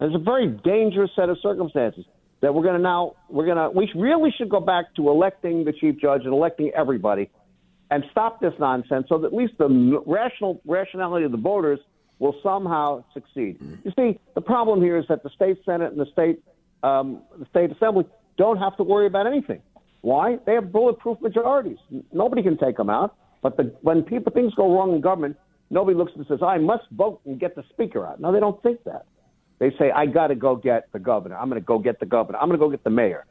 And 0.00 0.12
it's 0.12 0.20
a 0.20 0.24
very 0.24 0.48
dangerous 0.48 1.10
set 1.14 1.28
of 1.28 1.36
circumstances 1.42 2.04
that 2.40 2.54
we're 2.54 2.62
going 2.62 2.76
to 2.76 2.82
now 2.82 3.14
we're 3.28 3.46
going 3.46 3.56
to 3.56 3.70
we 3.70 3.90
really 3.94 4.30
should 4.36 4.48
go 4.48 4.60
back 4.60 4.94
to 4.96 5.08
electing 5.08 5.64
the 5.64 5.72
chief 5.72 5.98
judge 6.00 6.22
and 6.24 6.32
electing 6.32 6.70
everybody 6.74 7.30
and 7.90 8.04
stop 8.10 8.40
this 8.40 8.54
nonsense 8.58 9.06
so 9.08 9.18
that 9.18 9.28
at 9.28 9.34
least 9.34 9.58
the 9.58 10.02
rational 10.06 10.60
rationality 10.66 11.24
of 11.24 11.32
the 11.32 11.38
voters 11.38 11.78
will 12.18 12.34
somehow 12.42 13.04
succeed. 13.12 13.58
You 13.84 13.92
see, 13.98 14.18
the 14.34 14.40
problem 14.40 14.82
here 14.82 14.96
is 14.96 15.06
that 15.08 15.22
the 15.22 15.30
state 15.30 15.58
senate 15.64 15.92
and 15.92 16.00
the 16.00 16.10
state 16.12 16.42
um, 16.82 17.22
the 17.38 17.46
state 17.46 17.70
assembly 17.72 18.04
don't 18.36 18.58
have 18.58 18.76
to 18.76 18.82
worry 18.82 19.06
about 19.06 19.26
anything. 19.26 19.62
Why? 20.02 20.38
They 20.44 20.54
have 20.54 20.70
bulletproof 20.70 21.20
majorities. 21.20 21.78
Nobody 22.12 22.42
can 22.42 22.58
take 22.58 22.76
them 22.76 22.90
out. 22.90 23.16
But 23.40 23.56
the, 23.56 23.74
when 23.80 24.02
people 24.02 24.32
things 24.32 24.54
go 24.54 24.74
wrong 24.74 24.94
in 24.94 25.00
government, 25.00 25.36
nobody 25.70 25.96
looks 25.96 26.12
and 26.14 26.26
says, 26.26 26.40
"I 26.42 26.58
must 26.58 26.84
vote 26.90 27.20
and 27.24 27.38
get 27.38 27.54
the 27.54 27.64
speaker 27.70 28.06
out." 28.06 28.20
No, 28.20 28.32
they 28.32 28.40
don't 28.40 28.62
think 28.62 28.84
that. 28.84 29.06
They 29.58 29.70
say, 29.78 29.90
"I 29.90 30.06
got 30.06 30.28
to 30.28 30.34
go 30.34 30.56
get 30.56 30.92
the 30.92 30.98
governor. 30.98 31.36
I'm 31.36 31.48
going 31.48 31.60
to 31.60 31.66
go 31.66 31.78
get 31.78 32.00
the 32.00 32.06
governor. 32.06 32.38
I'm 32.38 32.48
going 32.48 32.58
to 32.58 32.64
go 32.64 32.70
get 32.70 32.84
the 32.84 32.90
mayor." 32.90 33.24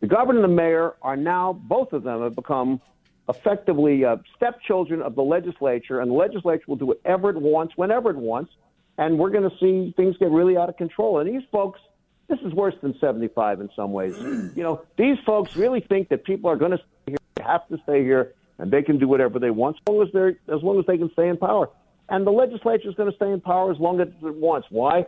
The 0.00 0.06
governor 0.06 0.44
and 0.44 0.52
the 0.52 0.54
mayor 0.54 0.94
are 1.02 1.16
now 1.16 1.52
both 1.52 1.92
of 1.92 2.02
them 2.02 2.22
have 2.22 2.34
become 2.34 2.80
effectively 3.28 4.04
uh, 4.04 4.16
stepchildren 4.36 5.02
of 5.02 5.14
the 5.14 5.22
legislature, 5.22 6.00
and 6.00 6.10
the 6.10 6.14
legislature 6.14 6.64
will 6.66 6.76
do 6.76 6.86
whatever 6.86 7.30
it 7.30 7.36
wants, 7.36 7.76
whenever 7.76 8.10
it 8.10 8.16
wants, 8.16 8.52
and 8.98 9.18
we're 9.18 9.30
going 9.30 9.48
to 9.48 9.56
see 9.58 9.92
things 9.96 10.16
get 10.18 10.30
really 10.30 10.56
out 10.56 10.68
of 10.68 10.76
control. 10.76 11.18
And 11.18 11.28
these 11.28 11.46
folks, 11.50 11.80
this 12.28 12.38
is 12.40 12.52
worse 12.52 12.74
than 12.82 12.94
75 13.00 13.60
in 13.60 13.70
some 13.74 13.92
ways. 13.92 14.16
You 14.18 14.62
know, 14.62 14.82
these 14.96 15.16
folks 15.24 15.56
really 15.56 15.80
think 15.80 16.08
that 16.10 16.24
people 16.24 16.50
are 16.50 16.56
going 16.56 16.72
to 16.72 16.78
stay 16.78 17.12
here, 17.12 17.18
they 17.36 17.42
have 17.42 17.66
to 17.68 17.78
stay 17.82 18.02
here, 18.02 18.34
and 18.58 18.70
they 18.70 18.82
can 18.82 18.98
do 18.98 19.08
whatever 19.08 19.38
they 19.38 19.50
want 19.50 19.76
as 19.76 19.92
long 19.92 20.06
as 20.06 20.12
they're 20.12 20.38
as 20.54 20.62
long 20.62 20.78
as 20.78 20.86
they 20.86 20.98
can 20.98 21.10
stay 21.12 21.28
in 21.28 21.36
power. 21.36 21.68
And 22.08 22.26
the 22.26 22.30
legislature 22.30 22.88
is 22.88 22.94
going 22.94 23.10
to 23.10 23.16
stay 23.16 23.30
in 23.30 23.40
power 23.40 23.72
as 23.72 23.78
long 23.80 24.00
as 24.00 24.08
it 24.08 24.34
wants. 24.36 24.68
Why? 24.70 25.06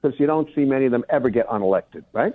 Because 0.00 0.18
you 0.20 0.26
don't 0.26 0.48
see 0.54 0.64
many 0.64 0.86
of 0.86 0.92
them 0.92 1.04
ever 1.08 1.30
get 1.30 1.48
unelected, 1.48 2.04
right? 2.12 2.34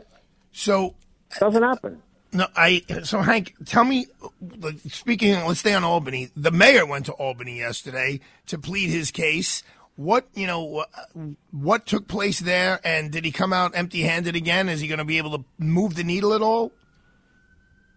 So 0.52 0.95
doesn't 1.39 1.63
happen. 1.63 2.02
No, 2.34 2.47
I. 2.56 2.84
So 3.04 3.19
Hank, 3.19 3.56
tell 3.65 3.84
me. 3.84 4.08
Speaking, 4.88 5.36
let's 5.45 5.60
stay 5.60 5.74
on 5.74 5.84
Albany. 5.84 6.32
The 6.36 6.52
mayor 6.52 6.86
went 6.86 7.06
to 7.08 7.13
Albany 7.13 7.58
yesterday 7.60 8.19
to 8.47 8.58
plead 8.58 8.89
his 8.89 9.12
case. 9.12 9.63
What 9.95 10.28
you 10.34 10.47
know? 10.47 10.86
What 11.52 11.86
took 11.86 12.08
place 12.08 12.39
there, 12.39 12.80
and 12.84 13.12
did 13.12 13.26
he 13.26 13.32
come 13.32 13.54
out 13.54 13.76
empty-handed 13.76 14.36
again? 14.36 14.69
Is 14.69 14.80
he 14.80 14.88
going 14.88 15.00
to 15.00 15.06
be 15.06 15.17
able 15.17 15.38
to 15.38 15.45
move 15.58 15.95
the 15.95 16.04
needle 16.04 16.34
at 16.34 16.41
all? 16.41 16.71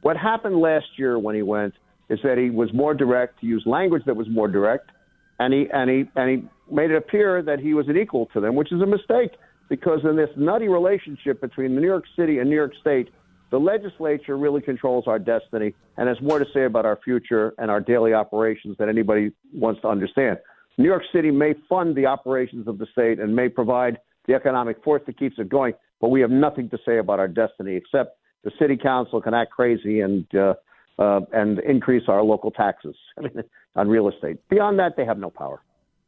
What 0.03 0.17
happened 0.17 0.61
last 0.61 0.87
year 0.99 1.19
when 1.19 1.35
he 1.35 1.43
went 1.43 1.75
is 2.11 2.19
that 2.25 2.37
he 2.37 2.51
was 2.51 2.73
more 2.75 2.93
direct. 2.93 3.39
He 3.41 3.47
used 3.47 3.67
language 3.67 4.03
that 4.07 4.17
was 4.17 4.29
more 4.29 4.49
direct, 4.49 4.91
and 5.39 5.55
he 5.55 5.69
and 5.73 5.89
he 5.89 6.11
and 6.17 6.31
he 6.31 6.49
made 6.75 6.91
it 6.91 6.97
appear 6.97 7.41
that 7.43 7.61
he 7.61 7.73
was 7.73 7.89
an 7.89 7.97
equal 7.97 8.27
to 8.35 8.41
them, 8.41 8.57
which 8.57 8.73
is 8.73 8.83
a 8.83 8.87
mistake 8.87 9.31
because 9.69 10.01
in 10.05 10.17
this 10.17 10.31
nutty 10.37 10.69
relationship 10.69 11.41
between 11.41 11.75
New 11.75 11.87
York 11.87 12.05
City 12.17 12.39
and 12.39 12.49
New 12.49 12.57
York 12.57 12.73
State, 12.81 13.09
the 13.51 13.59
legislature 13.59 14.37
really 14.37 14.61
controls 14.61 15.05
our 15.07 15.19
destiny 15.19 15.75
and 15.97 16.09
has 16.09 16.21
more 16.21 16.39
to 16.39 16.47
say 16.53 16.65
about 16.65 16.85
our 16.85 16.99
future 17.05 17.55
and 17.59 17.71
our 17.71 17.81
daily 17.81 18.13
operations 18.13 18.77
than 18.79 18.89
anybody 18.89 19.31
wants 19.53 19.81
to 19.83 19.89
understand. 19.89 20.39
New 20.77 20.87
York 20.87 21.03
City 21.13 21.31
may 21.31 21.55
fund 21.69 21.95
the 21.95 22.07
operations 22.07 22.67
of 22.67 22.79
the 22.79 22.87
state 22.93 23.21
and 23.21 23.35
may 23.35 23.49
provide 23.49 23.99
the 24.27 24.35
economic 24.35 24.83
force 24.83 25.03
that 25.07 25.19
keeps 25.19 25.37
it 25.39 25.49
going, 25.49 25.73
but 26.01 26.09
we 26.09 26.21
have 26.21 26.31
nothing 26.31 26.69
to 26.71 26.79
say 26.85 26.99
about 26.99 27.19
our 27.19 27.29
destiny 27.29 27.77
except 27.77 28.19
the 28.43 28.51
city 28.59 28.77
council 28.77 29.21
can 29.21 29.35
act 29.35 29.53
crazy 29.53 30.01
and 30.01 30.27
uh, 30.35 30.55
uh, 30.99 31.21
and 31.33 31.59
increase 31.61 32.05
our 32.09 32.23
local 32.23 32.51
taxes 32.51 32.95
on 33.77 33.89
real 33.89 34.09
estate. 34.09 34.37
Beyond 34.49 34.79
that, 34.79 34.93
they 34.97 35.05
have 35.05 35.19
no 35.19 35.31
power. 35.31 35.61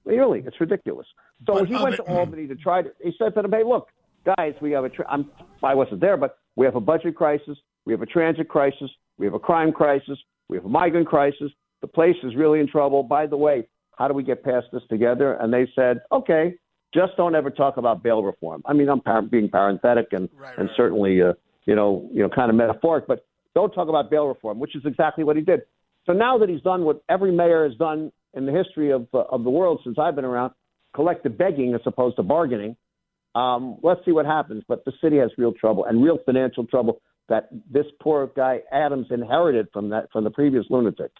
Really, 0.05 0.45
it's 0.47 0.61
ridiculous. 0.61 1.07
So 1.47 1.55
But 1.55 1.69
he 1.69 1.75
went 1.75 1.95
it- 1.95 1.97
to 1.99 2.03
Albany 2.05 2.47
to 2.47 2.55
try 2.55 2.83
to. 2.83 2.93
He 3.03 3.13
said 3.19 3.35
to 3.35 3.43
them, 3.43 3.53
"Hey, 3.53 3.63
look, 3.65 3.89
guys, 4.25 4.55
we 4.61 4.73
have 4.73 4.85
a. 4.85 4.89
Tra- 4.89 5.07
I'm, 5.09 5.31
I 5.63 5.75
wasn't 5.75 6.01
there, 6.01 6.17
but 6.17 6.39
we 6.57 6.65
have 6.65 6.77
a 6.77 6.81
budget 6.81 7.15
crisis. 7.15 7.59
We 7.85 7.93
have 7.93 8.03
a 8.03 8.07
transit 8.07 8.49
crisis. 8.49 8.91
We 9.19 9.27
have 9.27 9.35
a 9.35 9.39
crime 9.39 9.73
crisis. 9.73 10.19
We 10.49 10.57
have 10.57 10.65
a 10.65 10.69
migrant 10.71 11.07
crisis. 11.07 11.51
The 11.83 11.87
place 11.89 12.17
is 12.23 12.35
really 12.35 12.61
in 12.61 12.69
trouble. 12.69 13.03
By 13.03 13.27
the 13.27 13.37
way, 13.37 13.67
how 13.99 14.09
do 14.09 14.15
we 14.15 14.23
get 14.23 14.43
past 14.43 14.67
this 14.73 14.83
together?" 14.89 15.35
And 15.35 15.53
they 15.53 15.69
said, 15.75 16.01
"Okay, 16.11 16.55
just 16.95 17.17
don't 17.17 17.35
ever 17.35 17.51
talk 17.51 17.77
about 17.77 18.03
bail 18.03 18.23
reform." 18.23 18.63
I 18.65 18.73
mean, 18.73 18.89
I'm 18.89 19.01
par- 19.01 19.23
being 19.23 19.49
parenthetic 19.51 20.13
and 20.13 20.29
and 20.61 20.71
certainly, 20.77 21.21
uh, 21.21 21.35
you 21.67 21.75
know, 21.75 22.09
you 22.13 22.23
know, 22.23 22.31
kind 22.31 22.49
of 22.51 22.57
metaphoric, 22.57 23.07
but 23.07 23.27
don't 23.55 23.73
talk 23.73 23.89
about 23.89 24.11
bail 24.11 24.27
reform, 24.27 24.59
which 24.59 24.75
is 24.75 24.85
exactly 24.87 25.23
what 25.25 25.37
he 25.37 25.43
did. 25.43 25.63
So 26.07 26.13
now 26.13 26.39
that 26.39 26.49
he's 26.49 26.63
done 26.63 26.85
what 26.85 27.03
every 27.09 27.33
mayor 27.33 27.69
has 27.69 27.77
done 27.77 28.13
in 28.35 28.47
the 28.47 28.53
history 28.53 28.91
of 28.91 29.07
uh, 29.13 29.25
of 29.31 29.45
the 29.45 29.51
world 29.51 29.81
since 29.85 29.99
I've 29.99 30.15
been 30.15 30.25
around, 30.25 30.53
collective 30.97 31.39
begging 31.39 31.75
as 31.75 31.81
opposed 31.87 32.17
to 32.17 32.25
bargaining. 32.25 32.77
Um, 33.37 33.77
let's 33.83 34.05
see 34.05 34.13
what 34.13 34.27
happens. 34.27 34.65
But 34.67 34.85
the 34.85 34.93
city 35.01 35.19
has 35.19 35.31
real 35.39 35.53
trouble 35.53 35.85
and 35.85 36.03
real 36.03 36.19
financial 36.27 36.67
trouble 36.67 37.01
that 37.29 37.49
this 37.71 37.87
poor 38.01 38.31
guy 38.35 38.61
Adams 38.73 39.09
inherited 39.11 39.69
from 39.73 39.91
that 39.91 40.11
from 40.13 40.25
the 40.25 40.31
previous 40.31 40.65
lunatic. 40.71 41.13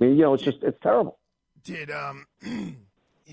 I 0.00 0.04
mean, 0.04 0.16
you 0.16 0.22
know, 0.22 0.34
it's 0.34 0.42
just 0.42 0.58
it's 0.62 0.78
terrible. 0.82 1.18
Did 1.62 1.90
um. 1.90 2.26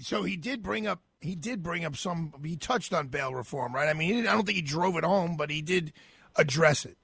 so 0.01 0.23
he 0.23 0.35
did 0.35 0.61
bring 0.61 0.85
up. 0.85 1.01
He 1.21 1.35
did 1.35 1.63
bring 1.63 1.85
up 1.85 1.95
some. 1.95 2.33
He 2.43 2.57
touched 2.57 2.93
on 2.93 3.07
bail 3.07 3.33
reform, 3.33 3.73
right? 3.73 3.87
I 3.87 3.93
mean, 3.93 4.09
he 4.09 4.13
didn't, 4.15 4.27
I 4.27 4.33
don't 4.33 4.45
think 4.45 4.57
he 4.57 4.61
drove 4.61 4.97
it 4.97 5.03
home, 5.03 5.37
but 5.37 5.49
he 5.49 5.61
did 5.63 5.93
address 6.35 6.85
it. 6.85 6.97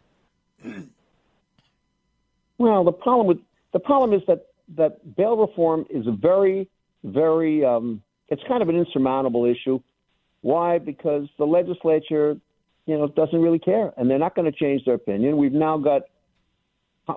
Well, 2.62 2.84
the 2.84 2.92
problem 2.92 3.26
with 3.26 3.40
the 3.74 3.80
problem 3.80 4.14
is 4.14 4.22
that 4.28 4.46
that 4.76 5.16
bail 5.16 5.36
reform 5.36 5.86
is 5.90 6.06
a 6.06 6.12
very, 6.12 6.70
very 7.04 7.66
um, 7.66 8.04
it's 8.32 8.42
kind 8.48 8.64
of 8.64 8.70
an 8.70 8.78
insurmountable 8.78 9.46
issue. 9.46 9.80
Why? 10.42 10.80
Because 10.80 11.28
the 11.38 11.46
legislature, 11.46 12.38
you 12.88 12.98
know, 12.98 13.08
doesn't 13.08 13.40
really 13.40 13.60
care, 13.60 13.94
and 13.98 14.10
they're 14.10 14.18
not 14.18 14.36
going 14.36 14.52
to 14.52 14.58
change 14.58 14.86
their 14.86 14.96
opinion. 14.96 15.38
We've 15.38 15.52
now 15.52 15.78
got 15.78 16.04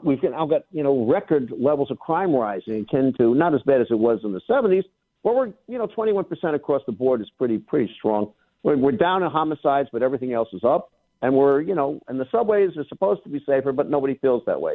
we've 0.03 0.23
now 0.23 0.45
got 0.45 0.63
you 0.73 0.83
know 0.83 1.07
record 1.07 1.53
levels 1.57 1.91
of 1.91 1.99
crime 1.99 2.35
rising, 2.35 2.83
akin 2.83 3.15
to 3.19 3.35
not 3.35 3.55
as 3.55 3.63
bad 3.63 3.81
as 3.81 3.87
it 3.91 3.99
was 3.99 4.21
in 4.25 4.33
the 4.33 4.41
'70s, 4.51 4.83
but 5.23 5.35
we're 5.35 5.53
you 5.69 5.79
know 5.79 5.87
21 5.87 6.25
percent 6.25 6.55
across 6.55 6.83
the 6.85 6.93
board 6.93 7.23
is 7.23 7.31
pretty 7.39 7.59
pretty 7.59 7.91
strong. 7.97 8.33
We're, 8.63 8.77
we're 8.77 8.93
down 8.93 9.23
in 9.23 9.31
homicides, 9.31 9.89
but 9.93 10.03
everything 10.03 10.33
else 10.33 10.49
is 10.53 10.65
up, 10.65 10.91
and 11.23 11.35
we're 11.35 11.63
you 11.63 11.75
know 11.75 12.01
and 12.09 12.21
the 12.21 12.27
subways 12.31 12.77
are 12.77 12.85
supposed 12.89 13.23
to 13.23 13.31
be 13.31 13.43
safer, 13.47 13.73
but 13.73 13.89
nobody 13.89 14.15
feels 14.17 14.43
that 14.47 14.61
way. 14.61 14.75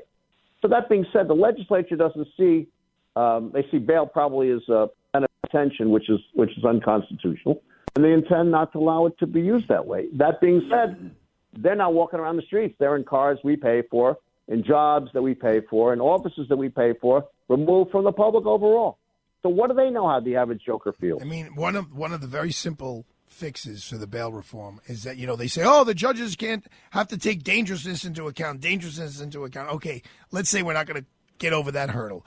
So 0.61 0.69
that 0.69 0.89
being 0.89 1.05
said, 1.13 1.27
the 1.27 1.35
legislature 1.35 1.97
doesn't 1.97 2.27
see 2.37 2.67
um, 3.15 3.51
they 3.53 3.65
see 3.69 3.77
bail 3.77 4.05
probably 4.05 4.49
as 4.51 4.61
of 4.69 4.89
detention, 5.49 5.89
which 5.89 6.09
is 6.09 6.19
which 6.33 6.57
is 6.57 6.63
unconstitutional, 6.63 7.61
and 7.95 8.03
they 8.03 8.13
intend 8.13 8.51
not 8.51 8.71
to 8.73 8.79
allow 8.79 9.05
it 9.05 9.17
to 9.19 9.27
be 9.27 9.41
used 9.41 9.67
that 9.67 9.85
way. 9.85 10.07
That 10.13 10.41
being 10.41 10.67
said, 10.69 11.11
they're 11.57 11.75
not 11.75 11.93
walking 11.93 12.19
around 12.19 12.37
the 12.37 12.43
streets; 12.43 12.75
they're 12.79 12.95
in 12.95 13.03
cars 13.03 13.39
we 13.43 13.55
pay 13.55 13.83
for, 13.89 14.17
in 14.47 14.63
jobs 14.63 15.11
that 15.13 15.21
we 15.21 15.33
pay 15.33 15.61
for, 15.69 15.93
in 15.93 15.99
offices 15.99 16.47
that 16.49 16.57
we 16.57 16.69
pay 16.69 16.93
for, 16.99 17.27
removed 17.47 17.91
from 17.91 18.03
the 18.03 18.11
public 18.11 18.45
overall. 18.45 18.97
So 19.41 19.49
what 19.49 19.69
do 19.69 19.75
they 19.75 19.89
know 19.89 20.07
how 20.07 20.19
the 20.19 20.35
average 20.35 20.61
Joker 20.65 20.93
feels? 20.99 21.21
I 21.21 21.25
mean, 21.25 21.55
one 21.55 21.75
of 21.75 21.95
one 21.95 22.13
of 22.13 22.21
the 22.21 22.27
very 22.27 22.51
simple 22.51 23.05
fixes 23.27 23.83
for 23.83 23.97
the 23.97 24.07
bail 24.07 24.33
reform 24.33 24.81
is 24.87 25.03
that 25.03 25.17
you 25.17 25.25
know 25.27 25.35
they 25.35 25.47
say, 25.47 25.63
oh, 25.65 25.83
the 25.83 25.93
judges 25.93 26.35
can't 26.35 26.65
have 26.91 27.07
to 27.09 27.17
take 27.17 27.43
dangerousness 27.43 28.03
into 28.03 28.27
account, 28.27 28.59
dangerousness 28.59 29.21
into 29.21 29.45
account. 29.45 29.69
Okay, 29.71 30.01
let's 30.31 30.49
say 30.49 30.61
we're 30.61 30.73
not 30.73 30.87
going 30.87 31.01
to 31.01 31.07
get 31.37 31.53
over 31.53 31.71
that 31.71 31.89
hurdle. 31.89 32.25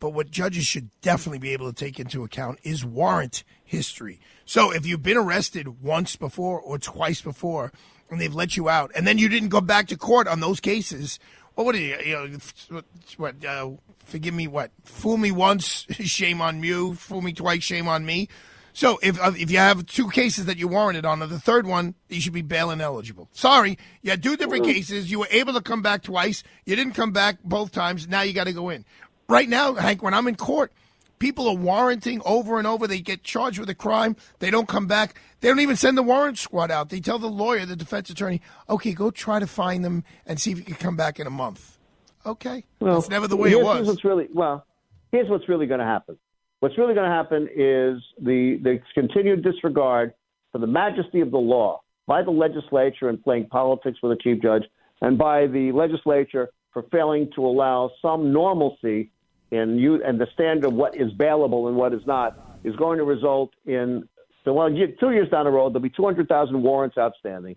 But 0.00 0.10
what 0.10 0.30
judges 0.30 0.66
should 0.66 0.90
definitely 1.02 1.38
be 1.38 1.52
able 1.52 1.70
to 1.70 1.74
take 1.74 2.00
into 2.00 2.24
account 2.24 2.58
is 2.62 2.84
warrant 2.84 3.44
history. 3.62 4.18
So 4.46 4.72
if 4.72 4.86
you've 4.86 5.02
been 5.02 5.18
arrested 5.18 5.82
once 5.82 6.16
before 6.16 6.60
or 6.60 6.78
twice 6.78 7.20
before, 7.20 7.72
and 8.10 8.20
they've 8.20 8.34
let 8.34 8.56
you 8.56 8.68
out, 8.68 8.90
and 8.96 9.06
then 9.06 9.18
you 9.18 9.28
didn't 9.28 9.50
go 9.50 9.60
back 9.60 9.86
to 9.88 9.96
court 9.96 10.26
on 10.26 10.40
those 10.40 10.58
cases, 10.58 11.20
well, 11.54 11.66
what 11.66 11.74
are 11.74 11.78
you? 11.78 11.96
You 12.04 12.38
know, 12.70 12.82
what? 13.18 13.44
Uh, 13.44 13.72
forgive 14.06 14.34
me. 14.34 14.48
What? 14.48 14.70
Fool 14.84 15.18
me 15.18 15.30
once, 15.30 15.86
shame 15.90 16.40
on 16.40 16.62
you. 16.62 16.94
Fool 16.94 17.20
me 17.20 17.32
twice, 17.32 17.62
shame 17.62 17.86
on 17.86 18.06
me. 18.06 18.28
So 18.72 18.98
if 19.02 19.20
uh, 19.20 19.32
if 19.36 19.50
you 19.50 19.58
have 19.58 19.84
two 19.86 20.08
cases 20.10 20.46
that 20.46 20.56
you 20.56 20.68
warranted 20.68 21.04
on, 21.04 21.22
or 21.22 21.26
the 21.26 21.40
third 21.40 21.66
one, 21.66 21.94
you 22.08 22.20
should 22.20 22.32
be 22.32 22.42
bail 22.42 22.70
ineligible. 22.70 23.28
Sorry, 23.32 23.78
you 24.02 24.10
had 24.10 24.22
two 24.22 24.36
different 24.36 24.64
cases. 24.64 25.10
You 25.10 25.20
were 25.20 25.28
able 25.30 25.52
to 25.54 25.60
come 25.60 25.82
back 25.82 26.02
twice. 26.02 26.42
You 26.64 26.76
didn't 26.76 26.94
come 26.94 27.12
back 27.12 27.38
both 27.44 27.72
times. 27.72 28.08
Now 28.08 28.22
you 28.22 28.32
got 28.32 28.44
to 28.44 28.52
go 28.52 28.70
in. 28.70 28.84
Right 29.30 29.48
now, 29.48 29.74
Hank, 29.74 30.02
when 30.02 30.12
I'm 30.12 30.26
in 30.26 30.34
court, 30.34 30.72
people 31.20 31.46
are 31.46 31.54
warranting 31.54 32.20
over 32.24 32.58
and 32.58 32.66
over. 32.66 32.88
They 32.88 32.98
get 32.98 33.22
charged 33.22 33.60
with 33.60 33.70
a 33.70 33.76
crime. 33.76 34.16
They 34.40 34.50
don't 34.50 34.66
come 34.66 34.88
back. 34.88 35.14
They 35.40 35.46
don't 35.46 35.60
even 35.60 35.76
send 35.76 35.96
the 35.96 36.02
warrant 36.02 36.36
squad 36.36 36.72
out. 36.72 36.88
They 36.88 36.98
tell 36.98 37.20
the 37.20 37.28
lawyer, 37.28 37.64
the 37.64 37.76
defense 37.76 38.10
attorney, 38.10 38.40
okay, 38.68 38.92
go 38.92 39.12
try 39.12 39.38
to 39.38 39.46
find 39.46 39.84
them 39.84 40.02
and 40.26 40.40
see 40.40 40.50
if 40.50 40.58
you 40.58 40.64
can 40.64 40.74
come 40.74 40.96
back 40.96 41.20
in 41.20 41.28
a 41.28 41.30
month. 41.30 41.78
Okay. 42.26 42.64
Well, 42.80 42.94
That's 42.94 43.08
never 43.08 43.28
the 43.28 43.36
way 43.36 43.52
it 43.52 43.62
was. 43.62 43.86
What's 43.86 44.04
really 44.04 44.26
well. 44.34 44.66
Here's 45.12 45.30
what's 45.30 45.48
really 45.48 45.66
going 45.66 45.80
to 45.80 45.86
happen. 45.86 46.18
What's 46.58 46.76
really 46.76 46.94
going 46.94 47.08
to 47.08 47.14
happen 47.14 47.44
is 47.54 48.02
the 48.20 48.58
the 48.62 48.80
continued 48.94 49.44
disregard 49.44 50.12
for 50.50 50.58
the 50.58 50.66
majesty 50.66 51.20
of 51.20 51.30
the 51.30 51.38
law 51.38 51.82
by 52.08 52.22
the 52.22 52.32
legislature 52.32 53.08
and 53.08 53.22
playing 53.22 53.46
politics 53.46 53.98
with 54.02 54.18
the 54.18 54.22
chief 54.22 54.42
judge, 54.42 54.64
and 55.00 55.16
by 55.16 55.46
the 55.46 55.70
legislature 55.72 56.50
for 56.72 56.82
failing 56.90 57.30
to 57.36 57.46
allow 57.46 57.90
some 58.02 58.32
normalcy 58.32 59.10
in 59.50 59.78
you 59.78 60.02
and 60.02 60.20
the 60.20 60.26
standard 60.34 60.66
of 60.66 60.74
what 60.74 60.96
is 60.96 61.12
bailable 61.12 61.68
and 61.68 61.76
what 61.76 61.92
is 61.92 62.02
not 62.06 62.58
is 62.64 62.74
going 62.76 62.98
to 62.98 63.04
result 63.04 63.50
in 63.66 64.08
so 64.44 64.52
well 64.52 64.68
two 64.68 65.10
years 65.10 65.28
down 65.30 65.44
the 65.44 65.50
road 65.50 65.70
there'll 65.70 65.82
be 65.82 65.90
200,000 65.90 66.62
warrants 66.62 66.96
outstanding. 66.96 67.56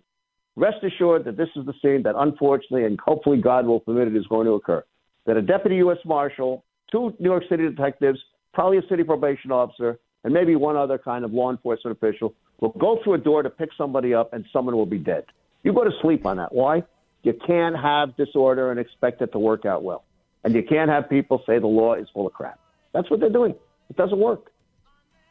Rest 0.56 0.84
assured 0.84 1.24
that 1.24 1.36
this 1.36 1.48
is 1.56 1.66
the 1.66 1.74
scene 1.82 2.02
that 2.04 2.14
unfortunately 2.16 2.84
and 2.84 2.98
hopefully 3.00 3.40
God 3.40 3.66
will 3.66 3.80
permit 3.80 4.08
it 4.08 4.16
is 4.16 4.26
going 4.26 4.46
to 4.46 4.52
occur. 4.52 4.84
That 5.26 5.36
a 5.36 5.42
deputy 5.42 5.76
U.S. 5.76 5.98
marshal, 6.04 6.64
two 6.92 7.14
New 7.18 7.30
York 7.30 7.44
City 7.48 7.68
detectives, 7.68 8.18
probably 8.52 8.78
a 8.78 8.86
city 8.88 9.02
probation 9.02 9.50
officer, 9.50 9.98
and 10.22 10.32
maybe 10.32 10.54
one 10.54 10.76
other 10.76 10.98
kind 10.98 11.24
of 11.24 11.32
law 11.32 11.50
enforcement 11.50 11.96
official 11.96 12.34
will 12.60 12.70
go 12.70 13.00
through 13.02 13.14
a 13.14 13.18
door 13.18 13.42
to 13.42 13.50
pick 13.50 13.70
somebody 13.76 14.14
up 14.14 14.32
and 14.32 14.44
someone 14.52 14.76
will 14.76 14.86
be 14.86 14.98
dead. 14.98 15.24
You 15.64 15.72
go 15.72 15.84
to 15.84 15.90
sleep 16.02 16.24
on 16.26 16.36
that. 16.36 16.54
Why? 16.54 16.82
You 17.22 17.34
can't 17.46 17.76
have 17.76 18.16
disorder 18.16 18.70
and 18.70 18.78
expect 18.78 19.22
it 19.22 19.32
to 19.32 19.38
work 19.38 19.64
out 19.64 19.82
well. 19.82 20.04
And 20.44 20.54
you 20.54 20.62
can't 20.62 20.90
have 20.90 21.08
people 21.08 21.42
say 21.46 21.58
the 21.58 21.66
law 21.66 21.94
is 21.94 22.06
full 22.12 22.26
of 22.26 22.32
crap. 22.32 22.58
That's 22.92 23.10
what 23.10 23.20
they're 23.20 23.30
doing. 23.30 23.54
It 23.90 23.96
doesn't 23.96 24.18
work. 24.18 24.52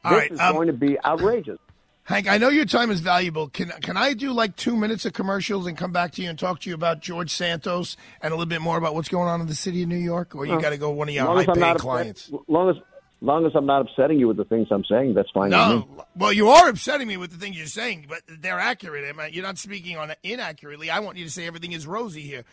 All 0.04 0.12
this 0.12 0.20
right, 0.22 0.32
is 0.32 0.40
um, 0.40 0.56
going 0.56 0.68
to 0.68 0.74
be 0.74 0.98
outrageous. 1.06 1.60
Hank, 2.06 2.28
I 2.30 2.38
know 2.38 2.50
your 2.50 2.66
time 2.66 2.92
is 2.92 3.00
valuable. 3.00 3.48
Can 3.48 3.70
can 3.82 3.96
I 3.96 4.14
do 4.14 4.34
like 4.34 4.58
two 4.58 4.76
minutes 4.76 5.06
of 5.06 5.14
commercials 5.14 5.68
and 5.68 5.78
come 5.78 5.94
back 5.94 6.12
to 6.14 6.22
you 6.22 6.30
and 6.30 6.38
talk 6.38 6.60
to 6.62 6.70
you 6.70 6.76
about 6.76 7.00
George 7.00 7.32
Santos 7.32 7.96
and 8.22 8.34
a 8.34 8.36
little 8.36 8.50
bit 8.50 8.60
more 8.62 8.78
about 8.78 8.94
what's 8.94 9.08
going 9.08 9.30
on 9.30 9.40
in 9.40 9.48
the 9.48 9.56
city 9.56 9.84
of 9.84 9.88
New 9.88 9.96
York? 9.96 10.36
Or 10.36 10.46
you 10.46 10.56
Uh, 10.56 10.60
got 10.60 10.72
to 10.72 10.78
go 10.78 10.90
one 10.90 11.08
of 11.08 11.16
your 11.16 11.24
long 11.26 11.38
as 11.40 11.44
I'm 11.48 11.56
high-paid 11.56 11.60
not 11.62 11.78
clients? 11.80 12.28
upset, 12.28 12.40
long 12.50 12.70
as 12.72 12.76
long 13.22 13.46
as 13.46 13.54
I'm 13.56 13.66
not 13.66 13.84
upsetting 13.84 14.20
you 14.20 14.28
with 14.28 14.36
the 14.36 14.44
things 14.44 14.68
I'm 14.70 14.84
saying, 14.84 15.14
that's 15.14 15.30
fine. 15.32 15.44
with 15.46 15.52
No, 15.52 15.78
me. 15.78 15.86
well, 16.18 16.34
you 16.34 16.50
are 16.50 16.68
upsetting 16.68 17.08
me 17.08 17.16
with 17.16 17.32
the 17.32 17.38
things 17.38 17.56
you're 17.58 17.68
saying, 17.68 18.08
but 18.10 18.20
they're 18.28 18.60
accurate. 18.60 19.06
I 19.08 19.14
mean, 19.18 19.34
You're 19.34 19.46
not 19.46 19.58
speaking 19.58 19.96
on 19.96 20.12
inaccurately. 20.24 20.90
I 20.90 21.00
want 21.00 21.18
you 21.18 21.24
to 21.24 21.32
say 21.32 21.48
everything 21.48 21.72
is 21.72 21.88
rosy 21.88 22.22
here. 22.24 22.44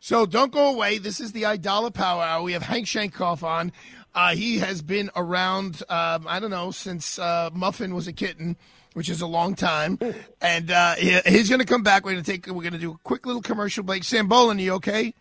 So 0.00 0.24
don't 0.26 0.50
go 0.50 0.72
away. 0.72 0.98
This 0.98 1.20
is 1.20 1.32
the 1.32 1.42
Aidala 1.42 1.92
Power 1.92 2.22
Hour. 2.22 2.42
We 2.42 2.52
have 2.54 2.62
Hank 2.62 2.86
Sheinkopf 2.86 3.42
on. 3.42 3.70
Uh, 4.14 4.34
he 4.34 4.58
has 4.58 4.82
been 4.82 5.10
around, 5.14 5.82
um, 5.88 6.26
I 6.26 6.40
don't 6.40 6.50
know, 6.50 6.70
since 6.70 7.18
uh, 7.18 7.50
Muffin 7.52 7.94
was 7.94 8.08
a 8.08 8.12
kitten, 8.12 8.56
which 8.94 9.08
is 9.08 9.20
a 9.20 9.26
long 9.26 9.54
time. 9.54 9.98
And 10.40 10.70
uh, 10.70 10.94
he- 10.94 11.20
he's 11.26 11.48
going 11.48 11.60
to 11.60 11.66
come 11.66 11.82
back. 11.82 12.04
We're 12.04 12.12
going 12.12 12.24
to 12.24 12.30
take. 12.32 12.46
We're 12.46 12.54
going 12.62 12.72
to 12.72 12.78
do 12.78 12.92
a 12.92 12.98
quick 13.04 13.26
little 13.26 13.42
commercial 13.42 13.84
break. 13.84 14.02
Sam 14.04 14.28
Bolin, 14.28 14.58
you 14.60 14.72
okay? 14.74 15.14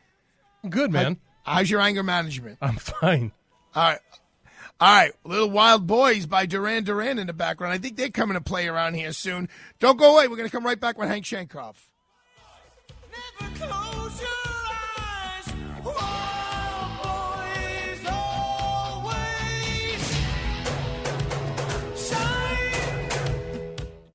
Good 0.68 0.92
man. 0.92 1.18
How's 1.44 1.70
your 1.70 1.82
anger 1.82 2.02
management? 2.04 2.58
I'm 2.62 2.78
fine. 2.78 3.32
All 3.76 3.84
right. 3.84 4.00
All 4.82 4.96
right, 4.96 5.12
Little 5.26 5.50
Wild 5.50 5.88
Boys 5.88 6.26
by 6.26 6.46
Duran 6.46 6.86
Duran 6.86 7.20
in 7.20 7.28
the 7.28 7.34
background. 7.34 7.74
I 7.74 7.80
think 7.80 7.98
they're 7.98 8.10
coming 8.10 8.36
to 8.36 8.42
play 8.42 8.66
around 8.70 8.94
here 8.94 9.12
soon. 9.12 9.50
Don't 9.82 9.98
go 9.98 10.14
away. 10.16 10.30
We're 10.30 10.38
going 10.38 10.48
to 10.48 10.56
come 10.56 10.66
right 10.66 10.80
back 10.80 10.98
with 10.98 11.10
Hank 11.10 11.26
Sheinkopf. 11.26 11.76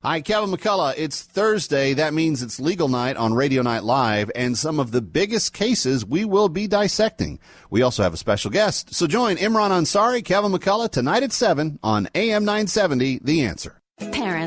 Hi, 0.04 0.20
Kevin 0.20 0.50
McCullough. 0.50 0.92
It's 0.98 1.22
Thursday. 1.22 1.94
That 1.94 2.12
means 2.12 2.42
it's 2.42 2.60
legal 2.60 2.88
night 2.88 3.16
on 3.16 3.32
Radio 3.32 3.62
Night 3.62 3.84
Live 3.84 4.30
and 4.34 4.58
some 4.58 4.78
of 4.78 4.90
the 4.90 5.00
biggest 5.00 5.54
cases 5.54 6.04
we 6.04 6.26
will 6.26 6.50
be 6.50 6.66
dissecting. 6.66 7.38
We 7.70 7.80
also 7.80 8.02
have 8.02 8.12
a 8.12 8.18
special 8.18 8.50
guest. 8.50 8.94
So 8.94 9.06
join 9.06 9.36
Imran 9.36 9.70
Ansari, 9.70 10.22
Kevin 10.22 10.52
McCullough 10.52 10.90
tonight 10.90 11.22
at 11.22 11.32
7 11.32 11.78
on 11.82 12.08
AM 12.14 12.44
970, 12.44 13.20
The 13.24 13.46
Answer. 13.46 13.80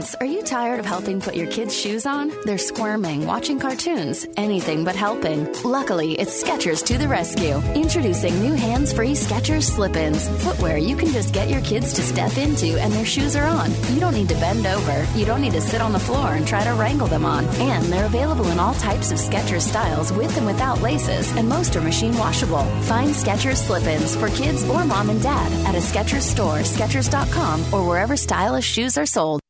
Parents, 0.08 0.15
are 0.22 0.38
you 0.38 0.41
tired 0.41 0.80
of 0.80 0.86
helping 0.86 1.20
put 1.20 1.36
your 1.36 1.48
kids' 1.48 1.76
shoes 1.76 2.06
on? 2.06 2.32
They're 2.46 2.58
squirming, 2.58 3.26
watching 3.26 3.60
cartoons, 3.60 4.26
anything 4.38 4.86
but 4.86 4.96
helping. 4.96 5.52
Luckily, 5.63 6.13
it's 6.13 6.41
Skechers 6.41 6.86
to 6.86 6.98
the 6.98 7.08
rescue. 7.10 7.58
Introducing 7.74 8.39
new 8.39 8.54
hands-free 8.54 9.13
Skechers 9.13 9.63
slip-ins. 9.63 10.30
Footwear 10.43 10.78
you 10.78 10.96
can 10.96 11.10
just 11.10 11.34
get 11.34 11.50
your 11.50 11.62
kids 11.62 11.93
to 11.93 12.02
step 12.02 12.38
into 12.38 12.80
and 12.80 12.93
their 12.93 13.06
shoes 13.06 13.36
are 13.36 13.48
on. 13.48 13.70
You 13.93 14.00
don't 14.00 14.13
need 14.13 14.30
to 14.30 14.36
bend 14.36 14.65
over. 14.65 15.06
You 15.17 15.26
don't 15.26 15.41
need 15.41 15.54
to 15.54 15.62
sit 15.62 15.82
on 15.82 15.91
the 15.91 16.06
floor 16.08 16.36
and 16.36 16.48
try 16.48 16.63
to 16.63 16.74
wrangle 16.76 17.08
them 17.08 17.26
on. 17.26 17.43
And 17.60 17.84
they're 17.86 18.06
available 18.06 18.48
in 18.48 18.60
all 18.60 18.76
types 18.76 19.12
of 19.12 19.17
Skechers 19.17 19.67
styles 19.67 20.13
with 20.13 20.38
and 20.38 20.46
without 20.46 20.82
laces, 20.82 21.36
and 21.36 21.50
most 21.50 21.76
are 21.76 21.82
machine 21.82 22.17
washable. 22.17 22.63
Find 22.84 23.10
Skechers 23.10 23.58
slip-ins 23.67 24.15
for 24.15 24.30
kids 24.30 24.63
or 24.70 24.86
mom 24.86 25.10
and 25.10 25.22
dad 25.22 25.52
at 25.67 25.76
a 25.76 25.80
Skechers 25.80 26.22
store, 26.22 26.60
Skechers.com, 26.60 27.74
or 27.74 27.86
wherever 27.86 28.15
stylish 28.15 28.65
shoes 28.65 28.98
are 28.98 29.06
sold. 29.06 29.41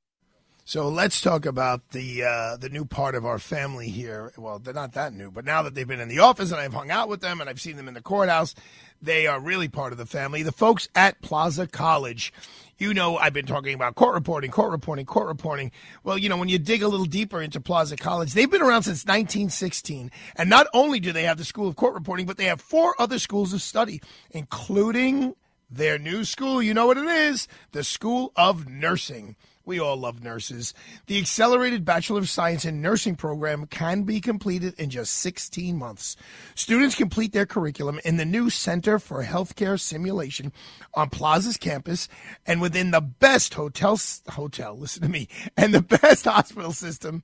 So 0.67 0.89
let's 0.89 1.21
talk 1.21 1.45
about 1.45 1.91
the 1.91 2.25
uh, 2.25 2.57
the 2.57 2.67
new 2.67 2.83
part 2.83 3.15
of 3.15 3.25
our 3.25 3.39
family 3.39 3.87
here. 3.87 4.33
Well, 4.37 4.59
they're 4.59 4.73
not 4.73 4.91
that 4.95 5.13
new, 5.13 5.31
but 5.31 5.45
now 5.45 5.61
that 5.61 5.75
they've 5.75 5.87
been 5.87 6.01
in 6.01 6.09
the 6.09 6.19
office 6.19 6.51
and 6.51 6.59
I've 6.59 6.73
hung 6.73 6.91
out 6.91 7.07
with 7.07 7.21
them 7.21 7.39
and 7.39 7.49
I've 7.49 7.61
seen 7.61 7.77
them 7.77 7.87
in 7.87 7.93
the 7.93 8.01
courthouse, 8.01 8.53
they 9.01 9.27
are 9.27 9.39
really 9.39 9.69
part 9.69 9.93
of 9.93 9.97
the 9.97 10.05
family. 10.05 10.43
The 10.43 10.51
folks 10.51 10.89
at 10.93 11.21
Plaza 11.21 11.67
College. 11.67 12.33
You 12.77 12.93
know, 12.93 13.15
I've 13.15 13.31
been 13.31 13.45
talking 13.45 13.75
about 13.75 13.95
court 13.95 14.13
reporting, 14.13 14.51
court 14.51 14.71
reporting, 14.71 15.05
court 15.05 15.27
reporting. 15.27 15.71
Well, 16.03 16.17
you 16.17 16.27
know, 16.27 16.35
when 16.35 16.49
you 16.49 16.59
dig 16.59 16.83
a 16.83 16.89
little 16.89 17.05
deeper 17.05 17.41
into 17.41 17.61
Plaza 17.61 17.95
College, 17.95 18.33
they've 18.33 18.51
been 18.51 18.61
around 18.61 18.83
since 18.83 19.05
1916. 19.05 20.11
And 20.35 20.49
not 20.49 20.67
only 20.73 20.99
do 20.99 21.13
they 21.13 21.23
have 21.23 21.37
the 21.37 21.45
School 21.45 21.69
of 21.69 21.77
Court 21.77 21.93
Reporting, 21.93 22.25
but 22.25 22.35
they 22.35 22.43
have 22.43 22.59
four 22.59 22.93
other 22.99 23.19
schools 23.19 23.53
of 23.53 23.61
study, 23.61 24.01
including 24.31 25.33
their 25.71 25.97
new 25.97 26.25
school. 26.25 26.61
You 26.61 26.73
know 26.73 26.87
what 26.87 26.97
it 26.97 27.07
is? 27.07 27.47
The 27.71 27.85
School 27.85 28.33
of 28.35 28.67
Nursing. 28.67 29.37
We 29.67 29.81
all 29.81 29.97
love 29.97 30.23
nurses. 30.23 30.73
The 31.07 31.17
Accelerated 31.17 31.83
Bachelor 31.83 32.19
of 32.19 32.29
Science 32.29 32.63
in 32.63 32.81
Nursing 32.81 33.17
program 33.17 33.65
can 33.65 34.03
be 34.03 34.21
completed 34.21 34.73
in 34.79 34.89
just 34.89 35.11
16 35.17 35.75
months. 35.75 36.15
Students 36.55 36.95
complete 36.95 37.33
their 37.33 37.45
curriculum 37.45 37.99
in 38.05 38.15
the 38.15 38.23
new 38.23 38.49
Center 38.49 38.97
for 38.97 39.25
Healthcare 39.25 39.77
Simulation 39.77 40.53
on 40.93 41.09
Plaza's 41.09 41.57
campus 41.57 42.07
and 42.45 42.61
within 42.61 42.91
the 42.91 43.01
best 43.01 43.55
hotel, 43.55 43.99
hotel, 44.29 44.73
listen 44.79 45.03
to 45.03 45.09
me, 45.09 45.27
and 45.57 45.73
the 45.73 45.81
best 45.81 46.23
hospital 46.23 46.71
system 46.71 47.21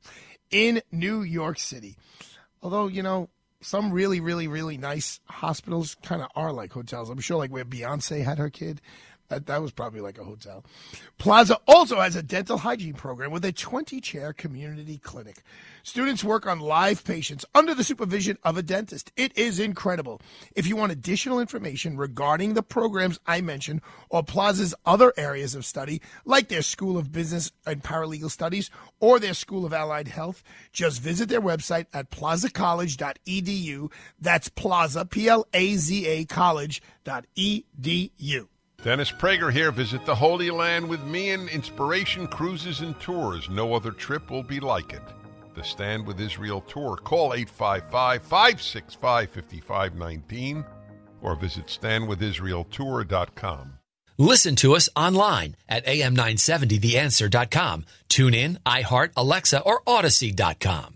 in 0.51 0.81
New 0.91 1.21
York 1.21 1.57
City. 1.57 1.95
Although, 2.61 2.87
you 2.87 3.03
know, 3.03 3.29
some 3.61 3.93
really, 3.93 4.19
really, 4.19 4.49
really 4.49 4.77
nice 4.77 5.21
hospitals 5.27 5.95
kind 6.03 6.21
of 6.21 6.27
are 6.35 6.51
like 6.51 6.73
hotels. 6.73 7.09
I'm 7.09 7.21
sure, 7.21 7.37
like 7.37 7.51
where 7.51 7.63
Beyonce 7.63 8.21
had 8.21 8.37
her 8.37 8.49
kid, 8.49 8.81
that, 9.29 9.45
that 9.47 9.61
was 9.61 9.71
probably 9.71 10.01
like 10.01 10.17
a 10.17 10.23
hotel. 10.23 10.63
Plaza 11.17 11.57
also 11.67 11.99
has 11.99 12.15
a 12.15 12.23
dental 12.23 12.57
hygiene 12.57 12.93
program 12.93 13.31
with 13.31 13.45
a 13.45 13.51
20 13.51 13.99
chair 14.01 14.33
community 14.33 14.97
clinic. 14.97 15.41
Students 15.83 16.23
work 16.23 16.45
on 16.45 16.59
live 16.59 17.03
patients 17.03 17.45
under 17.55 17.73
the 17.73 17.83
supervision 17.83 18.37
of 18.43 18.57
a 18.57 18.63
dentist. 18.63 19.11
It 19.17 19.37
is 19.37 19.59
incredible. 19.59 20.21
If 20.55 20.67
you 20.67 20.75
want 20.75 20.91
additional 20.91 21.39
information 21.39 21.97
regarding 21.97 22.53
the 22.53 22.63
programs 22.63 23.19
I 23.25 23.41
mentioned 23.41 23.81
or 24.09 24.23
Plaza's 24.23 24.75
other 24.85 25.13
areas 25.17 25.55
of 25.55 25.65
study, 25.65 26.01
like 26.25 26.49
their 26.49 26.61
School 26.61 26.97
of 26.97 27.11
Business 27.11 27.51
and 27.65 27.83
Paralegal 27.83 28.31
Studies 28.31 28.69
or 28.99 29.19
their 29.19 29.33
School 29.33 29.65
of 29.65 29.73
Allied 29.73 30.07
Health, 30.07 30.43
just 30.71 31.01
visit 31.01 31.29
their 31.29 31.41
website 31.41 31.87
at 31.93 32.11
plazacollege.edu. 32.11 33.91
That's 34.19 34.49
Plaza, 34.49 35.05
P 35.05 35.27
L 35.27 35.47
A 35.53 35.75
Z 35.75 36.07
A 36.07 36.25
college.edu. 36.25 38.47
Dennis 38.83 39.11
Prager 39.11 39.51
here. 39.51 39.71
Visit 39.71 40.05
the 40.05 40.13
Holy 40.13 40.51
Land 40.51 40.87
with 40.87 41.03
me 41.05 41.31
and 41.31 41.49
Inspiration 41.49 42.27
Cruises 42.27 42.81
and 42.81 42.99
Tours. 42.99 43.49
No 43.49 43.73
other 43.73 43.91
trip 43.91 44.29
will 44.29 44.43
be 44.43 44.59
like 44.59 44.91
it. 44.91 45.01
The 45.55 45.63
Stand 45.63 46.05
with 46.05 46.19
Israel 46.19 46.59
Tour. 46.61 46.97
Call 46.97 47.33
855 47.33 48.23
565 48.23 49.29
5519 49.29 50.65
or 51.21 51.35
visit 51.35 51.67
standwithisraeltour.com. 51.67 53.73
Listen 54.17 54.55
to 54.57 54.75
us 54.75 54.89
online 54.95 55.55
at 55.67 55.85
am970theanswer.com. 55.85 57.85
Tune 58.09 58.33
in, 58.33 58.59
iHeart, 58.65 59.11
Alexa, 59.15 59.61
or 59.61 59.81
Audacy.com. 59.87 60.95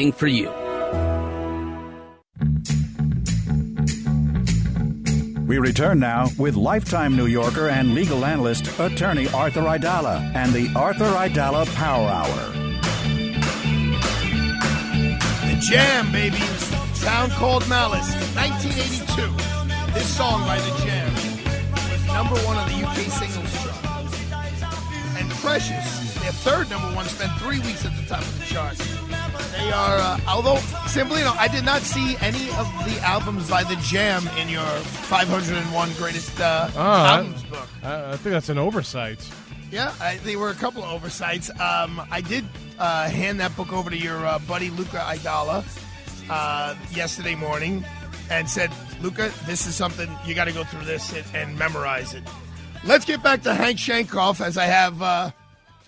for 0.09 0.27
you. 0.27 0.49
We 5.45 5.59
return 5.59 5.99
now 5.99 6.29
with 6.39 6.55
lifetime 6.55 7.15
New 7.15 7.27
Yorker 7.27 7.69
and 7.69 7.93
legal 7.93 8.25
analyst 8.25 8.67
attorney 8.79 9.27
Arthur 9.29 9.61
Aidala 9.61 10.33
and 10.33 10.53
the 10.53 10.71
Arthur 10.75 11.05
Aidala 11.05 11.65
Power 11.75 12.07
Hour. 12.07 12.51
The 15.45 15.59
Jam, 15.59 16.11
baby. 16.11 16.37
Town 17.01 17.29
Called 17.31 17.67
Malice, 17.67 18.11
1982. 18.35 19.93
This 19.93 20.07
song 20.17 20.41
by 20.47 20.57
The 20.57 20.85
Jam 20.85 21.13
was 21.91 22.07
number 22.07 22.35
one 22.47 22.57
on 22.57 22.67
the 22.69 22.87
UK 22.87 22.97
singles 23.11 23.53
chart. 23.61 23.75
And 25.17 25.29
Precious, 25.41 26.00
their 26.21 26.31
third 26.31 26.69
number 26.69 26.87
one, 26.95 27.05
spent 27.05 27.31
three 27.39 27.59
weeks 27.59 27.85
at 27.85 27.95
the 27.97 28.03
top 28.07 28.21
of 28.21 28.39
the 28.39 28.45
charts. 28.45 28.79
They 29.57 29.71
are, 29.71 29.97
uh, 29.97 30.19
although 30.27 30.57
simply, 30.87 31.21
I 31.23 31.47
did 31.47 31.65
not 31.65 31.81
see 31.81 32.15
any 32.21 32.49
of 32.51 32.67
the 32.85 32.99
albums 33.03 33.49
by 33.49 33.63
The 33.63 33.75
Jam 33.77 34.27
in 34.37 34.49
your 34.49 34.63
501 34.63 35.93
greatest 35.97 36.39
uh, 36.39 36.69
Ah, 36.75 37.17
albums 37.17 37.43
book. 37.43 37.67
I, 37.83 38.11
I 38.11 38.17
think 38.17 38.31
that's 38.33 38.49
an 38.49 38.57
oversight. 38.57 39.27
Yeah, 39.71 39.93
I, 40.01 40.17
they 40.17 40.35
were 40.35 40.49
a 40.49 40.53
couple 40.55 40.83
of 40.83 40.91
oversights. 40.91 41.49
Um, 41.59 42.01
I 42.11 42.21
did 42.21 42.45
uh, 42.77 43.09
hand 43.09 43.39
that 43.39 43.55
book 43.55 43.71
over 43.71 43.89
to 43.89 43.97
your 43.97 44.25
uh, 44.25 44.39
buddy 44.39 44.69
Luca 44.69 44.97
Aidala 44.97 45.63
uh, 46.29 46.75
yesterday 46.91 47.35
morning 47.35 47.85
and 48.29 48.49
said, 48.49 48.69
Luca, 49.01 49.31
this 49.45 49.65
is 49.67 49.75
something 49.75 50.09
you 50.25 50.35
got 50.35 50.45
to 50.45 50.51
go 50.53 50.63
through 50.63 50.85
this 50.85 51.13
and, 51.13 51.25
and 51.33 51.59
memorize 51.59 52.13
it. 52.13 52.23
Let's 52.83 53.05
get 53.05 53.21
back 53.23 53.43
to 53.43 53.53
Hank 53.53 53.77
Sheinkopf 53.77 54.43
as 54.45 54.57
I 54.57 54.65
have. 54.65 55.33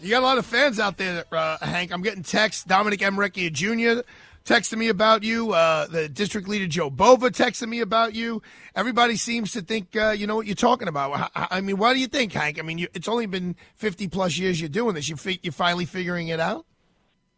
You 0.03 0.09
got 0.09 0.19
a 0.19 0.25
lot 0.25 0.37
of 0.37 0.45
fans 0.45 0.81
out 0.81 0.97
there, 0.97 1.23
uh, 1.31 1.57
Hank. 1.65 1.93
I'm 1.93 2.01
getting 2.01 2.23
texts. 2.23 2.65
Dominic 2.65 2.99
Emrecchia 2.99 3.49
Jr. 3.49 4.01
texting 4.43 4.77
me 4.77 4.89
about 4.89 5.23
you. 5.23 5.53
Uh, 5.53 5.87
the 5.87 6.09
district 6.09 6.49
leader 6.49 6.67
Joe 6.67 6.89
Bova 6.89 7.29
texting 7.29 7.69
me 7.69 7.79
about 7.79 8.13
you. 8.13 8.41
Everybody 8.75 9.15
seems 9.15 9.53
to 9.53 9.61
think 9.61 9.95
uh, 9.95 10.09
you 10.09 10.27
know 10.27 10.35
what 10.35 10.45
you're 10.45 10.55
talking 10.55 10.89
about. 10.89 11.31
I, 11.33 11.47
I 11.51 11.61
mean, 11.61 11.77
what 11.77 11.93
do 11.93 11.99
you 11.99 12.07
think, 12.07 12.33
Hank? 12.33 12.59
I 12.59 12.63
mean, 12.63 12.79
you, 12.79 12.89
it's 12.93 13.07
only 13.07 13.27
been 13.27 13.55
50 13.75 14.09
plus 14.09 14.37
years 14.37 14.59
you're 14.59 14.67
doing 14.67 14.93
this. 14.93 15.07
You 15.07 15.15
fi- 15.15 15.39
you're 15.41 15.53
finally 15.53 15.85
figuring 15.85 16.27
it 16.27 16.41
out. 16.41 16.65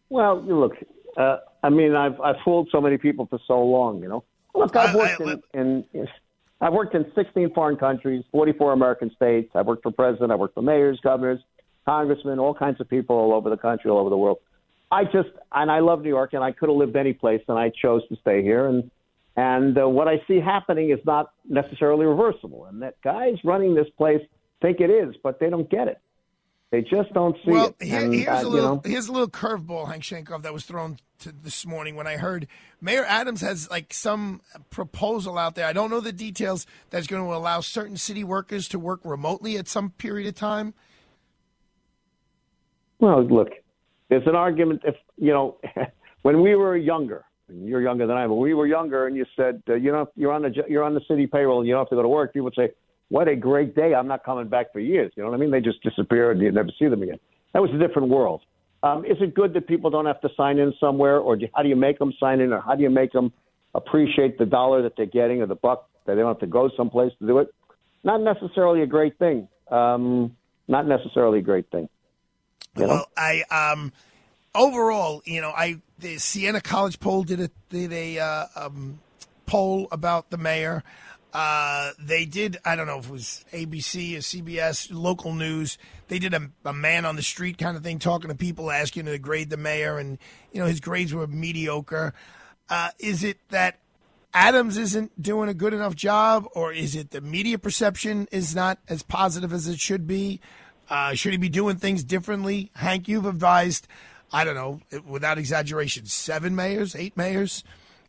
Well, 0.10 0.44
you 0.48 0.58
look, 0.58 0.74
uh, 1.18 1.38
I 1.62 1.70
mean, 1.70 1.96
I've 1.96 2.20
I've 2.20 2.38
fooled 2.44 2.70
so 2.72 2.82
many 2.82 2.98
people 2.98 3.28
for 3.28 3.40
so 3.48 3.62
long, 3.64 4.02
you 4.02 4.08
know. 4.08 4.24
Look, 4.56 4.76
I've 4.76 4.96
worked 4.96 5.22
in, 5.54 5.86
in 5.94 6.08
I've 6.62 6.74
worked 6.74 6.96
in 6.96 7.06
16 7.14 7.54
foreign 7.54 7.78
countries, 7.78 8.24
44 8.32 8.74
American 8.74 9.12
states. 9.16 9.52
I've 9.54 9.68
worked 9.68 9.84
for 9.84 9.92
president. 9.92 10.32
I've 10.32 10.40
worked 10.40 10.56
for 10.56 10.64
mayors, 10.64 11.00
governors, 11.04 11.42
congressmen, 11.86 12.40
all 12.40 12.54
kinds 12.54 12.82
of 12.82 12.90
people 12.90 13.16
all 13.16 13.34
over 13.34 13.50
the 13.50 13.58
country, 13.58 13.90
all 13.92 14.00
over 14.00 14.10
the 14.10 14.18
world. 14.18 14.40
I 14.92 15.06
just 15.06 15.30
and 15.52 15.72
I 15.72 15.80
love 15.80 16.02
New 16.02 16.10
York, 16.10 16.34
and 16.34 16.44
I 16.44 16.52
could 16.52 16.70
have 16.70 16.78
lived 16.78 16.96
any 16.96 17.14
place, 17.14 17.42
and 17.48 17.58
I 17.58 17.70
chose 17.70 18.08
to 18.10 18.16
stay 18.18 18.42
here. 18.44 18.68
And 18.68 18.92
and 19.36 19.78
uh, 19.78 19.88
what 19.90 20.08
I 20.08 20.22
see 20.28 20.40
happening 20.40 20.92
is 20.92 21.00
not 21.06 21.32
necessarily 21.48 22.06
reversible, 22.06 22.66
and 22.66 22.82
that 22.82 22.96
guys 23.04 23.34
running 23.44 23.76
this 23.76 23.88
place 23.98 24.22
think 24.62 24.80
it 24.80 24.90
is, 24.90 25.16
but 25.24 25.40
they 25.40 25.50
don't 25.50 25.70
get 25.70 25.88
it. 25.88 26.00
They 26.72 26.82
just 26.82 27.14
don't 27.14 27.36
see 27.46 27.52
Well, 27.52 27.76
it. 27.80 27.86
here, 27.86 28.12
here's 28.12 28.28
uh, 28.28 28.32
a 28.32 28.42
you 28.42 28.48
little 28.50 28.76
know, 28.76 28.82
here's 28.84 29.08
a 29.08 29.12
little 29.12 29.30
curveball, 29.30 29.88
Hank 29.88 30.04
Sheinkopf, 30.04 30.42
that 30.44 30.54
was 30.54 30.66
thrown 30.66 30.98
to 31.20 31.32
this 31.32 31.66
morning 31.66 31.96
when 31.96 32.08
I 32.08 32.18
heard 32.18 32.48
Mayor 32.82 33.06
Adams 33.06 33.42
has 33.42 33.70
like 33.70 33.94
some 33.94 34.42
proposal 34.70 35.38
out 35.38 35.56
there. 35.56 35.68
I 35.68 35.74
don't 35.74 35.90
know 35.90 36.00
the 36.00 36.12
details 36.12 36.66
that's 36.90 37.08
going 37.08 37.24
to 37.24 37.34
allow 37.34 37.62
certain 37.62 37.98
city 37.98 38.24
workers 38.24 38.68
to 38.70 38.80
work 38.80 39.00
remotely 39.04 39.58
at 39.58 39.68
some 39.68 39.92
period 39.92 40.28
of 40.28 40.36
time. 40.36 40.74
Well, 43.00 43.24
look, 43.24 43.50
there's 44.10 44.26
an 44.28 44.36
argument. 44.36 44.82
If 44.86 44.96
you 45.18 45.32
know, 45.32 45.58
when 46.22 46.42
we 46.42 46.56
were 46.56 46.78
younger, 46.78 47.26
and 47.48 47.68
you're 47.68 47.82
younger 47.82 48.08
than 48.08 48.18
I, 48.18 48.28
but 48.28 48.36
we 48.36 48.54
were 48.54 48.68
younger, 48.68 49.08
and 49.08 49.16
you 49.16 49.26
said, 49.36 49.62
uh, 49.70 49.76
you 49.76 49.92
know, 49.92 50.08
you're 50.16 50.32
on 50.32 50.42
the 50.42 50.52
you're 50.68 50.84
on 50.84 50.94
the 50.94 51.02
city 51.08 51.28
payroll, 51.28 51.60
and 51.60 51.68
you 51.68 51.74
don't 51.74 51.82
have 51.82 51.90
to 51.90 51.96
go 51.96 52.02
to 52.02 52.08
work. 52.08 52.34
People 52.34 52.46
would 52.46 52.56
say, 52.56 52.72
"What 53.10 53.28
a 53.28 53.36
great 53.36 53.76
day! 53.76 53.94
I'm 53.94 54.08
not 54.08 54.24
coming 54.24 54.48
back 54.48 54.72
for 54.74 54.80
years." 54.80 55.12
You 55.16 55.24
know 55.24 55.30
what 55.30 55.36
I 55.36 55.40
mean? 55.40 55.52
They 55.52 55.62
just 55.62 55.82
disappear, 55.84 56.32
and 56.32 56.42
you 56.42 56.52
never 56.52 56.70
see 56.80 56.88
them 56.88 57.04
again. 57.04 57.20
That 57.54 57.62
was 57.62 57.72
a 57.72 57.78
different 57.78 58.10
world. 58.10 58.42
Um, 58.84 59.06
is 59.06 59.18
it 59.20 59.34
good 59.34 59.54
that 59.54 59.68
people 59.68 59.90
don't 59.90 60.06
have 60.06 60.22
to 60.22 60.30
sign 60.38 60.60
in 60.60 60.74
somewhere, 60.80 61.20
or 61.20 61.36
do, 61.36 61.48
how 61.56 61.64
do 61.64 61.70
you 61.70 61.76
make 61.76 62.00
them 62.00 62.14
sign 62.20 62.40
in, 62.40 62.54
or 62.54 62.62
how 62.62 62.76
do 62.76 62.84
you 62.84 62.90
make 62.90 63.12
them 63.12 63.32
appreciate 63.74 64.38
the 64.38 64.46
dollar 64.46 64.82
that 64.84 64.94
they're 64.96 65.06
getting, 65.06 65.42
or 65.42 65.48
the 65.48 65.56
buck 65.56 65.90
that 66.06 66.16
they 66.16 66.22
don't 66.22 66.30
have 66.30 66.40
to 66.40 66.48
go 66.48 66.70
someplace 66.78 67.12
to 67.20 67.28
do 67.28 67.40
it? 67.40 67.48
Not 68.04 68.22
necessarily 68.22 68.84
a 68.84 68.88
great 68.88 69.18
thing. 69.18 69.48
Um, 69.72 70.36
not 70.68 70.88
necessarily 70.88 71.40
a 71.40 71.42
great 71.42 71.70
thing. 71.72 71.90
You 72.76 72.88
know? 72.88 72.88
Well, 72.88 73.08
I 73.18 73.44
um 73.52 73.92
overall, 74.56 75.22
you 75.26 75.42
know, 75.42 75.52
I 75.52 75.82
the 76.00 76.18
Siena 76.18 76.62
College 76.62 77.00
poll 77.00 77.24
did 77.24 77.40
a 77.40 77.50
did 77.70 77.92
a 77.94 78.20
uh, 78.20 78.46
um, 78.56 79.00
poll 79.46 79.88
about 79.92 80.32
the 80.32 80.38
mayor. 80.38 80.84
Uh, 81.34 81.92
they 82.00 82.26
did. 82.26 82.58
I 82.64 82.78
don't 82.78 82.88
know 82.88 83.00
if 83.00 83.08
it 83.08 83.12
was 83.12 83.46
ABC 83.52 84.16
or 84.16 84.20
CBS, 84.20 84.88
local 84.92 85.34
news. 85.34 85.78
They 86.08 86.18
did 86.18 86.34
a, 86.34 86.50
a 86.64 86.72
man 86.72 87.06
on 87.06 87.18
the 87.18 87.22
street 87.22 87.58
kind 87.58 87.76
of 87.76 87.84
thing, 87.84 88.00
talking 88.00 88.30
to 88.30 88.36
people, 88.36 88.72
asking 88.72 89.06
to 89.06 89.18
grade 89.20 89.50
the 89.50 89.58
mayor, 89.58 89.98
and 89.98 90.18
you 90.54 90.62
know 90.62 90.68
his 90.68 90.80
grades 90.80 91.14
were 91.14 91.28
mediocre. 91.28 92.14
Uh, 92.70 92.90
is 93.00 93.24
it 93.24 93.38
that 93.50 93.80
Adams 94.34 94.78
isn't 94.78 95.22
doing 95.22 95.50
a 95.50 95.54
good 95.54 95.74
enough 95.74 95.96
job, 95.96 96.48
or 96.56 96.72
is 96.72 96.96
it 96.96 97.12
the 97.12 97.22
media 97.22 97.60
perception 97.60 98.28
is 98.32 98.56
not 98.56 98.80
as 98.88 99.04
positive 99.04 99.52
as 99.52 99.68
it 99.68 99.80
should 99.80 100.08
be? 100.08 100.40
Uh, 100.90 101.14
should 101.14 101.32
he 101.32 101.38
be 101.38 101.50
doing 101.50 101.78
things 101.78 102.04
differently? 102.04 102.72
Hank, 102.76 103.08
you've 103.08 103.26
advised, 103.26 103.88
I 104.32 104.44
don't 104.44 104.56
know, 104.56 104.82
without 105.08 105.38
exaggeration, 105.38 106.06
seven 106.06 106.56
mayors, 106.56 106.96
eight 106.96 107.18
mayors. 107.18 107.64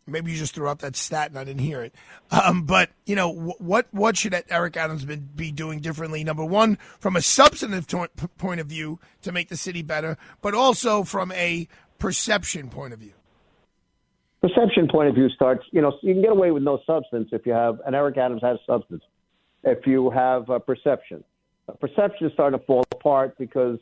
Maybe 0.09 0.31
you 0.31 0.37
just 0.37 0.55
threw 0.55 0.69
out 0.69 0.79
that 0.79 0.95
stat 0.95 1.31
and 1.31 1.37
I 1.37 1.43
didn't 1.43 1.61
hear 1.61 1.81
it. 1.81 1.93
Um, 2.31 2.63
but 2.63 2.91
you 3.05 3.15
know 3.15 3.29
what? 3.29 3.87
What 3.91 4.15
should 4.15 4.33
Eric 4.49 4.77
Adams 4.77 5.03
be, 5.03 5.51
doing 5.51 5.79
differently? 5.81 6.23
Number 6.23 6.45
one, 6.45 6.77
from 6.99 7.17
a 7.17 7.21
substantive 7.21 7.87
to- 7.87 8.09
point 8.37 8.61
of 8.61 8.67
view, 8.67 8.99
to 9.23 9.33
make 9.33 9.49
the 9.49 9.57
city 9.57 9.81
better, 9.81 10.17
but 10.41 10.53
also 10.53 11.03
from 11.03 11.33
a 11.33 11.67
perception 11.99 12.69
point 12.69 12.93
of 12.93 12.99
view. 12.99 13.11
perception 14.41 14.87
point 14.87 15.09
of 15.09 15.15
view 15.15 15.27
starts, 15.29 15.65
you 15.71 15.81
know, 15.81 15.91
you 16.01 16.13
can 16.13 16.21
get 16.21 16.31
away 16.31 16.51
with 16.51 16.63
no 16.63 16.79
substance 16.85 17.29
if 17.33 17.45
you 17.45 17.51
have, 17.51 17.81
and 17.85 17.93
Eric 17.93 18.17
Adams 18.17 18.41
has 18.43 18.59
substance, 18.65 19.03
if 19.63 19.85
you 19.85 20.09
have 20.11 20.49
uh, 20.49 20.59
perception. 20.59 21.23
Perception 21.75 22.27
is 22.27 22.33
starting 22.33 22.59
to 22.59 22.65
fall 22.65 22.83
apart 22.91 23.37
because 23.37 23.79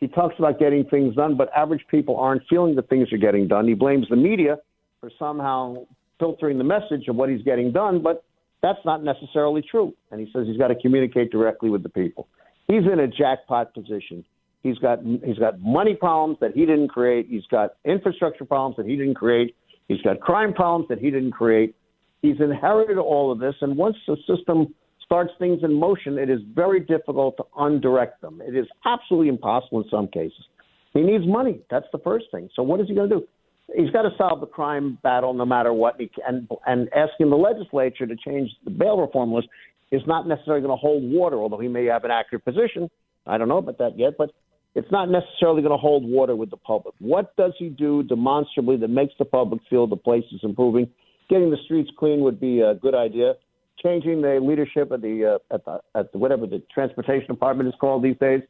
he 0.00 0.08
talks 0.08 0.34
about 0.38 0.58
getting 0.58 0.84
things 0.84 1.14
done, 1.16 1.36
but 1.36 1.50
average 1.56 1.84
people 1.90 2.16
aren't 2.16 2.42
feeling 2.48 2.76
that 2.76 2.88
things 2.88 3.12
are 3.12 3.18
getting 3.18 3.48
done. 3.48 3.66
He 3.66 3.74
blames 3.74 4.06
the 4.08 4.16
media 4.16 4.58
for 5.00 5.10
somehow 5.18 5.86
filtering 6.18 6.58
the 6.58 6.64
message 6.64 7.08
of 7.08 7.16
what 7.16 7.28
he's 7.28 7.42
getting 7.42 7.72
done, 7.72 8.02
but 8.02 8.24
that's 8.62 8.78
not 8.84 9.02
necessarily 9.02 9.62
true. 9.62 9.94
And 10.10 10.20
he 10.20 10.30
says 10.32 10.46
he's 10.46 10.56
got 10.56 10.68
to 10.68 10.74
communicate 10.74 11.30
directly 11.30 11.70
with 11.70 11.82
the 11.82 11.88
people. 11.88 12.28
He's 12.68 12.82
in 12.90 13.00
a 13.00 13.06
jackpot 13.06 13.74
position. 13.74 14.24
He's 14.62 14.78
got 14.78 14.98
he's 15.24 15.38
got 15.38 15.60
money 15.60 15.94
problems 15.94 16.38
that 16.40 16.52
he 16.54 16.66
didn't 16.66 16.88
create. 16.88 17.28
He's 17.28 17.46
got 17.50 17.74
infrastructure 17.84 18.44
problems 18.44 18.76
that 18.78 18.86
he 18.86 18.96
didn't 18.96 19.14
create. 19.14 19.54
He's 19.86 20.00
got 20.02 20.20
crime 20.20 20.52
problems 20.52 20.88
that 20.88 20.98
he 20.98 21.10
didn't 21.10 21.32
create. 21.32 21.76
He's 22.22 22.40
inherited 22.40 22.98
all 22.98 23.30
of 23.30 23.38
this, 23.38 23.54
and 23.60 23.76
once 23.76 23.96
the 24.08 24.16
system 24.26 24.74
starts 25.06 25.32
things 25.38 25.60
in 25.62 25.72
motion, 25.72 26.18
it 26.18 26.28
is 26.28 26.40
very 26.54 26.80
difficult 26.80 27.36
to 27.38 27.44
undirect 27.56 28.20
them. 28.20 28.42
It 28.46 28.56
is 28.56 28.66
absolutely 28.84 29.28
impossible 29.28 29.82
in 29.82 29.88
some 29.90 30.08
cases. 30.08 30.44
He 30.92 31.00
needs 31.00 31.24
money. 31.26 31.60
That's 31.70 31.86
the 31.92 31.98
first 31.98 32.26
thing. 32.30 32.48
So 32.54 32.62
what 32.62 32.80
is 32.80 32.88
he 32.88 32.94
going 32.94 33.08
to 33.08 33.16
do? 33.16 33.26
He's 33.74 33.90
got 33.90 34.02
to 34.02 34.10
solve 34.16 34.40
the 34.40 34.46
crime 34.46 34.98
battle 35.02 35.32
no 35.34 35.44
matter 35.44 35.72
what. 35.72 35.98
And 36.26 36.48
and 36.66 36.88
asking 36.94 37.30
the 37.30 37.36
legislature 37.36 38.06
to 38.06 38.16
change 38.16 38.50
the 38.64 38.70
bail 38.70 39.00
reform 39.00 39.32
list 39.32 39.48
is 39.90 40.02
not 40.06 40.26
necessarily 40.26 40.62
going 40.62 40.76
to 40.76 40.80
hold 40.80 41.02
water. 41.02 41.36
Although 41.36 41.58
he 41.58 41.68
may 41.68 41.84
have 41.86 42.04
an 42.04 42.10
accurate 42.10 42.44
position, 42.44 42.88
I 43.26 43.38
don't 43.38 43.48
know 43.48 43.58
about 43.58 43.78
that 43.78 43.98
yet. 43.98 44.14
But 44.16 44.30
it's 44.74 44.90
not 44.90 45.10
necessarily 45.10 45.62
going 45.62 45.72
to 45.72 45.80
hold 45.80 46.04
water 46.04 46.36
with 46.36 46.50
the 46.50 46.56
public. 46.56 46.94
What 46.98 47.34
does 47.36 47.52
he 47.58 47.68
do 47.68 48.02
demonstrably 48.02 48.76
that 48.76 48.88
makes 48.88 49.14
the 49.18 49.24
public 49.24 49.60
feel 49.68 49.86
the 49.86 49.96
place 49.96 50.24
is 50.32 50.40
improving? 50.42 50.88
Getting 51.28 51.50
the 51.50 51.56
streets 51.64 51.90
clean 51.98 52.20
would 52.20 52.38
be 52.38 52.60
a 52.60 52.74
good 52.74 52.94
idea. 52.94 53.34
Changing 53.82 54.22
the 54.22 54.40
leadership 54.40 54.90
at 54.90 55.02
the 55.02 55.38
uh, 55.50 55.54
at 55.54 55.64
the 55.64 55.80
at 55.94 56.12
the, 56.12 56.18
whatever 56.18 56.46
the 56.46 56.62
transportation 56.72 57.26
department 57.26 57.68
is 57.68 57.74
called 57.78 58.02
these 58.02 58.16
days 58.18 58.42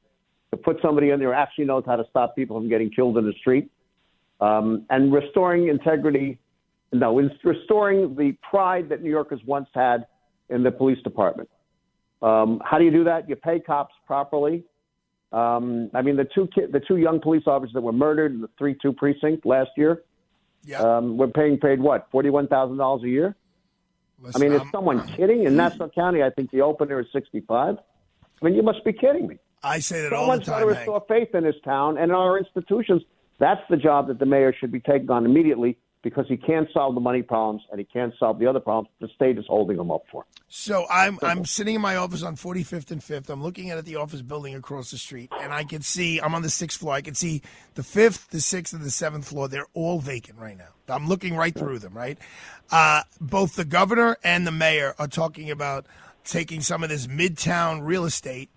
to 0.52 0.56
put 0.56 0.78
somebody 0.80 1.10
in 1.10 1.18
there 1.18 1.28
who 1.28 1.34
actually 1.34 1.64
knows 1.64 1.82
how 1.84 1.96
to 1.96 2.04
stop 2.08 2.36
people 2.36 2.56
from 2.56 2.68
getting 2.68 2.90
killed 2.90 3.18
in 3.18 3.26
the 3.26 3.32
street, 3.40 3.70
um, 4.40 4.86
and 4.90 5.12
restoring 5.12 5.68
integrity. 5.68 6.38
No, 6.92 7.18
it's 7.18 7.34
restoring 7.44 8.14
the 8.14 8.36
pride 8.48 8.88
that 8.90 9.02
New 9.02 9.10
Yorkers 9.10 9.40
once 9.44 9.68
had 9.74 10.06
in 10.48 10.62
the 10.62 10.70
police 10.70 11.02
department. 11.02 11.48
Um, 12.22 12.62
how 12.64 12.78
do 12.78 12.84
you 12.84 12.92
do 12.92 13.04
that? 13.04 13.28
You 13.28 13.36
pay 13.36 13.58
cops 13.58 13.94
properly. 14.06 14.64
Um, 15.32 15.90
I 15.92 16.02
mean, 16.02 16.16
the 16.16 16.28
two 16.34 16.48
ki- 16.54 16.66
the 16.70 16.80
two 16.80 16.98
young 16.98 17.20
police 17.20 17.42
officers 17.46 17.74
that 17.74 17.80
were 17.80 17.92
murdered 17.92 18.32
in 18.32 18.40
the 18.40 18.48
three 18.56 18.76
two 18.80 18.92
precinct 18.92 19.44
last 19.44 19.70
year. 19.76 20.02
Um, 20.80 21.16
we're 21.16 21.26
paying 21.28 21.58
paid 21.58 21.80
what 21.80 22.06
forty 22.12 22.30
one 22.30 22.46
thousand 22.46 22.76
dollars 22.76 23.02
a 23.02 23.08
year. 23.08 23.34
I 24.34 24.38
mean, 24.38 24.52
is 24.52 24.62
someone 24.72 25.06
kidding? 25.08 25.44
In 25.44 25.56
Nassau 25.56 25.88
County, 25.88 26.22
I 26.22 26.30
think 26.30 26.50
the 26.50 26.62
opener 26.62 27.00
is 27.00 27.06
sixty 27.12 27.40
five. 27.40 27.76
I 28.40 28.44
mean, 28.44 28.54
you 28.54 28.62
must 28.62 28.84
be 28.84 28.92
kidding 28.92 29.26
me. 29.26 29.38
I 29.62 29.80
say 29.80 30.02
that 30.02 30.12
all 30.12 30.26
the 30.26 30.38
time. 30.38 30.44
Someone's 30.44 30.48
got 30.48 30.58
to 30.60 30.66
restore 30.66 31.04
faith 31.08 31.34
in 31.34 31.44
this 31.44 31.56
town 31.64 31.98
and 31.98 32.10
in 32.10 32.16
our 32.16 32.38
institutions. 32.38 33.02
That's 33.38 33.60
the 33.68 33.76
job 33.76 34.08
that 34.08 34.18
the 34.18 34.26
mayor 34.26 34.54
should 34.58 34.72
be 34.72 34.80
taking 34.80 35.10
on 35.10 35.26
immediately 35.26 35.76
because 36.02 36.26
he 36.28 36.36
can't 36.36 36.68
solve 36.72 36.94
the 36.94 37.00
money 37.00 37.20
problems 37.20 37.62
and 37.70 37.80
he 37.80 37.84
can't 37.84 38.14
solve 38.16 38.38
the 38.38 38.46
other 38.46 38.60
problems 38.60 38.88
the 39.00 39.08
state 39.16 39.36
is 39.38 39.44
holding 39.48 39.76
him 39.76 39.90
up 39.90 40.04
for. 40.10 40.24
So 40.46 40.86
I'm 40.88 41.18
I'm 41.20 41.44
sitting 41.44 41.74
in 41.74 41.80
my 41.80 41.96
office 41.96 42.22
on 42.22 42.36
45th 42.36 42.92
and 42.92 43.00
5th. 43.00 43.28
I'm 43.28 43.42
looking 43.42 43.70
at 43.70 43.84
the 43.84 43.96
office 43.96 44.22
building 44.22 44.54
across 44.54 44.92
the 44.92 44.98
street, 44.98 45.32
and 45.40 45.52
I 45.52 45.64
can 45.64 45.82
see 45.82 46.20
I'm 46.20 46.34
on 46.34 46.42
the 46.42 46.50
sixth 46.50 46.78
floor. 46.78 46.94
I 46.94 47.00
can 47.00 47.14
see 47.14 47.42
the 47.74 47.82
fifth, 47.82 48.30
the 48.30 48.40
sixth, 48.40 48.72
and 48.72 48.84
the 48.84 48.90
seventh 48.90 49.26
floor. 49.26 49.48
They're 49.48 49.66
all 49.74 49.98
vacant 49.98 50.38
right 50.38 50.56
now. 50.56 50.75
I'm 50.88 51.08
looking 51.08 51.36
right 51.36 51.54
through 51.54 51.78
them. 51.80 51.94
Right, 51.94 52.18
uh, 52.70 53.02
both 53.20 53.56
the 53.56 53.64
governor 53.64 54.16
and 54.22 54.46
the 54.46 54.52
mayor 54.52 54.94
are 54.98 55.08
talking 55.08 55.50
about 55.50 55.86
taking 56.24 56.60
some 56.60 56.82
of 56.82 56.88
this 56.88 57.06
midtown 57.06 57.84
real 57.84 58.04
estate 58.04 58.50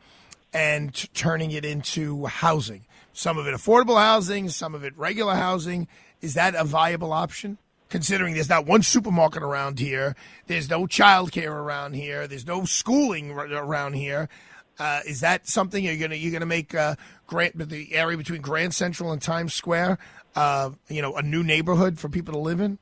and 0.53 0.93
t- 0.93 1.07
turning 1.13 1.51
it 1.51 1.63
into 1.65 2.25
housing. 2.25 2.85
Some 3.13 3.37
of 3.37 3.47
it 3.47 3.53
affordable 3.53 3.99
housing, 4.01 4.49
some 4.49 4.73
of 4.73 4.83
it 4.83 4.97
regular 4.97 5.35
housing. 5.35 5.87
Is 6.21 6.33
that 6.33 6.55
a 6.55 6.63
viable 6.63 7.13
option? 7.13 7.57
Considering 7.89 8.35
there's 8.35 8.49
not 8.49 8.65
one 8.65 8.83
supermarket 8.83 9.41
around 9.41 9.79
here, 9.79 10.15
there's 10.47 10.69
no 10.69 10.85
childcare 10.85 11.51
around 11.51 11.93
here, 11.93 12.27
there's 12.27 12.45
no 12.45 12.65
schooling 12.65 13.31
r- 13.31 13.47
around 13.47 13.93
here. 13.93 14.29
Uh, 14.77 15.01
is 15.05 15.19
that 15.19 15.47
something 15.47 15.83
you're 15.83 15.97
gonna 15.97 16.15
you're 16.15 16.31
gonna 16.31 16.45
make 16.45 16.73
uh, 16.73 16.95
Grant 17.27 17.57
the 17.69 17.93
area 17.93 18.17
between 18.17 18.41
Grand 18.41 18.73
Central 18.73 19.11
and 19.11 19.21
Times 19.21 19.53
Square, 19.53 19.97
uh, 20.39 20.69
you 20.87 21.01
know, 21.01 21.15
a 21.15 21.21
new 21.21 21.43
neighborhood 21.43 21.99
for 21.99 22.07
people 22.07 22.33
to 22.33 22.39
live 22.39 22.61
in? 22.61 22.77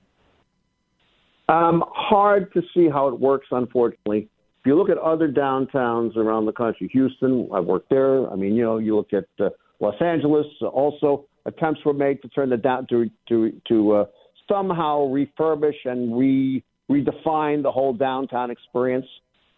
Um, 1.50 1.84
hard 1.88 2.54
to 2.54 2.62
see 2.74 2.88
how 2.88 3.08
it 3.08 3.20
works, 3.20 3.48
unfortunately. 3.50 4.30
If 4.60 4.66
you 4.66 4.76
look 4.76 4.90
at 4.90 4.98
other 5.00 5.28
downtowns 5.28 6.16
around 6.18 6.46
the 6.46 6.52
country, 6.52 6.88
Houston, 6.94 7.50
I 7.52 7.60
worked 7.60 7.90
there. 7.90 8.30
I 8.30 8.36
mean, 8.36 8.54
you 8.56 8.64
know, 8.64 8.78
you 8.78 8.96
look 8.96 9.12
at 9.12 9.26
uh, 9.40 9.50
Los 9.80 10.00
Angeles. 10.00 10.46
Also, 10.62 11.26
attempts 11.46 11.84
were 11.84 11.94
made 11.94 12.22
to 12.22 12.30
turn 12.30 12.50
the 12.52 12.58
down 12.58 12.86
to 12.92 13.10
to 13.30 13.52
to 13.70 13.92
uh, 13.94 14.06
somehow 14.48 15.08
refurbish 15.08 15.80
and 15.86 16.16
re 16.16 16.64
redefine 16.92 17.64
the 17.64 17.72
whole 17.72 17.94
downtown 17.94 18.52
experience. 18.52 19.08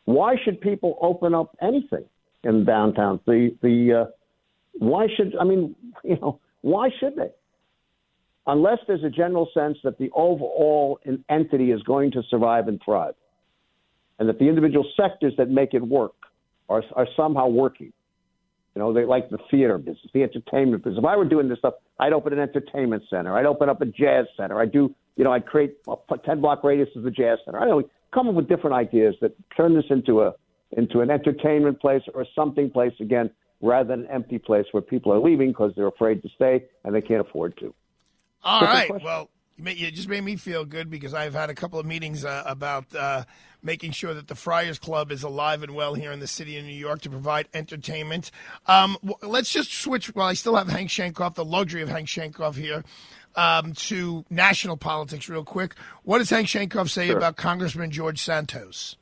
Why 0.05 0.35
should 0.45 0.61
people 0.61 0.97
open 1.01 1.33
up 1.33 1.57
anything 1.61 2.05
in 2.45 2.63
downtown? 2.63 3.19
The 3.25 3.57
the 3.61 4.05
uh, 4.05 4.11
why 4.77 5.07
should 5.17 5.35
I 5.41 5.43
mean, 5.43 5.75
you 6.05 6.17
know, 6.21 6.39
why 6.61 6.89
should 6.99 7.15
they? 7.17 7.31
Unless 8.47 8.79
there's 8.87 9.03
a 9.03 9.09
general 9.09 9.49
sense 9.53 9.77
that 9.83 9.97
the 9.97 10.09
overall 10.15 10.99
entity 11.29 11.71
is 11.71 11.81
going 11.83 12.11
to 12.11 12.23
survive 12.29 12.67
and 12.67 12.81
thrive, 12.83 13.15
and 14.17 14.27
that 14.27 14.39
the 14.39 14.45
individual 14.45 14.85
sectors 14.97 15.33
that 15.37 15.49
make 15.49 15.73
it 15.73 15.81
work 15.81 16.13
are, 16.67 16.83
are 16.95 17.07
somehow 17.15 17.47
working. 17.47 17.93
You 18.75 18.79
know, 18.79 18.93
they 18.93 19.05
like 19.05 19.29
the 19.29 19.39
theater 19.49 19.77
business, 19.77 20.07
the 20.13 20.23
entertainment 20.23 20.83
business. 20.83 20.99
If 20.99 21.05
I 21.05 21.17
were 21.17 21.25
doing 21.25 21.49
this 21.49 21.59
stuff, 21.59 21.75
I'd 21.99 22.13
open 22.13 22.33
an 22.33 22.39
entertainment 22.39 23.03
center. 23.09 23.35
I'd 23.37 23.45
open 23.45 23.67
up 23.67 23.81
a 23.81 23.85
jazz 23.85 24.25
center. 24.37 24.59
I'd 24.61 24.71
do, 24.71 24.93
you 25.15 25.23
know, 25.23 25.31
I'd 25.31 25.45
create 25.45 25.77
a 25.87 26.17
10 26.17 26.39
block 26.39 26.63
radius 26.63 26.89
of 26.95 27.03
the 27.03 27.11
jazz 27.11 27.39
center. 27.45 27.59
I'd 27.59 27.83
come 28.13 28.29
up 28.29 28.35
with 28.35 28.47
different 28.47 28.75
ideas 28.75 29.15
that 29.21 29.33
turn 29.55 29.75
this 29.75 29.85
into 29.89 30.21
a 30.21 30.33
into 30.77 31.01
an 31.01 31.09
entertainment 31.09 31.79
place 31.81 32.03
or 32.13 32.25
something 32.35 32.69
place 32.69 32.93
again, 32.99 33.31
rather 33.61 33.89
than 33.89 34.01
an 34.01 34.11
empty 34.11 34.37
place 34.37 34.65
where 34.71 34.81
people 34.81 35.11
are 35.11 35.19
leaving 35.19 35.49
because 35.49 35.71
they're 35.75 35.87
afraid 35.87 36.21
to 36.21 36.29
stay 36.35 36.63
and 36.83 36.93
they 36.93 37.01
can't 37.01 37.27
afford 37.27 37.57
to. 37.57 37.73
All 38.43 38.61
right. 38.63 38.89
Well, 39.03 39.29
you, 39.57 39.63
made, 39.63 39.77
you 39.77 39.91
just 39.91 40.07
made 40.09 40.23
me 40.23 40.35
feel 40.35 40.65
good 40.65 40.89
because 40.89 41.13
I've 41.13 41.33
had 41.33 41.49
a 41.49 41.55
couple 41.55 41.79
of 41.79 41.85
meetings 41.85 42.23
uh, 42.23 42.43
about 42.45 42.93
uh, 42.95 43.23
making 43.61 43.91
sure 43.91 44.13
that 44.13 44.27
the 44.27 44.35
Friars 44.35 44.79
Club 44.79 45.11
is 45.11 45.23
alive 45.23 45.63
and 45.63 45.75
well 45.75 45.93
here 45.95 46.11
in 46.11 46.19
the 46.19 46.27
city 46.27 46.57
of 46.57 46.65
New 46.65 46.73
York 46.73 47.01
to 47.01 47.09
provide 47.09 47.47
entertainment. 47.53 48.31
Um, 48.67 48.97
w- 49.05 49.15
let's 49.21 49.51
just 49.51 49.73
switch. 49.73 50.07
While 50.15 50.27
I 50.27 50.33
still 50.33 50.55
have 50.55 50.69
Hank 50.69 50.89
Sheinkopf, 50.89 51.35
the 51.35 51.45
luxury 51.45 51.81
of 51.81 51.89
Hank 51.89 52.07
Sheinkopf 52.07 52.55
here, 52.55 52.83
um, 53.35 53.73
to 53.73 54.25
national 54.29 54.77
politics, 54.77 55.29
real 55.29 55.43
quick. 55.43 55.75
What 56.03 56.19
does 56.19 56.29
Hank 56.29 56.47
Sheinkopf 56.47 56.89
say 56.89 57.07
Sure. 57.07 57.17
about 57.17 57.35
Congressman 57.35 57.91
George 57.91 58.19
Santos? 58.21 58.95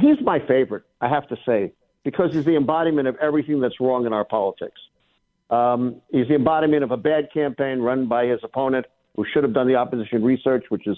He's 0.00 0.20
my 0.22 0.38
favorite, 0.46 0.84
I 1.00 1.08
have 1.08 1.26
to 1.28 1.36
say, 1.46 1.72
because 2.04 2.32
he's 2.32 2.44
the 2.44 2.56
embodiment 2.56 3.08
of 3.08 3.16
everything 3.16 3.60
that's 3.60 3.80
wrong 3.80 4.06
in 4.06 4.12
our 4.12 4.24
politics. 4.24 4.80
Um, 5.50 6.00
he's 6.10 6.28
the 6.28 6.34
embodiment 6.34 6.84
of 6.84 6.90
a 6.90 6.96
bad 6.96 7.28
campaign 7.32 7.80
run 7.80 8.06
by 8.08 8.26
his 8.26 8.40
opponent 8.42 8.86
who 9.16 9.24
should 9.32 9.42
have 9.42 9.54
done 9.54 9.66
the 9.66 9.74
opposition 9.74 10.22
research, 10.22 10.64
which 10.68 10.86
is 10.86 10.96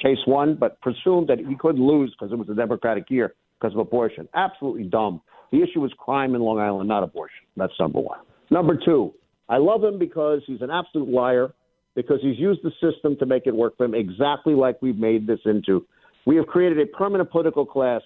case 0.00 0.18
one, 0.24 0.56
but 0.58 0.80
presumed 0.80 1.28
that 1.28 1.38
he 1.38 1.54
couldn't 1.58 1.84
lose 1.84 2.14
because 2.18 2.32
it 2.32 2.38
was 2.38 2.48
a 2.48 2.54
Democratic 2.54 3.10
year 3.10 3.34
because 3.60 3.74
of 3.74 3.80
abortion. 3.80 4.28
Absolutely 4.34 4.84
dumb. 4.84 5.20
The 5.52 5.62
issue 5.62 5.80
was 5.80 5.92
crime 5.98 6.34
in 6.34 6.40
Long 6.40 6.58
Island, 6.58 6.88
not 6.88 7.02
abortion. 7.02 7.44
That's 7.56 7.72
number 7.78 8.00
one. 8.00 8.20
Number 8.50 8.78
two, 8.82 9.12
I 9.48 9.58
love 9.58 9.84
him 9.84 9.98
because 9.98 10.40
he's 10.46 10.62
an 10.62 10.70
absolute 10.70 11.08
liar, 11.08 11.52
because 11.94 12.18
he's 12.22 12.38
used 12.38 12.60
the 12.62 12.70
system 12.80 13.16
to 13.18 13.26
make 13.26 13.46
it 13.46 13.54
work 13.54 13.76
for 13.76 13.84
him 13.84 13.94
exactly 13.94 14.54
like 14.54 14.80
we've 14.80 14.96
made 14.96 15.26
this 15.26 15.40
into. 15.44 15.84
We 16.24 16.36
have 16.36 16.46
created 16.46 16.78
a 16.78 16.86
permanent 16.86 17.30
political 17.30 17.66
class 17.66 18.02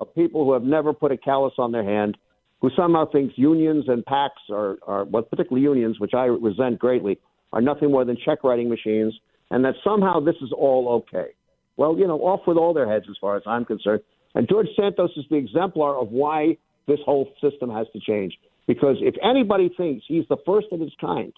of 0.00 0.14
people 0.14 0.44
who 0.44 0.52
have 0.52 0.62
never 0.62 0.92
put 0.92 1.12
a 1.12 1.16
callus 1.16 1.54
on 1.58 1.72
their 1.72 1.84
hand, 1.84 2.16
who 2.64 2.70
somehow 2.74 3.04
thinks 3.04 3.34
unions 3.36 3.84
and 3.88 4.02
PACs 4.06 4.50
are, 4.50 4.78
are 4.86 5.04
well, 5.04 5.22
particularly 5.22 5.62
unions, 5.62 6.00
which 6.00 6.14
I 6.14 6.24
resent 6.24 6.78
greatly, 6.78 7.18
are 7.52 7.60
nothing 7.60 7.90
more 7.90 8.06
than 8.06 8.16
check 8.24 8.42
writing 8.42 8.70
machines, 8.70 9.12
and 9.50 9.62
that 9.66 9.74
somehow 9.84 10.20
this 10.20 10.36
is 10.40 10.50
all 10.50 11.04
okay. 11.04 11.32
Well, 11.76 11.98
you 11.98 12.06
know, 12.06 12.18
off 12.20 12.40
with 12.46 12.56
all 12.56 12.72
their 12.72 12.90
heads 12.90 13.04
as 13.10 13.16
far 13.20 13.36
as 13.36 13.42
I'm 13.44 13.66
concerned. 13.66 14.00
And 14.34 14.48
George 14.48 14.68
Santos 14.80 15.10
is 15.14 15.26
the 15.28 15.36
exemplar 15.36 15.94
of 16.00 16.08
why 16.08 16.56
this 16.88 16.98
whole 17.04 17.28
system 17.38 17.68
has 17.68 17.86
to 17.92 18.00
change. 18.00 18.32
Because 18.66 18.96
if 19.00 19.14
anybody 19.22 19.70
thinks 19.76 20.06
he's 20.08 20.24
the 20.30 20.38
first 20.46 20.68
of 20.72 20.80
his 20.80 20.92
kind 20.98 21.34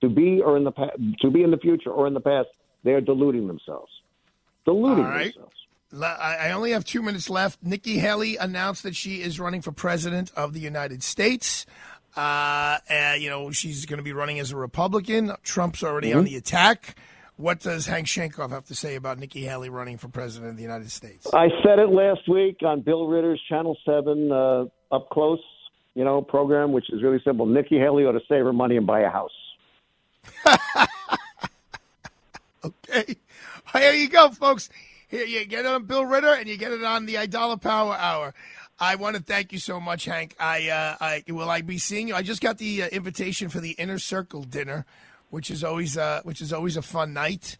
to 0.00 0.08
be 0.08 0.40
or 0.40 0.56
in 0.56 0.64
the 0.64 0.72
pa- 0.72 0.96
to 1.20 1.30
be 1.30 1.42
in 1.42 1.50
the 1.50 1.58
future 1.58 1.90
or 1.90 2.06
in 2.06 2.14
the 2.14 2.20
past, 2.20 2.48
they're 2.84 3.02
deluding 3.02 3.48
themselves. 3.48 3.92
Deluding 4.64 5.04
right. 5.04 5.34
themselves. 5.34 5.56
I 5.92 6.52
only 6.52 6.70
have 6.72 6.84
two 6.84 7.02
minutes 7.02 7.28
left. 7.28 7.62
Nikki 7.62 7.98
Haley 7.98 8.36
announced 8.36 8.82
that 8.84 8.94
she 8.94 9.22
is 9.22 9.40
running 9.40 9.60
for 9.60 9.72
president 9.72 10.30
of 10.36 10.52
the 10.52 10.60
United 10.60 11.02
States. 11.02 11.66
Uh, 12.16 12.78
and, 12.88 13.22
you 13.22 13.28
know, 13.30 13.50
she's 13.50 13.86
going 13.86 13.98
to 13.98 14.02
be 14.04 14.12
running 14.12 14.38
as 14.38 14.50
a 14.52 14.56
Republican. 14.56 15.32
Trump's 15.42 15.82
already 15.82 16.12
on 16.12 16.22
Mhm. 16.22 16.26
the 16.26 16.36
attack. 16.36 16.96
What 17.36 17.60
does 17.60 17.86
Hank 17.86 18.06
Sheinkopf 18.06 18.50
have 18.50 18.66
to 18.66 18.74
say 18.74 18.96
about 18.96 19.18
Nikki 19.18 19.42
Haley 19.44 19.68
running 19.70 19.96
for 19.96 20.08
president 20.08 20.50
of 20.50 20.56
the 20.56 20.62
United 20.62 20.90
States? 20.90 21.26
I 21.32 21.48
said 21.64 21.78
it 21.78 21.88
last 21.88 22.28
week 22.28 22.58
on 22.62 22.82
Bill 22.82 23.06
Ritter's 23.06 23.40
Channel 23.48 23.76
Seven 23.84 24.30
uh, 24.30 24.66
Up 24.92 25.08
Close, 25.10 25.40
you 25.94 26.04
know, 26.04 26.20
program, 26.20 26.72
which 26.72 26.90
is 26.90 27.02
really 27.02 27.20
simple. 27.24 27.46
Nikki 27.46 27.78
Haley 27.78 28.04
ought 28.04 28.12
to 28.12 28.20
save 28.28 28.44
her 28.44 28.52
money 28.52 28.76
and 28.76 28.86
buy 28.86 29.00
a 29.00 29.08
house. 29.10 29.30
Okay. 32.62 33.16
Here 33.72 33.92
you 33.94 34.08
go, 34.10 34.28
folks. 34.30 34.68
Here 35.10 35.24
you 35.24 35.44
get 35.44 35.60
it 35.60 35.66
on 35.66 35.86
Bill 35.86 36.06
Ritter 36.06 36.32
and 36.34 36.48
you 36.48 36.56
get 36.56 36.70
it 36.70 36.84
on 36.84 37.04
the 37.04 37.16
Aidala 37.16 37.60
Power 37.60 37.94
Hour. 37.94 38.32
I 38.78 38.94
want 38.94 39.16
to 39.16 39.22
thank 39.22 39.52
you 39.52 39.58
so 39.58 39.80
much, 39.80 40.04
Hank. 40.04 40.36
I, 40.38 40.68
uh, 40.68 40.96
I 41.00 41.24
will 41.28 41.50
I 41.50 41.62
be 41.62 41.78
seeing 41.78 42.06
you. 42.06 42.14
I 42.14 42.22
just 42.22 42.40
got 42.40 42.58
the 42.58 42.84
uh, 42.84 42.88
invitation 42.88 43.48
for 43.48 43.58
the 43.58 43.72
Inner 43.72 43.98
Circle 43.98 44.44
dinner, 44.44 44.86
which 45.30 45.50
is 45.50 45.64
always 45.64 45.98
uh, 45.98 46.20
which 46.22 46.40
is 46.40 46.52
always 46.52 46.76
a 46.76 46.82
fun 46.82 47.12
night. 47.12 47.58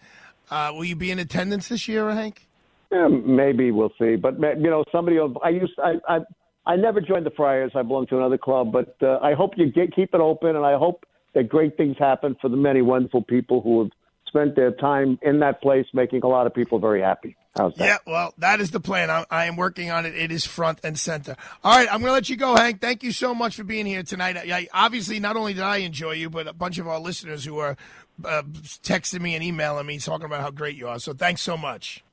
Uh, 0.49 0.71
will 0.73 0.85
you 0.85 0.95
be 0.95 1.11
in 1.11 1.19
attendance 1.19 1.67
this 1.67 1.89
year, 1.89 2.09
Hank? 2.13 2.47
Yeah, 2.93 3.09
maybe 3.09 3.73
we'll 3.73 3.93
see. 3.99 4.15
But 4.15 4.39
you 4.39 4.71
know, 4.71 4.85
somebody. 4.93 5.19
I 5.43 5.49
used. 5.49 5.73
I. 5.79 5.95
I 6.09 6.19
I 6.67 6.77
never 6.77 7.01
joined 7.01 7.25
the 7.25 7.31
Friars. 7.31 7.73
I 7.75 7.83
belong 7.83 8.07
to 8.09 8.19
another 8.19 8.39
club, 8.39 8.71
but 8.71 8.95
uh, 9.03 9.19
I 9.23 9.33
hope 9.33 9.53
you 9.57 9.73
get, 9.73 9.97
keep 9.97 10.15
it 10.15 10.21
open, 10.21 10.55
and 10.55 10.65
I 10.65 10.77
hope 10.77 11.05
that 11.35 11.49
great 11.49 11.77
things 11.77 11.97
happen 11.99 12.37
for 12.41 12.49
the 12.49 12.57
many 12.57 12.83
wonderful 12.83 13.23
people 13.23 13.63
who 13.63 13.81
have 13.81 13.91
spent 14.31 14.57
their 14.57 14.71
time 14.71 15.19
in 15.23 15.41
that 15.41 15.61
place, 15.61 15.87
making 15.93 16.23
a 16.23 16.29
lot 16.29 16.47
of 16.47 16.55
people 16.55 16.79
very 16.79 17.03
happy. 17.03 17.37
How's 17.57 17.75
that? 17.75 17.85
Yeah, 17.85 17.97
well, 18.07 18.33
that 18.39 18.61
is 18.61 18.71
the 18.71 18.79
plan. 18.79 19.11
I, 19.11 19.27
I 19.31 19.47
am 19.47 19.57
working 19.57 19.91
on 19.91 20.07
it. 20.07 20.15
It 20.15 20.31
is 20.31 20.47
front 20.47 20.79
and 20.85 20.99
center. 20.99 21.37
All 21.65 21.77
right, 21.77 21.89
I'm 21.93 22.01
going 22.01 22.11
to 22.11 22.13
let 22.13 22.31
you 22.31 22.37
go, 22.37 22.55
Hank. 22.55 22.81
Thank 22.81 23.03
you 23.03 23.11
so 23.11 23.35
much 23.35 23.57
for 23.57 23.65
being 23.65 23.87
here 23.87 24.05
tonight. 24.05 24.37
I, 24.37 24.57
I, 24.57 24.69
obviously, 24.73 25.19
not 25.19 25.37
only 25.37 25.55
did 25.55 25.65
I 25.65 25.79
enjoy 25.79 26.13
you, 26.13 26.31
but 26.31 26.47
a 26.47 26.53
bunch 26.53 26.79
of 26.79 26.87
our 26.87 27.01
listeners 27.01 27.45
who 27.45 27.59
are 27.59 27.77
uh, 28.25 28.43
texting 28.83 29.21
me 29.21 29.35
and 29.35 29.43
emailing 29.43 29.87
me 29.87 29.99
talking 29.99 30.27
about 30.27 30.43
how 30.43 30.51
great 30.51 30.77
you 30.77 30.87
are. 30.89 31.01
So 31.01 31.13
thanks 31.13 31.43
so 31.43 31.57
much. 31.57 32.05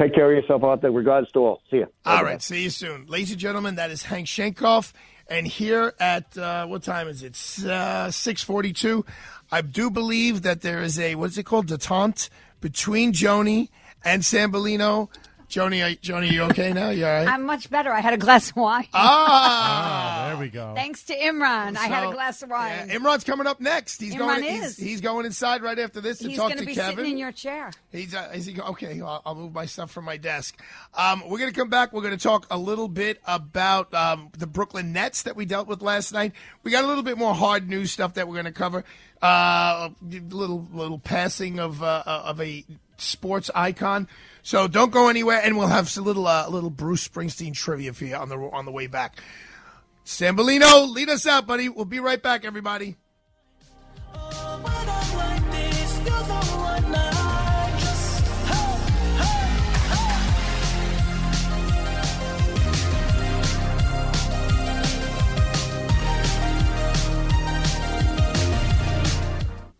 Take 0.00 0.14
care 0.14 0.30
of 0.30 0.42
yourself 0.42 0.62
out 0.64 0.80
there. 0.80 0.92
Regards 0.92 1.30
to 1.32 1.40
all. 1.40 1.62
See 1.70 1.78
you. 1.78 1.86
All 2.06 2.22
right, 2.24 2.40
see 2.40 2.62
you 2.62 2.70
soon. 2.70 3.06
Ladies 3.06 3.32
and 3.32 3.40
gentlemen, 3.40 3.74
that 3.74 3.90
is 3.90 4.04
Hank 4.04 4.26
Sheinkopf. 4.26 4.92
And 5.30 5.46
here 5.46 5.94
at, 6.00 6.36
uh, 6.36 6.66
what 6.66 6.82
time 6.82 7.06
is 7.06 7.22
it? 7.22 7.34
Uh, 7.64 8.10
642. 8.10 9.06
I 9.52 9.62
do 9.62 9.88
believe 9.88 10.42
that 10.42 10.60
there 10.60 10.82
is 10.82 10.98
a, 10.98 11.14
what's 11.14 11.38
it 11.38 11.44
called? 11.44 11.68
Detente 11.68 12.28
between 12.60 13.12
Joni 13.12 13.68
and 14.04 14.22
Sambolino. 14.22 15.08
Joni, 15.50 15.84
are- 15.84 15.96
Joni, 15.96 16.30
you 16.30 16.42
okay 16.44 16.72
now? 16.72 16.90
You 16.90 17.04
all 17.06 17.12
right? 17.12 17.28
I'm 17.28 17.44
much 17.44 17.68
better. 17.68 17.90
I 17.92 18.00
had 18.00 18.14
a 18.14 18.16
glass 18.16 18.50
of 18.50 18.56
wine. 18.56 18.86
Ah, 18.94 20.26
there 20.28 20.36
we 20.40 20.48
go. 20.48 20.72
Thanks 20.74 21.02
to 21.04 21.14
Imran, 21.16 21.76
I 21.76 21.86
had 21.86 22.08
a 22.08 22.12
glass 22.12 22.42
of 22.42 22.50
wine. 22.50 22.88
Yeah, 22.88 22.96
Imran's 22.96 23.24
coming 23.24 23.46
up 23.46 23.60
next. 23.60 24.00
He's 24.00 24.14
Imran 24.14 24.18
going. 24.40 24.44
is. 24.44 24.76
He's, 24.76 24.86
he's 24.88 25.00
going 25.00 25.26
inside 25.26 25.62
right 25.62 25.78
after 25.78 26.00
this 26.00 26.18
to 26.18 26.28
He's 26.28 26.38
talk 26.38 26.48
going 26.48 26.58
to 26.58 26.60
to 26.60 26.66
be 26.66 26.74
Kevin. 26.74 26.96
sitting 26.96 27.12
in 27.12 27.18
your 27.18 27.32
chair. 27.32 27.70
He's 27.90 28.14
uh, 28.14 28.30
is 28.32 28.46
he 28.46 28.60
okay? 28.60 29.00
I'll, 29.00 29.22
I'll 29.26 29.34
move 29.34 29.52
my 29.52 29.66
stuff 29.66 29.90
from 29.90 30.04
my 30.04 30.16
desk. 30.16 30.56
Um, 30.94 31.22
we're 31.28 31.38
going 31.38 31.52
to 31.52 31.58
come 31.58 31.68
back. 31.70 31.92
We're 31.92 32.02
going 32.02 32.16
to 32.16 32.22
talk 32.22 32.46
a 32.50 32.58
little 32.58 32.88
bit 32.88 33.20
about 33.26 33.92
um, 33.92 34.30
the 34.38 34.46
Brooklyn 34.46 34.92
Nets 34.92 35.24
that 35.24 35.34
we 35.36 35.44
dealt 35.46 35.66
with 35.66 35.82
last 35.82 36.12
night. 36.12 36.32
We 36.62 36.70
got 36.70 36.84
a 36.84 36.86
little 36.86 37.02
bit 37.02 37.18
more 37.18 37.34
hard 37.34 37.68
news 37.68 37.90
stuff 37.90 38.14
that 38.14 38.28
we're 38.28 38.34
going 38.34 38.44
to 38.46 38.52
cover. 38.52 38.84
Uh, 39.22 39.90
a 40.00 40.14
little 40.30 40.66
little 40.72 40.98
passing 40.98 41.58
of 41.58 41.82
uh, 41.82 42.02
of 42.06 42.40
a 42.40 42.64
sports 43.00 43.50
icon. 43.54 44.08
So 44.42 44.68
don't 44.68 44.90
go 44.90 45.08
anywhere, 45.08 45.40
and 45.42 45.58
we'll 45.58 45.66
have 45.66 45.94
a 45.96 46.00
little 46.00 46.26
uh, 46.26 46.48
little 46.48 46.70
Bruce 46.70 47.06
Springsteen 47.06 47.54
trivia 47.54 47.92
for 47.92 48.04
you 48.04 48.14
on 48.14 48.28
the 48.28 48.36
on 48.36 48.64
the 48.64 48.72
way 48.72 48.86
back. 48.86 49.20
Sambolino, 50.04 50.92
lead 50.92 51.08
us 51.08 51.26
out, 51.26 51.46
buddy. 51.46 51.68
We'll 51.68 51.84
be 51.84 52.00
right 52.00 52.22
back, 52.22 52.44
everybody. 52.44 52.96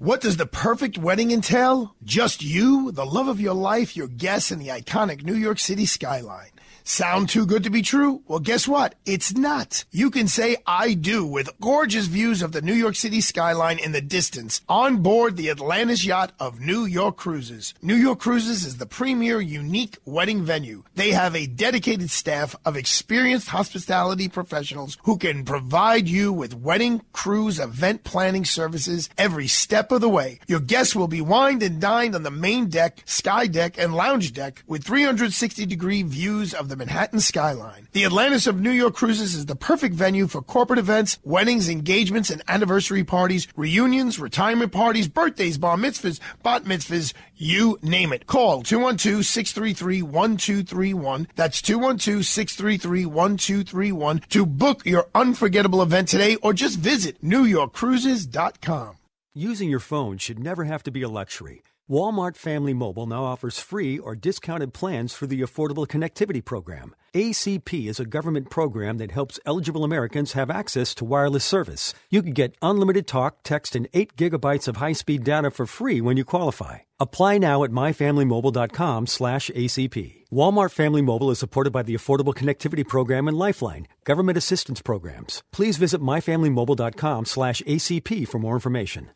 What 0.01 0.23
does 0.23 0.39
the 0.39 0.47
perfect 0.47 0.97
wedding 0.97 1.31
entail? 1.31 1.95
Just 2.03 2.43
you, 2.43 2.91
the 2.91 3.05
love 3.05 3.29
of 3.29 3.39
your 3.39 3.53
life, 3.53 3.95
your 3.95 4.09
guests, 4.09 4.51
and 4.51 4.59
the 4.59 4.69
iconic 4.69 5.23
New 5.23 5.35
York 5.35 5.59
City 5.59 5.85
skyline. 5.85 6.53
Sound 6.85 7.29
too 7.29 7.47
good 7.47 7.65
to 7.65 7.71
be 7.71 7.83
true? 7.83 8.23
Well, 8.27 8.39
guess 8.39 8.67
what? 8.67 8.95
It's 9.05 9.35
not. 9.35 9.85
You 9.91 10.11
can 10.11 10.29
say 10.29 10.57
I 10.67 10.95
do 10.95 11.25
with 11.27 11.51
gorgeous 11.61 12.07
views 12.07 12.43
of 12.43 12.53
the 12.53 12.63
New 12.63 12.75
York 12.75 12.97
City 12.97 13.21
skyline 13.21 13.79
in 13.79 13.93
the 13.93 14.01
distance 14.01 14.61
on 14.69 15.03
board 15.03 15.37
the 15.37 15.51
Atlantis 15.51 16.05
yacht 16.05 16.33
of 16.41 16.61
New 16.61 16.85
York 16.85 17.17
Cruises. 17.17 17.75
New 17.83 17.95
York 17.95 18.19
Cruises 18.19 18.65
is 18.65 18.79
the 18.79 18.87
premier 18.87 19.41
unique 19.41 19.99
wedding 20.05 20.43
venue. 20.43 20.83
They 20.95 21.11
have 21.13 21.37
a 21.37 21.47
dedicated 21.47 22.11
staff 22.11 22.57
of 22.65 22.77
experienced 22.77 23.49
hospitality 23.49 24.29
professionals 24.29 24.97
who 25.05 25.19
can 25.19 25.45
provide 25.45 26.09
you 26.09 26.33
with 26.33 26.55
wedding 26.55 27.03
cruise 27.13 27.59
event 27.59 28.05
planning 28.05 28.45
services 28.45 29.11
every 29.19 29.47
step 29.47 29.93
of 29.93 30.01
the 30.01 30.09
way. 30.09 30.41
Your 30.49 30.61
guests 30.61 30.97
will 30.97 31.09
be 31.09 31.21
wined 31.21 31.63
and 31.63 31.81
dined 31.81 32.15
on 32.15 32.23
the 32.23 32.31
main 32.31 32.69
deck, 32.69 33.03
sky 33.05 33.47
deck, 33.47 33.79
and 33.79 33.95
lounge 33.95 34.33
deck 34.33 34.63
with 34.67 34.85
360 34.85 35.67
degree 35.67 36.03
views 36.03 36.55
of 36.55 36.70
the 36.71 36.77
Manhattan 36.77 37.21
skyline. 37.21 37.89
The 37.93 38.05
Atlantis 38.05 38.47
of 38.47 38.61
New 38.61 38.71
York 38.71 38.95
Cruises 38.95 39.35
is 39.35 39.47
the 39.47 39.57
perfect 39.57 39.95
venue 39.95 40.27
for 40.27 40.41
corporate 40.41 40.79
events, 40.79 41.19
weddings, 41.23 41.69
engagements, 41.69 42.31
and 42.31 42.43
anniversary 42.49 43.05
parties, 43.05 43.47
reunions, 43.57 44.19
retirement 44.19 44.73
parties, 44.73 45.09
birthdays, 45.09 45.59
bar 45.59 45.77
mitzvahs, 45.77 46.19
bat 46.43 46.65
mitzvahs, 46.65 47.13
you 47.37 47.79
name 47.83 48.13
it. 48.13 48.27
Call 48.27 48.63
212-633-1231. 48.63 51.27
That's 51.35 51.61
212-633-1231 51.61 54.29
to 54.29 54.47
book 54.47 54.87
your 54.87 55.09
unforgettable 55.15 55.83
event 55.83 56.09
today 56.09 56.37
or 56.37 56.53
just 56.53 56.79
visit 56.79 57.21
newyorkcruises.com. 57.23 58.97
Using 59.35 59.71
your 59.71 59.81
phone 59.81 60.19
should 60.19 60.39
never 60.39 60.65
have 60.65 60.83
to 60.85 60.91
be 60.91 61.03
a 61.03 61.09
luxury. 61.09 61.63
Walmart 61.91 62.37
Family 62.37 62.73
Mobile 62.73 63.05
now 63.05 63.25
offers 63.25 63.59
free 63.59 63.99
or 63.99 64.15
discounted 64.15 64.73
plans 64.73 65.13
for 65.13 65.27
the 65.27 65.41
Affordable 65.41 65.89
Connectivity 65.89 66.45
Program. 66.45 66.95
ACP 67.15 67.89
is 67.89 67.99
a 67.99 68.05
government 68.05 68.49
program 68.49 68.99
that 68.99 69.11
helps 69.11 69.41
eligible 69.45 69.83
Americans 69.83 70.35
have 70.35 70.51
access 70.51 70.95
to 70.95 71.05
wireless 71.05 71.45
service. 71.45 71.93
You 72.09 72.23
can 72.23 72.33
get 72.33 72.55
unlimited 72.63 73.09
talk, 73.09 73.39
text, 73.43 73.75
and 73.75 73.89
8 73.93 74.17
gigabytes 74.17 74.69
of 74.69 74.77
high-speed 74.77 75.25
data 75.25 75.51
for 75.51 75.67
free 75.67 76.01
when 76.01 76.17
you 76.17 76.25
qualify. 76.25 76.79
Apply 77.01 77.39
now 77.39 77.65
at 77.65 77.73
myfamilymobile.com 77.73 79.09
slash 79.09 79.51
ACP. 79.51 80.27
Walmart 80.33 80.71
Family 80.71 81.03
Mobile 81.03 81.33
is 81.33 81.41
supported 81.41 81.73
by 81.73 81.83
the 81.83 81.95
Affordable 81.95 82.35
Connectivity 82.35 82.87
Program 82.87 83.27
and 83.27 83.37
Lifeline, 83.37 83.89
government 84.05 84.39
assistance 84.39 84.81
programs. 84.81 85.43
Please 85.53 85.77
visit 85.77 86.01
myfamilymobile.com 86.01 87.25
slash 87.25 87.63
ACP 87.63 88.29
for 88.29 88.39
more 88.39 88.55
information. 88.55 89.11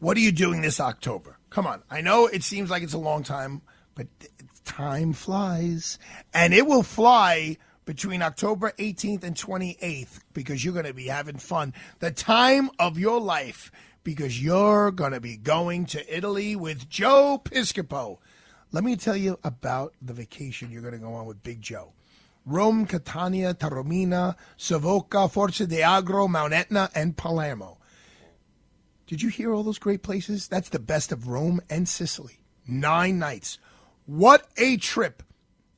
What 0.00 0.18
are 0.18 0.20
you 0.20 0.32
doing 0.32 0.60
this 0.60 0.80
October? 0.80 1.38
Come 1.54 1.68
on. 1.68 1.84
I 1.88 2.00
know 2.00 2.26
it 2.26 2.42
seems 2.42 2.68
like 2.68 2.82
it's 2.82 2.94
a 2.94 2.98
long 2.98 3.22
time, 3.22 3.62
but 3.94 4.08
time 4.64 5.12
flies. 5.12 6.00
And 6.34 6.52
it 6.52 6.66
will 6.66 6.82
fly 6.82 7.58
between 7.84 8.22
October 8.22 8.72
18th 8.76 9.22
and 9.22 9.36
28th 9.36 10.18
because 10.32 10.64
you're 10.64 10.74
going 10.74 10.86
to 10.86 10.92
be 10.92 11.06
having 11.06 11.38
fun. 11.38 11.72
The 12.00 12.10
time 12.10 12.70
of 12.80 12.98
your 12.98 13.20
life 13.20 13.70
because 14.02 14.42
you're 14.42 14.90
going 14.90 15.12
to 15.12 15.20
be 15.20 15.36
going 15.36 15.86
to 15.86 16.16
Italy 16.16 16.56
with 16.56 16.88
Joe 16.88 17.40
Piscopo. 17.44 18.18
Let 18.72 18.82
me 18.82 18.96
tell 18.96 19.16
you 19.16 19.38
about 19.44 19.94
the 20.02 20.12
vacation 20.12 20.72
you're 20.72 20.82
going 20.82 20.94
to 20.94 20.98
go 20.98 21.14
on 21.14 21.26
with 21.26 21.44
Big 21.44 21.62
Joe. 21.62 21.92
Rome, 22.44 22.84
Catania, 22.84 23.54
Taormina, 23.54 24.34
Savoca, 24.58 25.30
Forza 25.30 25.68
de 25.68 25.82
Agro, 25.82 26.26
Mount 26.26 26.52
Etna, 26.52 26.90
and 26.96 27.16
Palermo. 27.16 27.78
Did 29.06 29.22
you 29.22 29.28
hear 29.28 29.52
all 29.52 29.62
those 29.62 29.78
great 29.78 30.02
places? 30.02 30.48
That's 30.48 30.70
the 30.70 30.78
best 30.78 31.12
of 31.12 31.28
Rome 31.28 31.60
and 31.68 31.88
Sicily. 31.88 32.40
Nine 32.66 33.18
nights. 33.18 33.58
What 34.06 34.48
a 34.56 34.76
trip! 34.78 35.22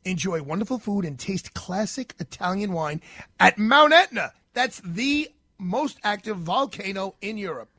Enjoy 0.04 0.40
wonderful 0.42 0.78
food 0.78 1.04
and 1.04 1.18
taste 1.18 1.52
classic 1.52 2.14
Italian 2.20 2.72
wine 2.72 3.02
at 3.40 3.58
Mount 3.58 3.92
Etna. 3.92 4.32
That's 4.54 4.80
the 4.84 5.28
most 5.58 5.98
active 6.04 6.36
volcano 6.38 7.16
in 7.20 7.36
Europe. 7.36 7.70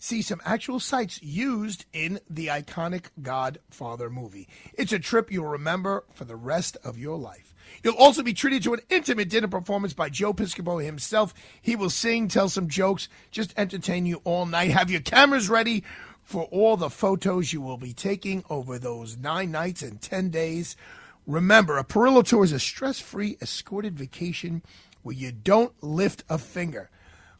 See 0.00 0.22
some 0.22 0.40
actual 0.44 0.80
sites 0.80 1.22
used 1.22 1.84
in 1.92 2.20
the 2.28 2.48
iconic 2.48 3.06
Godfather 3.22 4.10
movie. 4.10 4.48
It's 4.74 4.92
a 4.92 4.98
trip 4.98 5.30
you'll 5.30 5.46
remember 5.46 6.04
for 6.12 6.24
the 6.24 6.36
rest 6.36 6.76
of 6.82 6.98
your 6.98 7.16
life. 7.16 7.47
You'll 7.82 7.94
also 7.94 8.22
be 8.22 8.32
treated 8.32 8.62
to 8.64 8.74
an 8.74 8.80
intimate 8.88 9.28
dinner 9.28 9.48
performance 9.48 9.92
by 9.92 10.08
Joe 10.08 10.34
Piscopo 10.34 10.84
himself. 10.84 11.34
He 11.60 11.76
will 11.76 11.90
sing, 11.90 12.28
tell 12.28 12.48
some 12.48 12.68
jokes, 12.68 13.08
just 13.30 13.54
entertain 13.56 14.06
you 14.06 14.20
all 14.24 14.46
night. 14.46 14.70
Have 14.70 14.90
your 14.90 15.00
cameras 15.00 15.48
ready 15.48 15.84
for 16.22 16.44
all 16.44 16.76
the 16.76 16.90
photos 16.90 17.52
you 17.52 17.60
will 17.60 17.78
be 17.78 17.92
taking 17.92 18.44
over 18.50 18.78
those 18.78 19.16
nine 19.16 19.50
nights 19.50 19.82
and 19.82 20.00
10 20.00 20.30
days. 20.30 20.76
Remember, 21.26 21.78
a 21.78 21.84
Perillo 21.84 22.24
tour 22.24 22.44
is 22.44 22.52
a 22.52 22.58
stress 22.58 23.00
free 23.00 23.36
escorted 23.40 23.98
vacation 23.98 24.62
where 25.02 25.14
you 25.14 25.32
don't 25.32 25.72
lift 25.82 26.24
a 26.28 26.38
finger. 26.38 26.90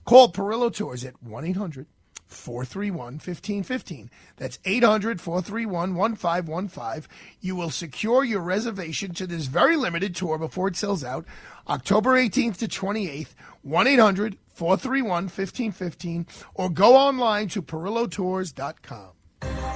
Call 0.05 0.33
Perillo 0.33 0.73
Tours 0.73 1.05
at 1.05 1.23
1 1.23 1.45
800 1.45 1.87
431 2.29 3.15
1515. 3.15 4.11
That's 4.37 4.59
800 4.65 5.21
431 5.21 5.95
1515. 5.95 7.09
You 7.41 7.57
will 7.57 7.71
secure 7.71 8.25
your 8.25 8.41
reservation 8.41 9.15
to 9.15 9.27
this 9.27 9.47
very 9.47 9.77
limited 9.77 10.15
tour 10.15 10.39
before 10.39 10.69
it 10.69 10.77
sells 10.77 11.05
out 11.05 11.25
October 11.69 12.11
18th 12.13 12.59
to 12.59 12.69
28th. 12.69 13.35
1 13.63 13.87
800 13.87 14.37
431 14.49 15.25
1515 15.25 16.27
or 16.55 16.69
go 16.71 16.97
online 16.97 17.49
to 17.49 17.63
perillotours.com. 17.63 19.11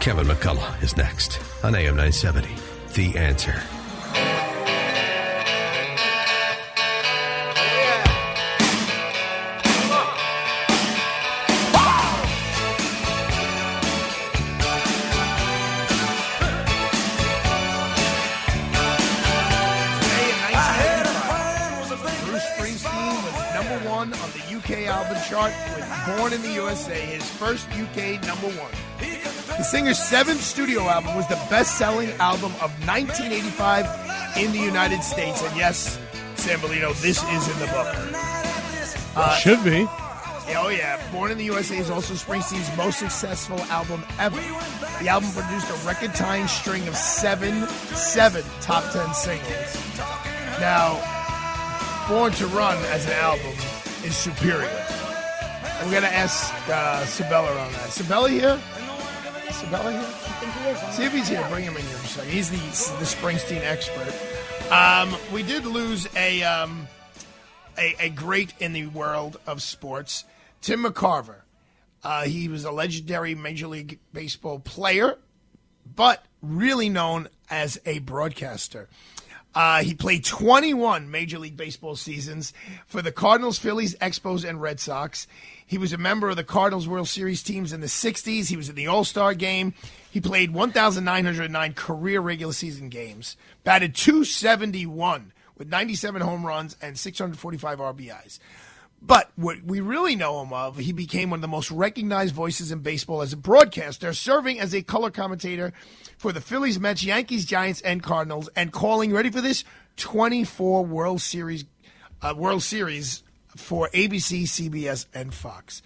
Kevin 0.01 0.27
McCullough 0.27 0.83
is 0.83 0.97
next 0.97 1.41
on 1.65 1.75
AM 1.75 1.97
970. 1.97 2.49
The 2.95 3.17
answer. 3.17 3.63
Chart 25.51 25.77
with 25.77 26.19
Born 26.19 26.33
in 26.33 26.43
the 26.43 26.53
USA, 26.55 26.99
his 27.01 27.29
first 27.31 27.69
UK 27.71 28.21
number 28.27 28.49
one. 28.59 28.71
The 28.99 29.63
singer's 29.63 29.99
seventh 29.99 30.41
studio 30.41 30.83
album 30.83 31.15
was 31.15 31.29
the 31.29 31.41
best 31.49 31.79
selling 31.79 32.11
album 32.13 32.53
of 32.61 32.71
1985 32.87 34.37
in 34.39 34.53
the 34.53 34.59
United 34.59 35.03
States. 35.03 35.43
And 35.43 35.57
yes, 35.57 35.99
San 36.37 36.59
Bellino, 36.59 36.93
this 37.01 37.23
is 37.23 37.49
in 37.49 37.59
the 37.61 37.67
book. 37.67 37.87
Uh, 39.15 39.37
Should 39.37 39.63
be. 39.63 39.87
Oh 40.55 40.69
yeah, 40.69 41.01
Born 41.13 41.31
in 41.31 41.39
the 41.39 41.45
USA 41.45 41.79
is 41.79 41.91
also 41.91 42.15
Springsteen's 42.15 42.77
most 42.77 42.99
successful 42.99 43.61
album 43.63 44.05
ever. 44.19 44.41
The 45.01 45.09
album 45.09 45.31
produced 45.31 45.71
a 45.71 45.87
record-tying 45.87 46.49
string 46.49 46.87
of 46.89 46.97
seven, 46.97 47.67
seven 47.95 48.45
top 48.61 48.85
ten 48.93 49.13
singles. 49.15 49.77
Now, 50.59 50.99
Born 52.09 52.33
to 52.33 52.47
Run 52.49 52.77
as 52.87 53.07
an 53.07 53.13
album 53.13 53.55
is 54.05 54.17
superior. 54.17 54.92
And 55.83 55.91
we're 55.91 56.01
gonna 56.01 56.15
ask 56.15 56.55
uh, 56.69 57.05
Sabella 57.07 57.51
on 57.59 57.73
that. 57.73 57.91
Sabella 57.91 58.31
here? 58.31 58.57
Sabella 59.51 59.91
here? 59.91 60.93
See 60.93 61.03
if 61.03 61.13
he's 61.13 61.27
here. 61.27 61.45
Bring 61.51 61.65
him 61.65 61.77
in 61.77 61.83
here 61.83 61.97
for. 61.97 62.23
He's 62.23 62.51
the, 62.51 62.57
the 62.99 63.05
Springsteen 63.05 63.63
expert. 63.65 64.15
Um, 64.73 65.13
we 65.33 65.43
did 65.43 65.67
lose 65.67 66.09
a, 66.15 66.45
um, 66.45 66.87
a 67.77 67.97
a 67.99 68.11
great 68.11 68.55
in 68.61 68.75
the 68.75 68.87
world 68.87 69.41
of 69.45 69.61
sports, 69.61 70.25
Tim 70.61 70.85
McCarver. 70.85 71.41
Uh, 72.05 72.27
he 72.27 72.47
was 72.47 72.65
a 72.65 72.71
legendary 72.71 73.35
Major 73.35 73.67
League 73.67 73.99
Baseball 74.13 74.61
player, 74.61 75.19
but 75.97 76.25
really 76.43 76.91
known 76.91 77.29
as 77.51 77.81
a 77.85 77.99
broadcaster. 77.99 78.89
Uh, 79.53 79.83
he 79.83 79.95
played 79.95 80.25
21 80.25 81.11
Major 81.11 81.39
League 81.39 81.57
Baseball 81.57 81.97
seasons 81.97 82.53
for 82.87 83.03
the 83.03 83.13
Cardinals, 83.13 83.59
Phillies, 83.59 83.97
Expos, 83.97 84.49
and 84.49 84.63
Red 84.63 84.81
Sox. 84.81 85.27
He 85.73 85.79
was 85.79 85.95
a 85.95 85.97
member 85.97 86.29
of 86.29 86.37
the 86.37 86.45
Cardinals 86.45 86.87
World 86.87 87.09
Series 87.09 87.43
teams 87.43 87.73
in 87.73 87.81
the 87.81 87.87
60s. 87.87 88.51
He 88.51 88.59
was 88.59 88.69
in 88.69 88.75
the 88.75 88.89
All 88.89 89.05
Star 89.05 89.33
game. 89.33 89.73
He 90.11 90.21
played 90.21 90.51
1,909 90.51 91.73
career 91.73 92.21
regular 92.21 92.53
season 92.53 92.91
games, 92.91 93.39
batted 93.65 93.95
271 93.95 95.33
with 95.57 95.71
97 95.71 96.21
home 96.21 96.45
runs 96.45 96.77
and 96.83 96.99
645 96.99 97.79
RBIs. 97.79 98.39
But 99.01 99.31
what 99.37 99.63
we 99.65 99.81
really 99.81 100.15
know 100.15 100.43
him 100.43 100.53
of, 100.53 100.77
he 100.77 100.93
became 100.93 101.31
one 101.31 101.39
of 101.39 101.41
the 101.41 101.49
most 101.49 101.71
recognized 101.71 102.35
voices 102.35 102.71
in 102.71 102.81
baseball 102.81 103.23
as 103.23 103.33
a 103.33 103.39
broadcaster, 103.39 104.13
serving 104.13 104.61
as 104.61 104.75
a 104.75 104.83
color 104.83 105.11
commentator 105.11 105.73
for 106.19 106.33
the 106.33 106.43
Phillies, 106.43 106.79
Mets, 106.79 107.03
Yankees, 107.03 107.47
Giants, 107.47 107.81
and 107.81 108.03
Cardinals, 108.03 108.51
and 108.55 108.73
calling, 108.73 109.11
ready 109.11 109.31
for 109.31 109.41
this, 109.41 109.65
24 109.97 110.85
World 110.85 111.23
Series, 111.23 111.65
uh, 112.21 112.35
World 112.37 112.63
Series 112.63 113.23
for 113.57 113.89
ABC, 113.93 114.43
CBS, 114.45 115.07
and 115.15 115.33
Fox. 115.33 115.83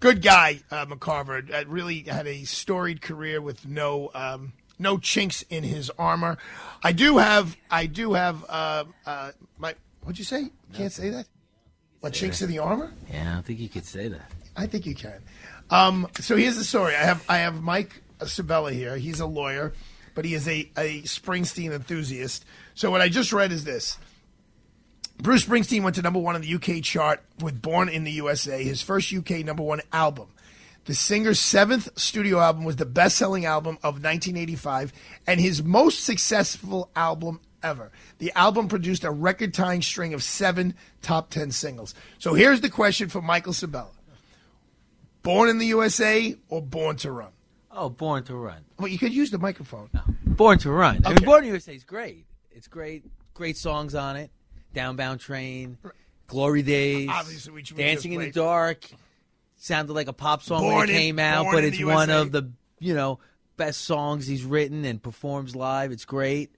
good 0.00 0.22
guy, 0.22 0.60
uh, 0.70 0.86
McCarver. 0.86 1.52
Uh, 1.52 1.64
really 1.68 2.00
had 2.02 2.26
a 2.26 2.44
storied 2.44 3.00
career 3.02 3.40
with 3.40 3.66
no 3.66 4.10
um, 4.14 4.52
no 4.78 4.98
chinks 4.98 5.42
in 5.42 5.62
his 5.64 5.90
armor. 5.98 6.38
I 6.82 6.92
do 6.92 7.18
have 7.18 7.56
I 7.70 7.86
do 7.86 8.14
have 8.14 8.44
uh, 8.48 8.84
uh, 9.06 9.32
my 9.58 9.74
what'd 10.02 10.18
you 10.18 10.24
say? 10.24 10.50
Can't 10.72 10.92
say 10.92 11.10
that. 11.10 11.26
What 12.00 12.14
Say 12.14 12.20
chinks 12.22 12.40
that. 12.40 12.46
in 12.46 12.50
the 12.50 12.58
armor? 12.58 12.92
Yeah, 13.10 13.30
I 13.30 13.34
don't 13.34 13.46
think 13.46 13.60
you 13.60 13.68
could 13.68 13.84
say 13.86 14.08
that. 14.08 14.30
I 14.56 14.66
think 14.66 14.86
you 14.86 14.94
can. 14.94 15.22
Um, 15.70 16.08
so 16.20 16.36
here's 16.36 16.56
the 16.56 16.64
story. 16.64 16.94
I 16.96 17.04
have 17.04 17.24
I 17.28 17.38
have 17.38 17.62
Mike 17.62 18.02
Sabella 18.26 18.72
here. 18.72 18.96
He's 18.96 19.20
a 19.20 19.26
lawyer, 19.26 19.72
but 20.14 20.24
he 20.24 20.34
is 20.34 20.48
a, 20.48 20.68
a 20.76 21.02
Springsteen 21.02 21.72
enthusiast. 21.72 22.44
So 22.74 22.90
what 22.90 23.00
I 23.00 23.08
just 23.08 23.32
read 23.32 23.52
is 23.52 23.64
this. 23.64 23.98
Bruce 25.22 25.44
Springsteen 25.44 25.84
went 25.84 25.94
to 25.94 26.02
number 26.02 26.18
one 26.18 26.34
on 26.34 26.40
the 26.40 26.52
UK 26.52 26.82
chart 26.82 27.22
with 27.38 27.62
Born 27.62 27.88
in 27.88 28.02
the 28.02 28.10
USA, 28.10 28.64
his 28.64 28.82
first 28.82 29.12
UK 29.14 29.44
number 29.44 29.62
one 29.62 29.80
album. 29.92 30.26
The 30.86 30.96
singer's 30.96 31.38
seventh 31.38 31.96
studio 31.96 32.40
album 32.40 32.64
was 32.64 32.74
the 32.74 32.86
best 32.86 33.18
selling 33.18 33.44
album 33.44 33.76
of 33.84 34.02
1985 34.02 34.92
and 35.28 35.40
his 35.40 35.62
most 35.62 36.02
successful 36.02 36.90
album 36.96 37.38
ever. 37.62 37.92
The 38.18 38.32
album 38.34 38.66
produced 38.66 39.04
a 39.04 39.12
record 39.12 39.54
tying 39.54 39.82
string 39.82 40.12
of 40.12 40.24
seven 40.24 40.74
top 41.02 41.30
10 41.30 41.52
singles. 41.52 41.94
So 42.18 42.34
here's 42.34 42.60
the 42.60 42.68
question 42.68 43.08
for 43.08 43.22
Michael 43.22 43.52
Sabella 43.52 43.92
Born 45.22 45.48
in 45.48 45.58
the 45.58 45.66
USA 45.66 46.34
or 46.48 46.60
Born 46.60 46.96
to 46.96 47.12
Run? 47.12 47.30
Oh, 47.70 47.90
Born 47.90 48.24
to 48.24 48.34
Run. 48.34 48.64
Well, 48.76 48.88
you 48.88 48.98
could 48.98 49.14
use 49.14 49.30
the 49.30 49.38
microphone. 49.38 49.88
Born 50.26 50.58
to 50.58 50.72
Run. 50.72 51.02
I 51.06 51.10
mean, 51.10 51.24
Born 51.24 51.38
in 51.38 51.44
the 51.44 51.50
USA 51.50 51.76
is 51.76 51.84
great. 51.84 52.26
It's 52.50 52.66
great. 52.66 53.04
Great 53.34 53.56
songs 53.56 53.94
on 53.94 54.16
it. 54.16 54.32
Downbound 54.72 55.20
Train, 55.20 55.78
Glory 56.26 56.62
Days, 56.62 57.08
Obviously, 57.10 57.52
we 57.52 57.62
Dancing 57.62 58.12
in 58.12 58.20
the. 58.20 58.30
Dark. 58.30 58.84
Sounded 59.56 59.92
like 59.92 60.08
a 60.08 60.12
pop 60.12 60.42
song 60.42 60.62
when 60.62 60.72
Born 60.72 60.88
it 60.88 60.92
in- 60.92 60.98
came 60.98 61.18
out, 61.20 61.46
but 61.52 61.62
it's 61.62 61.78
one 61.82 62.08
USA. 62.08 62.20
of 62.20 62.32
the 62.32 62.50
you 62.80 62.94
know 62.94 63.20
best 63.56 63.82
songs 63.82 64.26
he's 64.26 64.44
written 64.44 64.84
and 64.84 65.00
performs 65.02 65.54
live. 65.54 65.92
It's 65.92 66.04
great. 66.04 66.50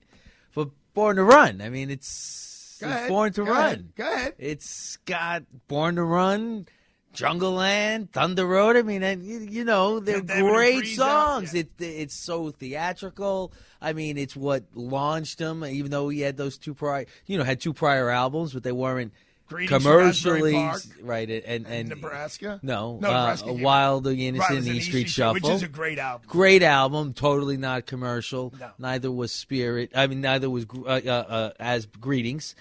But 0.55 0.69
Born 0.95 1.17
to 1.17 1.23
Run. 1.23 1.61
I 1.61 1.69
mean, 1.69 1.91
it's, 1.91 2.77
it's 2.79 2.81
ahead. 2.81 3.09
Born 3.09 3.31
to 3.33 3.43
Run. 3.43 3.57
ahead. 3.65 3.91
Go 3.95 4.11
ahead. 4.11 4.33
It's 4.39 4.97
got 5.05 5.43
Born 5.67 5.95
to 5.97 6.03
Run, 6.03 6.67
Jungleland, 7.15 8.09
Thunder 8.11 8.45
Road. 8.45 8.75
I 8.75 8.81
mean, 8.81 9.03
and, 9.03 9.23
you, 9.23 9.39
you 9.39 9.63
know, 9.63 9.99
they're 9.99 10.17
and 10.17 10.27
great 10.27 10.87
songs. 10.87 11.53
It, 11.53 11.69
it's 11.79 12.15
so 12.15 12.51
theatrical. 12.51 13.51
I 13.81 13.93
mean, 13.93 14.17
it's 14.17 14.35
what 14.35 14.63
launched 14.73 15.39
him. 15.39 15.63
Even 15.65 15.91
though 15.91 16.09
he 16.09 16.21
had 16.21 16.37
those 16.37 16.57
two 16.57 16.73
prior, 16.73 17.05
you 17.25 17.37
know, 17.37 17.43
had 17.43 17.61
two 17.61 17.73
prior 17.73 18.09
albums, 18.09 18.53
but 18.53 18.63
they 18.63 18.71
weren't 18.71 19.13
Greetings 19.47 19.83
commercially 19.83 20.53
Park 20.53 20.81
right. 21.03 21.29
And 21.29 21.67
and, 21.67 21.89
Nebraska? 21.89 22.59
no, 22.63 22.97
No, 22.99 23.09
uh, 23.09 23.11
Nebraska 23.11 23.49
came- 23.49 23.61
Wild 23.61 24.07
Right, 24.07 24.17
Innocent 24.17 24.55
was 24.55 24.67
an 24.67 24.73
E 24.73 24.77
E 24.77 24.81
Street 24.81 24.89
Street 24.91 25.09
Shuffle, 25.09 25.33
which 25.35 25.47
is 25.49 25.61
a 25.61 25.67
great 25.67 25.99
album. 25.99 26.27
Great 26.27 26.63
album, 26.63 27.13
totally 27.13 27.57
not 27.57 27.85
commercial. 27.85 28.53
Neither 28.79 29.11
was 29.11 29.31
Spirit. 29.31 29.91
I 29.95 30.07
mean, 30.07 30.21
neither 30.21 30.49
was 30.49 30.65
uh, 30.75 30.89
uh, 30.89 31.09
uh, 31.09 31.51
as 31.59 31.85
Greetings. 31.85 32.55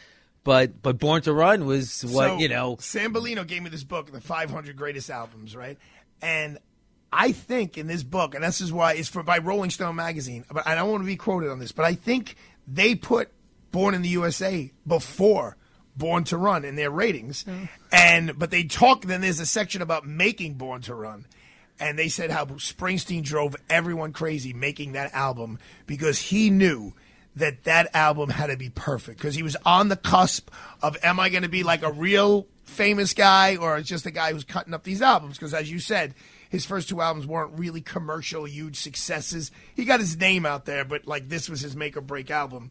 But 0.44 0.82
but 0.82 0.98
Born 0.98 1.22
to 1.22 1.32
Run 1.32 1.64
was 1.64 2.04
what 2.04 2.28
So, 2.28 2.38
you 2.38 2.48
know. 2.48 2.76
Sam 2.78 3.12
Bellino 3.12 3.46
gave 3.46 3.62
me 3.62 3.70
this 3.70 3.84
book, 3.84 4.12
the 4.12 4.20
500 4.20 4.76
greatest 4.76 5.10
albums, 5.10 5.56
right? 5.56 5.78
And 6.20 6.58
I 7.12 7.32
think 7.32 7.78
in 7.78 7.86
this 7.86 8.02
book, 8.02 8.34
and 8.34 8.44
this 8.44 8.60
is 8.60 8.72
why 8.72 8.92
it's 8.92 9.08
for 9.08 9.22
by 9.22 9.38
Rolling 9.38 9.70
Stone 9.70 9.96
magazine, 9.96 10.44
but 10.50 10.66
I 10.66 10.74
don't 10.74 10.90
want 10.90 11.02
to 11.02 11.06
be 11.06 11.16
quoted 11.16 11.50
on 11.50 11.58
this, 11.58 11.72
but 11.72 11.84
I 11.84 11.94
think 11.94 12.36
they 12.66 12.94
put 12.94 13.30
Born 13.70 13.94
in 13.94 14.02
the 14.02 14.08
USA 14.10 14.70
before 14.86 15.56
Born 15.96 16.24
to 16.24 16.36
Run 16.36 16.64
in 16.64 16.76
their 16.76 16.90
ratings, 16.90 17.44
mm. 17.44 17.68
and 17.92 18.38
but 18.38 18.50
they 18.50 18.64
talk. 18.64 19.02
Then 19.02 19.20
there's 19.20 19.40
a 19.40 19.46
section 19.46 19.80
about 19.80 20.06
making 20.06 20.54
Born 20.54 20.82
to 20.82 20.94
Run. 20.94 21.26
And 21.80 21.98
they 21.98 22.08
said 22.08 22.30
how 22.30 22.44
Springsteen 22.44 23.24
drove 23.24 23.56
everyone 23.68 24.12
crazy 24.12 24.52
making 24.52 24.92
that 24.92 25.12
album 25.12 25.58
because 25.86 26.20
he 26.20 26.48
knew 26.48 26.94
that 27.36 27.64
that 27.64 27.94
album 27.94 28.30
had 28.30 28.46
to 28.48 28.56
be 28.56 28.70
perfect. 28.70 29.18
Because 29.18 29.34
he 29.34 29.42
was 29.42 29.56
on 29.64 29.88
the 29.88 29.96
cusp 29.96 30.50
of 30.82 30.96
am 31.02 31.18
I 31.18 31.28
going 31.28 31.42
to 31.42 31.48
be 31.48 31.62
like 31.62 31.82
a 31.82 31.92
real 31.92 32.46
famous 32.64 33.12
guy 33.14 33.56
or 33.56 33.80
just 33.80 34.06
a 34.06 34.10
guy 34.10 34.32
who's 34.32 34.44
cutting 34.44 34.74
up 34.74 34.84
these 34.84 35.02
albums? 35.02 35.36
Because 35.36 35.54
as 35.54 35.70
you 35.70 35.78
said 35.78 36.14
his 36.50 36.64
first 36.64 36.88
two 36.88 37.00
albums 37.00 37.26
weren't 37.26 37.58
really 37.58 37.80
commercial 37.80 38.46
huge 38.46 38.76
successes. 38.76 39.50
He 39.74 39.84
got 39.84 39.98
his 39.98 40.16
name 40.16 40.46
out 40.46 40.64
there 40.64 40.84
but 40.84 41.06
like 41.06 41.28
this 41.28 41.48
was 41.48 41.60
his 41.60 41.74
make 41.76 41.96
or 41.96 42.00
break 42.00 42.30
album. 42.30 42.70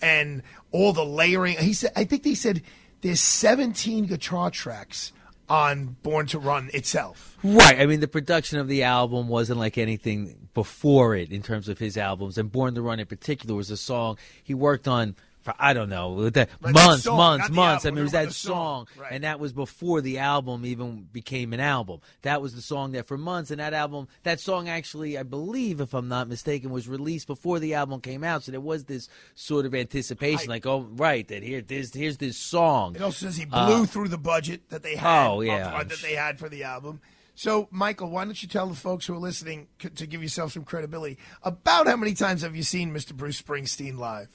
And 0.00 0.42
all 0.70 0.92
the 0.92 1.04
layering 1.04 1.56
he 1.56 1.72
said 1.72 1.92
I 1.96 2.04
think 2.04 2.22
they 2.22 2.34
said 2.34 2.62
there's 3.00 3.20
17 3.20 4.06
guitar 4.06 4.50
tracks 4.50 5.12
on 5.54 5.96
Born 6.02 6.26
to 6.26 6.38
Run 6.38 6.70
itself 6.74 7.34
Right. 7.44 7.78
I 7.78 7.84
mean, 7.84 8.00
the 8.00 8.08
production 8.08 8.58
of 8.58 8.68
the 8.68 8.84
album 8.84 9.28
wasn't 9.28 9.58
like 9.58 9.76
anything 9.76 10.48
before 10.54 11.14
it 11.14 11.30
in 11.30 11.42
terms 11.42 11.68
of 11.68 11.78
his 11.78 11.98
albums. 11.98 12.38
And 12.38 12.50
Born 12.50 12.74
to 12.74 12.80
Run 12.80 13.00
in 13.00 13.06
particular 13.06 13.54
was 13.54 13.70
a 13.70 13.76
song 13.76 14.16
he 14.42 14.54
worked 14.54 14.88
on 14.88 15.14
for, 15.44 15.54
I 15.58 15.74
don't 15.74 15.88
know, 15.90 16.30
that 16.30 16.48
that 16.48 16.72
months, 16.72 17.04
song, 17.04 17.16
months, 17.16 17.50
months. 17.50 17.86
I 17.86 17.90
mean, 17.90 17.98
it 17.98 18.02
was 18.02 18.12
that 18.12 18.32
song. 18.32 18.86
song. 18.96 19.06
And 19.10 19.22
that 19.24 19.38
was 19.38 19.52
before 19.52 20.00
the 20.00 20.18
album 20.18 20.64
even 20.66 21.06
became 21.12 21.52
an 21.52 21.60
album. 21.60 22.00
That 22.22 22.42
was 22.42 22.54
the 22.54 22.62
song 22.62 22.92
that 22.92 23.06
for 23.06 23.16
months. 23.18 23.50
And 23.50 23.60
that 23.60 23.74
album, 23.74 24.08
that 24.24 24.40
song 24.40 24.68
actually, 24.68 25.16
I 25.16 25.22
believe, 25.22 25.80
if 25.80 25.94
I'm 25.94 26.08
not 26.08 26.28
mistaken, 26.28 26.70
was 26.70 26.88
released 26.88 27.26
before 27.26 27.58
the 27.60 27.74
album 27.74 28.00
came 28.00 28.24
out. 28.24 28.42
So 28.42 28.52
there 28.52 28.60
was 28.60 28.84
this 28.84 29.08
sort 29.34 29.66
of 29.66 29.74
anticipation, 29.74 30.48
like, 30.48 30.66
oh, 30.66 30.88
right, 30.92 31.28
that 31.28 31.42
here, 31.42 31.60
there's, 31.60 31.94
here's 31.94 32.16
this 32.16 32.36
song. 32.38 32.96
It 32.96 33.02
also 33.02 33.26
says 33.26 33.36
he 33.36 33.46
Uh, 33.52 33.66
blew 33.66 33.86
through 33.86 34.08
the 34.08 34.18
budget 34.18 34.70
that 34.70 34.82
they 34.82 34.96
had. 34.96 35.26
Oh, 35.28 35.40
yeah. 35.42 35.74
uh, 35.76 35.84
that 35.84 35.98
they 36.00 36.14
had 36.14 36.38
for 36.38 36.48
the 36.48 36.64
album. 36.64 37.00
So, 37.36 37.66
Michael, 37.72 38.10
why 38.10 38.24
don't 38.24 38.40
you 38.40 38.48
tell 38.48 38.68
the 38.68 38.76
folks 38.76 39.06
who 39.06 39.14
are 39.14 39.18
listening 39.18 39.66
c- 39.82 39.88
to 39.88 40.06
give 40.06 40.22
yourself 40.22 40.52
some 40.52 40.62
credibility 40.64 41.18
about 41.42 41.88
how 41.88 41.96
many 41.96 42.14
times 42.14 42.42
have 42.42 42.54
you 42.54 42.62
seen 42.62 42.94
Mr. 42.94 43.12
Bruce 43.12 43.42
Springsteen 43.42 43.98
live? 43.98 44.28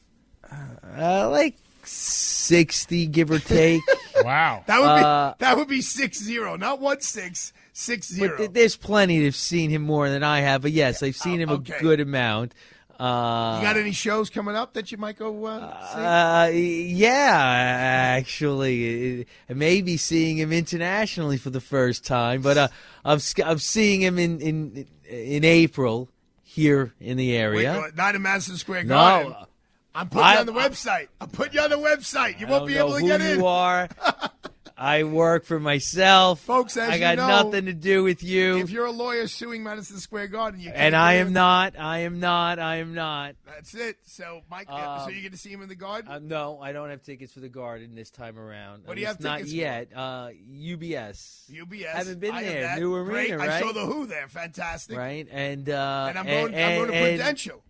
Uh, 0.98 1.30
like 1.30 1.56
60, 1.84 3.08
give 3.08 3.32
or 3.32 3.40
take. 3.40 3.82
wow. 4.24 4.64
That 4.68 4.80
would 4.80 4.96
be 5.00 5.04
Uh, 5.04 5.34
that 5.40 5.58
would 5.58 5.68
be 5.68 5.82
six 5.82 6.20
zero, 6.22 6.56
not 6.56 6.80
one 6.80 7.02
six 7.02 7.54
six 7.74 8.08
zero. 8.08 8.30
But 8.30 8.38
th- 8.38 8.52
there's 8.52 8.76
plenty 8.76 9.20
that've 9.20 9.36
seen 9.36 9.70
him 9.70 9.82
more 9.84 10.10
than 10.10 10.24
I 10.24 10.42
have. 10.42 10.62
But 10.62 10.72
yes, 10.72 11.02
I've 11.04 11.16
seen 11.16 11.40
him 11.40 11.50
okay. 11.50 11.76
a 11.76 11.82
good 11.82 12.00
amount. 12.00 12.54
Uh, 13.00 13.60
you 13.62 13.66
got 13.66 13.78
any 13.78 13.94
shows 13.94 14.30
coming 14.30 14.58
up 14.58 14.74
that 14.74 14.92
you 14.92 14.98
might 14.98 15.18
go 15.18 15.46
uh, 15.46 15.94
see? 15.94 16.02
uh, 16.02 16.48
yeah, 16.54 18.18
actually, 18.18 19.22
uh, 19.50 19.54
maybe 19.54 19.96
seeing 19.96 20.38
him 20.38 20.52
internationally 20.52 21.38
for 21.38 21.50
the 21.50 21.62
first 21.62 22.06
time. 22.06 22.42
But 22.42 22.58
uh, 22.58 22.68
I'm 23.06 23.20
I'm 23.46 23.60
seeing 23.60 24.02
him 24.02 24.20
in 24.20 24.42
in 24.42 24.88
in 25.08 25.46
April 25.46 26.10
here 26.44 26.94
in 27.00 27.16
the 27.16 27.38
area. 27.38 27.80
uh, 27.80 27.92
not 27.96 28.16
in 28.16 28.22
Madison 28.22 28.58
Square 28.58 28.84
No. 28.84 29.46
I'm 29.96 30.08
putting 30.10 30.24
I- 30.26 30.34
you 30.36 30.40
on 30.42 30.46
the 30.46 30.54
website. 30.54 31.08
I'm 31.20 31.30
putting 31.30 31.54
you 31.56 31.62
on 31.62 31.70
the 31.72 31.78
website. 31.78 32.40
You 32.40 32.48
I 32.48 32.50
won't 32.52 32.68
be 32.68 32.78
able 32.78 32.94
to 32.94 33.00
who 33.00 33.08
get 33.08 33.22
you 33.22 33.28
in. 33.40 33.42
are. 33.44 33.90
I 34.82 35.04
work 35.04 35.44
for 35.44 35.60
myself, 35.60 36.40
Folks, 36.40 36.78
as 36.78 36.90
I 36.90 36.94
you 36.94 37.00
got 37.02 37.18
know, 37.18 37.28
nothing 37.28 37.66
to 37.66 37.74
do 37.74 38.02
with 38.02 38.24
you. 38.24 38.60
If 38.60 38.70
you're 38.70 38.86
a 38.86 38.92
lawyer 38.92 39.28
suing 39.28 39.62
Madison 39.62 39.98
Square 40.00 40.28
Garden, 40.30 40.62
you 40.62 40.68
can't 40.68 40.78
and 40.78 40.96
I 40.96 41.16
am 41.16 41.34
not. 41.34 41.78
I 41.78 42.00
am 42.00 42.22
not. 42.22 42.60
I 42.60 42.78
am 42.78 42.94
not. 42.94 43.36
That's 43.46 43.74
it. 43.76 43.98
So, 44.06 44.40
Mike, 44.50 44.68
uh, 44.70 45.00
so 45.00 45.04
Um, 45.08 45.12
you're 45.12 45.20
going 45.22 45.34
to 45.34 45.38
see 45.38 45.50
him 45.52 45.62
in 45.62 45.68
the 45.68 45.76
garden? 45.76 46.10
Uh, 46.10 46.20
no, 46.24 46.62
I 46.62 46.72
don't 46.72 46.90
have 46.92 47.04
tickets 47.04 47.34
for 47.34 47.42
the 47.42 47.50
Garden 47.50 47.94
this 47.94 48.10
time 48.10 48.40
around. 48.40 48.84
What 48.86 48.96
do 48.96 49.02
you 49.02 49.08
have 49.08 49.20
Not 49.20 49.48
yet. 49.48 49.90
Uh, 49.94 50.30
UBS. 50.50 51.52
UBS. 51.52 51.86
Haven't 51.92 52.22
been 52.22 52.34
I 52.36 52.44
there. 52.44 52.80
New 52.80 52.96
arena, 52.96 53.10
Great. 53.12 53.32
I 53.34 53.48
right? 53.48 53.62
saw 53.64 53.74
the 53.74 53.86
Who 53.86 54.06
there. 54.06 54.30
Fantastic. 54.30 54.98
Right, 54.98 55.28
and 55.30 55.70
uh, 55.70 56.06
And 56.08 56.18
I'm 56.20 56.26
going. 56.26 56.56
I'm 56.56 56.76
going 56.78 56.88
to 56.92 56.94
and- 56.96 57.18
Prudential. 57.18 57.64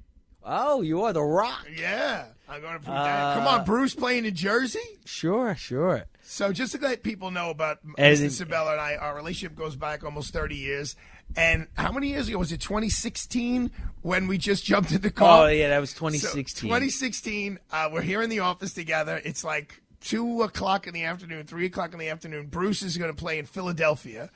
Oh, 0.43 0.81
you 0.81 1.03
are 1.03 1.13
the 1.13 1.21
Rock. 1.21 1.67
Yeah, 1.75 2.25
I'm 2.47 2.61
going 2.61 2.73
to 2.73 2.79
Prudential. 2.79 3.05
Uh, 3.05 3.35
Come 3.35 3.47
on, 3.47 3.65
Bruce 3.65 3.93
playing 3.93 4.25
in 4.25 4.35
Jersey. 4.35 4.79
Sure, 5.05 5.55
sure. 5.55 6.05
So 6.21 6.53
just 6.53 6.73
to 6.73 6.77
let 6.79 7.03
people 7.03 7.31
know 7.31 7.49
about 7.49 7.79
And- 7.97 8.17
Mr. 8.17 8.31
Sabella 8.31 8.73
and 8.73 8.81
I, 8.81 8.95
our 8.95 9.15
relationship 9.15 9.55
goes 9.57 9.75
back 9.75 10.03
almost 10.03 10.31
30 10.33 10.55
years. 10.55 10.95
And 11.35 11.67
how 11.75 11.91
many 11.91 12.07
years 12.07 12.27
ago 12.27 12.39
was 12.39 12.51
it? 12.51 12.59
2016 12.61 13.69
when 14.01 14.27
we 14.27 14.37
just 14.39 14.65
jumped 14.65 14.91
in 14.91 15.01
the 15.01 15.11
car. 15.11 15.43
Oh, 15.45 15.47
yeah, 15.47 15.69
that 15.69 15.79
was 15.79 15.91
So, 15.91 15.97
2016. 15.99 16.67
2016. 16.69 17.59
Uh, 17.71 17.89
we're 17.91 18.01
here 18.01 18.21
in 18.23 18.29
the 18.31 18.39
office 18.39 18.73
together. 18.73 19.21
It's 19.23 19.43
like 19.43 19.81
two 20.01 20.41
o'clock 20.41 20.87
in 20.87 20.93
the 20.93 21.03
afternoon, 21.03 21.45
three 21.45 21.65
o'clock 21.67 21.93
in 21.93 21.99
the 21.99 22.09
afternoon. 22.09 22.47
Bruce 22.47 22.81
is 22.81 22.97
going 22.97 23.11
to 23.13 23.19
play 23.19 23.37
in 23.37 23.45
Philadelphia. 23.45 24.29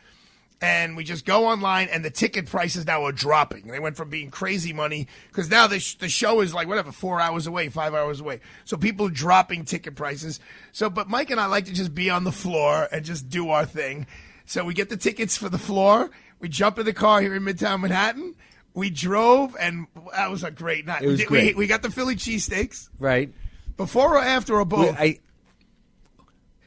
And 0.63 0.95
we 0.95 1.03
just 1.03 1.25
go 1.25 1.45
online, 1.47 1.89
and 1.89 2.05
the 2.05 2.09
ticket 2.09 2.45
prices 2.45 2.85
now 2.87 3.03
are 3.03 3.11
dropping. 3.11 3.67
They 3.67 3.79
went 3.79 3.97
from 3.97 4.09
being 4.09 4.31
crazy 4.31 4.71
money 4.71 5.07
because 5.27 5.49
now 5.49 5.67
the, 5.67 5.79
sh- 5.81 5.95
the 5.95 6.07
show 6.07 6.39
is 6.39 6.53
like 6.53 6.69
whatever, 6.69 6.93
four 6.93 7.19
hours 7.19 7.47
away, 7.47 7.67
five 7.67 7.93
hours 7.93 8.21
away. 8.21 8.39
So 8.63 8.77
people 8.77 9.07
are 9.07 9.11
dropping 9.11 9.65
ticket 9.65 9.95
prices. 9.95 10.39
So, 10.71 10.89
but 10.89 11.09
Mike 11.09 11.29
and 11.31 11.39
I 11.41 11.47
like 11.47 11.65
to 11.65 11.73
just 11.73 11.93
be 11.93 12.09
on 12.09 12.23
the 12.23 12.31
floor 12.31 12.87
and 12.93 13.03
just 13.03 13.27
do 13.27 13.49
our 13.49 13.65
thing. 13.65 14.07
So 14.45 14.63
we 14.63 14.73
get 14.73 14.89
the 14.89 14.95
tickets 14.97 15.35
for 15.37 15.49
the 15.49 15.57
floor. 15.57 16.09
We 16.39 16.47
jump 16.47 16.79
in 16.79 16.85
the 16.85 16.93
car 16.93 17.19
here 17.19 17.35
in 17.35 17.43
Midtown 17.43 17.81
Manhattan. 17.81 18.33
We 18.73 18.89
drove, 18.89 19.55
and 19.59 19.87
that 20.15 20.31
was 20.31 20.43
a 20.45 20.49
great 20.51 20.85
night. 20.85 21.01
It 21.03 21.07
was 21.07 21.13
we, 21.15 21.23
did- 21.23 21.27
great. 21.27 21.55
We, 21.57 21.63
we 21.65 21.67
got 21.67 21.81
the 21.81 21.91
Philly 21.91 22.15
cheesesteaks 22.15 22.87
Right. 22.99 23.33
before 23.75 24.15
or 24.15 24.21
after 24.21 24.55
or 24.57 24.65
both. 24.65 24.95
I, 24.97 25.19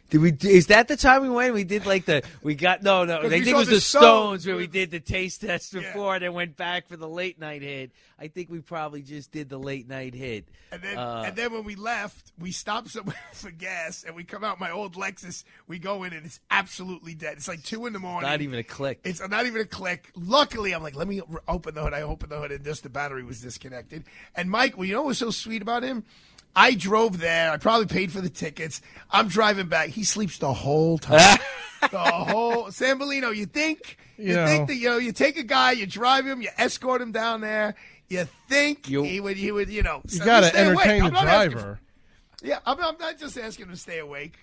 Did 0.08 0.20
we? 0.20 0.32
Is 0.48 0.68
that 0.68 0.86
the 0.86 0.96
time 0.96 1.22
we 1.22 1.28
went? 1.30 1.52
We 1.52 1.64
did 1.64 1.84
like 1.84 2.04
the 2.04 2.22
we 2.42 2.54
got 2.54 2.82
no 2.82 3.04
no. 3.04 3.22
I 3.22 3.28
think 3.28 3.46
it 3.46 3.54
was 3.54 3.68
the 3.68 3.74
the 3.76 3.80
Stones 3.80 4.04
Stones 4.04 4.46
where 4.46 4.56
we 4.56 4.66
did 4.68 4.90
the 4.92 5.00
taste 5.00 5.40
test 5.40 5.72
before, 5.72 6.14
and 6.14 6.22
then 6.22 6.32
went 6.32 6.56
back 6.56 6.86
for 6.88 6.96
the 6.96 7.08
late 7.08 7.40
night 7.40 7.62
hit. 7.62 7.90
I 8.18 8.28
think 8.28 8.48
we 8.48 8.60
probably 8.60 9.02
just 9.02 9.32
did 9.32 9.48
the 9.48 9.58
late 9.58 9.88
night 9.88 10.14
hit. 10.14 10.46
And 10.72 10.80
then, 10.80 10.96
Uh, 10.96 11.24
and 11.26 11.36
then 11.36 11.52
when 11.52 11.64
we 11.64 11.74
left, 11.74 12.32
we 12.38 12.50
stopped 12.52 12.90
somewhere 12.90 13.16
for 13.32 13.50
gas, 13.50 14.04
and 14.04 14.14
we 14.14 14.22
come 14.24 14.44
out 14.44 14.60
my 14.60 14.70
old 14.70 14.94
Lexus. 14.94 15.42
We 15.66 15.78
go 15.78 16.04
in, 16.04 16.12
and 16.12 16.24
it's 16.24 16.40
absolutely 16.50 17.14
dead. 17.14 17.34
It's 17.36 17.48
like 17.48 17.62
two 17.64 17.84
in 17.86 17.92
the 17.92 17.98
morning. 17.98 18.28
not 18.30 18.40
even 18.40 18.58
a 18.58 18.64
click. 18.64 19.00
It's 19.04 19.20
not 19.28 19.44
even 19.46 19.60
a 19.60 19.66
click. 19.66 20.10
Luckily, 20.14 20.72
I'm 20.72 20.82
like, 20.82 20.94
let 20.94 21.08
me 21.08 21.20
open 21.48 21.74
the 21.74 21.82
hood. 21.82 21.94
I 21.94 22.02
opened 22.02 22.30
the 22.30 22.38
hood, 22.38 22.52
and 22.52 22.64
just 22.64 22.84
the 22.84 22.88
battery 22.90 23.24
was 23.24 23.40
disconnected. 23.40 24.04
And 24.34 24.50
Mike, 24.50 24.76
well, 24.76 24.86
you 24.86 24.92
know 24.94 25.02
what 25.02 25.08
was 25.08 25.18
so 25.18 25.30
sweet 25.30 25.62
about 25.62 25.82
him? 25.82 26.04
I 26.56 26.74
drove 26.74 27.18
there. 27.18 27.52
I 27.52 27.58
probably 27.58 27.86
paid 27.86 28.10
for 28.10 28.20
the 28.22 28.30
tickets. 28.30 28.80
I'm 29.10 29.28
driving 29.28 29.68
back. 29.68 29.90
He 29.90 30.04
sleeps 30.04 30.38
the 30.38 30.52
whole 30.54 30.96
time. 30.98 31.38
the 31.90 31.98
whole 31.98 32.70
San 32.72 32.98
Bellino. 32.98 33.36
You 33.36 33.44
think 33.46 33.98
you, 34.16 34.28
You 34.30 34.34
know. 34.36 34.46
think 34.46 34.68
that 34.68 34.76
you 34.76 34.88
know 34.88 34.96
you 34.96 35.12
take 35.12 35.36
a 35.36 35.42
guy, 35.42 35.72
you 35.72 35.86
drive 35.86 36.26
him, 36.26 36.40
you 36.40 36.48
escort 36.56 37.02
him 37.02 37.12
down 37.12 37.42
there. 37.42 37.74
You 38.08 38.26
think 38.48 38.86
he 38.86 39.20
would 39.20 39.36
he 39.36 39.52
would 39.52 39.68
you 39.68 39.82
know 39.82 40.00
You 40.08 40.20
got 40.20 40.40
to 40.40 40.46
awake. 40.70 40.86
entertain 40.86 41.02
I'm 41.02 41.12
the 41.12 41.20
driver. 41.20 41.58
for- 41.60 41.80
yeah, 42.42 42.58
I'm, 42.66 42.80
I'm 42.80 42.96
not 42.98 43.18
just 43.18 43.36
asking 43.38 43.66
him 43.66 43.70
to 43.72 43.76
stay 43.76 43.98
awake, 43.98 44.38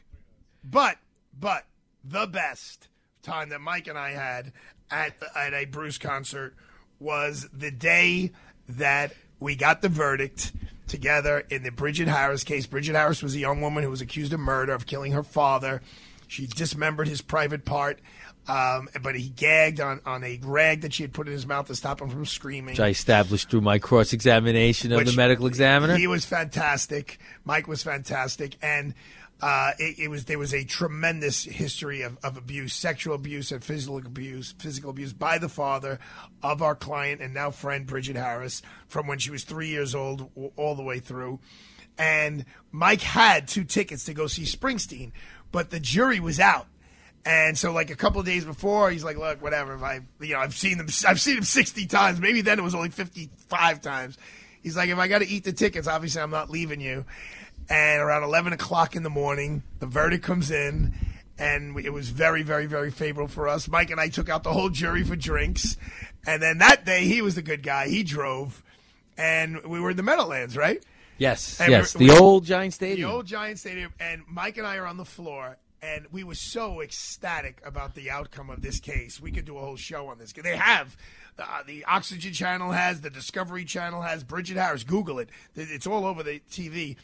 but 0.64 0.98
but 1.40 1.66
the 2.04 2.28
best 2.28 2.88
time 3.24 3.50
that 3.50 3.62
Mike 3.62 3.88
and 3.88 3.98
I 3.98 4.12
had 4.12 4.52
at 4.92 5.14
at 5.36 5.54
a 5.54 5.66
Bruce 5.66 5.98
concert 5.98 6.56
was 7.00 7.48
the 7.54 7.72
day 7.72 8.32
that 8.70 9.14
we 9.40 9.56
got 9.56 9.82
the 9.82 9.90
verdict 9.90 10.52
together 10.94 11.44
in 11.50 11.64
the 11.64 11.72
Bridget 11.72 12.08
Harris 12.08 12.44
case. 12.44 12.68
Bridget 12.68 12.96
Harris 12.96 13.24
was 13.24 13.34
a 13.34 13.40
young 13.40 13.62
woman 13.62 13.84
who 13.84 13.90
was 13.90 14.00
accused 14.00 14.32
of 14.32 14.40
murder 14.40 14.74
of 14.74 14.86
killing 14.86 15.12
her 15.14 15.24
father. 15.24 15.82
She 16.28 16.46
dismembered 16.46 17.08
his 17.08 17.20
private 17.20 17.66
part. 17.66 18.00
Um, 18.48 18.90
but 19.02 19.16
he 19.16 19.30
gagged 19.30 19.80
on, 19.80 20.02
on 20.06 20.24
a 20.24 20.40
rag 20.44 20.82
that 20.82 20.94
she 20.94 21.02
had 21.02 21.14
put 21.14 21.28
in 21.28 21.34
his 21.34 21.48
mouth 21.48 21.68
to 21.68 21.76
stop 21.76 22.02
him 22.02 22.10
from 22.10 22.26
screaming. 22.26 22.74
which 22.74 22.80
I 22.80 22.90
established 22.90 23.50
through 23.50 23.62
my 23.62 23.80
cross 23.80 24.12
examination 24.14 24.92
of 24.92 25.06
the 25.06 25.14
medical 25.14 25.48
examiner. 25.48 25.96
He 25.96 26.08
was 26.08 26.26
fantastic. 26.26 27.20
Mike 27.46 27.68
was 27.68 27.84
fantastic, 27.84 28.58
and 28.62 28.94
uh, 29.44 29.74
it, 29.78 30.00
it 30.00 30.08
was 30.08 30.24
there 30.24 30.40
was 30.40 30.54
a 30.54 30.64
tremendous 30.64 31.44
history 31.44 32.02
of, 32.02 32.18
of 32.24 32.38
abuse, 32.38 32.74
sexual 32.74 33.14
abuse, 33.14 33.52
and 33.52 33.62
physical 33.62 33.98
abuse, 33.98 34.54
physical 34.58 34.90
abuse 34.90 35.12
by 35.12 35.38
the 35.38 35.50
father 35.50 36.00
of 36.42 36.62
our 36.62 36.76
client 36.76 37.20
and 37.20 37.34
now 37.34 37.52
friend 37.52 37.86
Bridget 37.86 38.16
Harris 38.16 38.62
from 38.88 39.06
when 39.06 39.20
she 39.20 39.32
was 39.32 39.44
three 39.44 39.68
years 39.68 39.94
old 39.94 40.32
all 40.56 40.76
the 40.76 40.82
way 40.82 41.00
through. 41.00 41.42
And 41.98 42.46
Mike 42.72 43.02
had 43.02 43.50
two 43.50 43.66
tickets 43.66 44.06
to 44.06 44.14
go 44.14 44.28
see 44.28 44.44
Springsteen, 44.44 45.12
but 45.52 45.72
the 45.72 45.80
jury 45.82 46.22
was 46.22 46.40
out. 46.40 46.68
And 47.26 47.58
so, 47.58 47.74
like 47.74 47.90
a 47.90 47.98
couple 47.98 48.22
of 48.22 48.26
days 48.26 48.46
before, 48.46 48.92
he's 48.92 49.04
like, 49.04 49.18
"Look, 49.18 49.42
whatever. 49.42 49.76
If 49.76 49.84
I, 49.84 50.00
you 50.22 50.36
know, 50.36 50.40
I've 50.40 50.56
seen 50.56 50.78
them. 50.78 50.88
I've 51.06 51.20
seen 51.20 51.36
him 51.36 51.44
sixty 51.44 51.86
times. 51.86 52.22
Maybe 52.22 52.40
then 52.40 52.60
it 52.60 52.64
was 52.64 52.76
only 52.76 52.92
fifty-five 52.92 53.82
times." 53.82 54.18
He's 54.62 54.78
like, 54.78 54.90
"If 54.90 54.98
I 54.98 55.10
got 55.10 55.20
to 55.20 55.28
eat 55.28 55.44
the 55.44 55.52
tickets, 55.52 55.90
obviously 55.90 56.22
I'm 56.22 56.32
not 56.32 56.50
leaving 56.50 56.80
you." 56.80 57.04
And 57.70 58.02
around 58.02 58.24
eleven 58.24 58.54
o'clock 58.54 58.96
in 58.96 59.04
the 59.04 59.10
morning, 59.10 59.64
the 59.80 59.86
verdict 59.88 60.24
comes 60.24 60.52
in, 60.52 60.94
and 61.38 61.74
we- 61.74 61.86
it 61.86 61.94
was 61.94 62.10
very, 62.10 62.44
very, 62.44 62.66
very 62.66 62.92
favorable 62.92 63.28
for 63.30 63.48
us. 63.48 63.68
Mike 63.68 63.90
and 63.90 64.00
I 64.00 64.10
took 64.10 64.30
out 64.30 64.44
the 64.44 64.54
whole 64.54 64.70
jury 64.70 65.04
for 65.04 65.16
drinks, 65.16 65.78
and 66.26 66.42
then 66.42 66.58
that 66.60 66.86
day 66.86 67.06
he 67.06 67.22
was 67.22 67.36
the 67.36 67.42
good 67.42 67.64
guy. 67.64 67.88
He 67.88 68.04
drove, 68.04 68.62
and 69.18 69.64
we 69.64 69.80
were 69.80 69.92
in 69.92 69.98
the 69.98 70.04
Meadowlands, 70.04 70.58
right? 70.58 70.84
yes, 71.18 71.60
And 71.62 71.72
yes, 71.72 71.96
we're- 71.96 72.08
the 72.08 72.14
we- 72.14 72.20
old 72.20 72.46
Giant 72.46 72.74
Stadium. 72.74 73.10
The 73.10 73.16
old 73.16 73.26
Giant 73.28 73.60
Stadium. 73.60 73.94
And 74.00 74.24
Mike 74.28 74.58
and 74.58 74.68
I 74.68 74.76
are 74.78 74.86
on 74.88 74.98
the 74.98 75.06
floor, 75.06 75.58
and 75.82 76.06
we 76.12 76.24
were 76.26 76.36
so 76.36 76.82
ecstatic 76.82 77.62
about 77.64 77.96
the 77.96 78.12
outcome 78.12 78.50
of 78.50 78.62
this 78.62 78.80
case. 78.82 79.22
We 79.22 79.32
could 79.32 79.46
do 79.46 79.58
a 79.58 79.62
whole 79.62 79.78
show 79.78 80.08
on 80.08 80.18
this. 80.18 80.34
They 80.34 80.58
have. 80.58 80.98
Uh, 81.40 81.64
the 81.66 81.84
Oxygen 81.86 82.32
Channel 82.34 82.72
has, 82.74 83.02
the 83.02 83.10
Discovery 83.10 83.66
Channel 83.66 84.02
has, 84.04 84.24
Bridget 84.24 84.58
Harris, 84.58 84.84
Google 84.84 85.18
it. 85.18 85.30
It's 85.56 85.88
all 85.88 86.06
over 86.06 86.22
the 86.24 86.42
TV. 86.52 86.96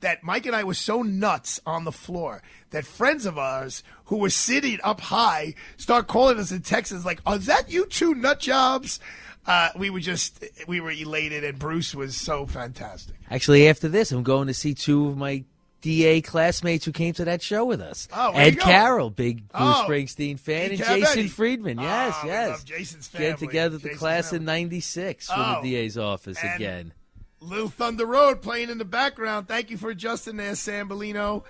That 0.00 0.22
Mike 0.22 0.46
and 0.46 0.54
I 0.54 0.62
were 0.64 0.74
so 0.74 1.02
nuts 1.02 1.60
on 1.66 1.84
the 1.84 1.90
floor 1.92 2.40
that 2.70 2.86
friends 2.86 3.26
of 3.26 3.36
ours 3.36 3.82
who 4.06 4.18
were 4.18 4.30
sitting 4.30 4.78
up 4.84 5.00
high 5.00 5.54
start 5.76 6.06
calling 6.06 6.38
us 6.38 6.52
in 6.52 6.62
Texas, 6.62 7.04
like, 7.04 7.20
"Is 7.28 7.46
that 7.46 7.68
you 7.70 7.84
two 7.86 8.14
nut 8.14 8.38
jobs?" 8.40 9.00
Uh, 9.46 9.70
we 9.76 9.88
were 9.90 9.98
just, 10.00 10.44
we 10.66 10.78
were 10.78 10.90
elated, 10.90 11.42
and 11.42 11.58
Bruce 11.58 11.94
was 11.94 12.14
so 12.16 12.44
fantastic. 12.46 13.16
Actually, 13.30 13.66
after 13.68 13.88
this, 13.88 14.12
I'm 14.12 14.22
going 14.22 14.46
to 14.48 14.54
see 14.54 14.74
two 14.74 15.08
of 15.08 15.16
my 15.16 15.42
DA 15.80 16.20
classmates 16.20 16.84
who 16.84 16.92
came 16.92 17.14
to 17.14 17.24
that 17.24 17.40
show 17.40 17.64
with 17.64 17.80
us. 17.80 18.08
Oh, 18.12 18.32
Ed? 18.32 18.58
Carroll, 18.60 19.08
big 19.10 19.48
Bruce 19.48 19.62
Oh, 19.62 19.86
Springsteen 19.88 20.38
fan, 20.38 20.70
and 20.72 20.78
Jason. 20.78 21.28
Friedman. 21.28 21.78
Yes, 21.78 22.16
we 22.22 22.28
yes. 22.28 22.62
Jason's 22.64 23.08
Getting 23.08 23.36
family. 23.36 23.46
together 23.46 23.78
the 23.78 23.82
Jason's 23.84 23.98
class 23.98 24.30
family. 24.30 24.36
in 24.42 24.44
'96 24.46 25.26
from 25.28 25.36
Oh, 25.40 25.62
the 25.62 25.70
DA's 25.70 25.96
office 25.96 26.38
and- 26.42 26.54
again. 26.56 26.92
Little 27.40 27.68
Thunder 27.68 28.06
Road 28.06 28.42
playing 28.42 28.70
in 28.70 28.78
the 28.78 28.84
background. 28.84 29.48
Thank 29.48 29.70
you 29.70 29.76
for 29.76 29.90
adjusting 29.90 30.36
there, 30.36 30.54
Sam 30.54 30.88
Bellino. 30.88 31.44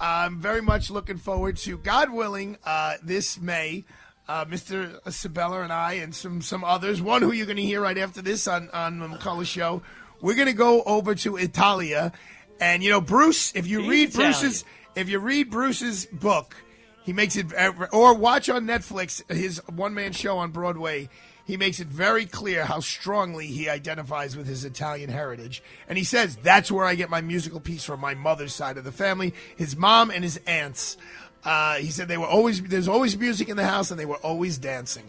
I'm 0.00 0.38
very 0.38 0.62
much 0.62 0.90
looking 0.90 1.18
forward 1.18 1.56
to, 1.58 1.78
God 1.78 2.10
willing, 2.12 2.56
uh, 2.64 2.94
this 3.02 3.40
May, 3.40 3.84
uh, 4.28 4.44
Mr. 4.44 5.00
Sabella 5.12 5.62
and 5.62 5.72
I 5.72 5.94
and 5.94 6.14
some 6.14 6.40
some 6.40 6.64
others. 6.64 7.02
One 7.02 7.22
who 7.22 7.32
you're 7.32 7.46
going 7.46 7.56
to 7.56 7.62
hear 7.62 7.80
right 7.80 7.98
after 7.98 8.22
this 8.22 8.48
on 8.48 8.70
on 8.72 8.98
the 8.98 9.06
McCullough 9.06 9.46
Show. 9.46 9.82
We're 10.20 10.34
going 10.34 10.46
to 10.46 10.52
go 10.52 10.82
over 10.84 11.14
to 11.16 11.36
Italia, 11.36 12.12
and 12.60 12.82
you 12.82 12.90
know, 12.90 13.00
Bruce. 13.00 13.54
If 13.54 13.66
you 13.66 13.80
He's 13.80 13.90
read 13.90 14.08
Italian. 14.10 14.32
Bruce's, 14.32 14.64
if 14.94 15.08
you 15.08 15.18
read 15.18 15.50
Bruce's 15.50 16.06
book, 16.06 16.56
he 17.04 17.12
makes 17.12 17.36
it, 17.36 17.46
or 17.92 18.14
watch 18.14 18.48
on 18.48 18.66
Netflix 18.66 19.30
his 19.30 19.60
one 19.68 19.94
man 19.94 20.12
show 20.12 20.38
on 20.38 20.50
Broadway. 20.50 21.08
He 21.46 21.56
makes 21.58 21.78
it 21.78 21.88
very 21.88 22.24
clear 22.24 22.64
how 22.64 22.80
strongly 22.80 23.46
he 23.46 23.68
identifies 23.68 24.36
with 24.36 24.46
his 24.46 24.64
Italian 24.64 25.10
heritage. 25.10 25.62
And 25.88 25.98
he 25.98 26.04
says, 26.04 26.36
that's 26.36 26.72
where 26.72 26.86
I 26.86 26.94
get 26.94 27.10
my 27.10 27.20
musical 27.20 27.60
piece 27.60 27.84
from 27.84 28.00
my 28.00 28.14
mother's 28.14 28.54
side 28.54 28.78
of 28.78 28.84
the 28.84 28.92
family, 28.92 29.34
his 29.56 29.76
mom 29.76 30.10
and 30.10 30.24
his 30.24 30.40
aunts. 30.46 30.96
Uh, 31.44 31.74
he 31.74 31.90
said 31.90 32.08
they 32.08 32.16
were 32.16 32.26
always, 32.26 32.62
there's 32.62 32.88
always 32.88 33.18
music 33.18 33.50
in 33.50 33.58
the 33.58 33.66
house 33.66 33.90
and 33.90 34.00
they 34.00 34.06
were 34.06 34.16
always 34.16 34.56
dancing. 34.56 35.04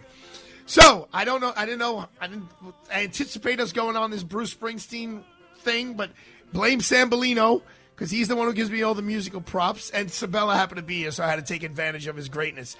So 0.66 1.08
I 1.14 1.24
don't 1.24 1.42
know. 1.42 1.54
I 1.56 1.66
didn't 1.66 1.80
know. 1.80 2.08
I 2.20 2.28
didn't 2.28 2.50
anticipate 2.92 3.60
us 3.60 3.72
going 3.72 3.96
on 3.96 4.12
this 4.12 4.24
Bruce 4.24 4.54
Springsteen 4.54 5.24
thing, 5.60 5.94
but 5.94 6.10
blame 6.52 6.82
Sam 6.82 7.10
Bellino 7.10 7.62
because 7.96 8.12
he's 8.12 8.28
the 8.28 8.36
one 8.36 8.48
who 8.48 8.54
gives 8.54 8.70
me 8.70 8.82
all 8.82 8.94
the 8.94 9.02
musical 9.02 9.42
props. 9.42 9.90
And 9.92 10.12
Sabella 10.12 10.56
happened 10.56 10.78
to 10.78 10.84
be 10.84 10.98
here, 10.98 11.12
so 11.12 11.24
I 11.24 11.28
had 11.28 11.36
to 11.38 11.54
take 11.54 11.64
advantage 11.64 12.08
of 12.08 12.16
his 12.16 12.30
greatness. 12.30 12.76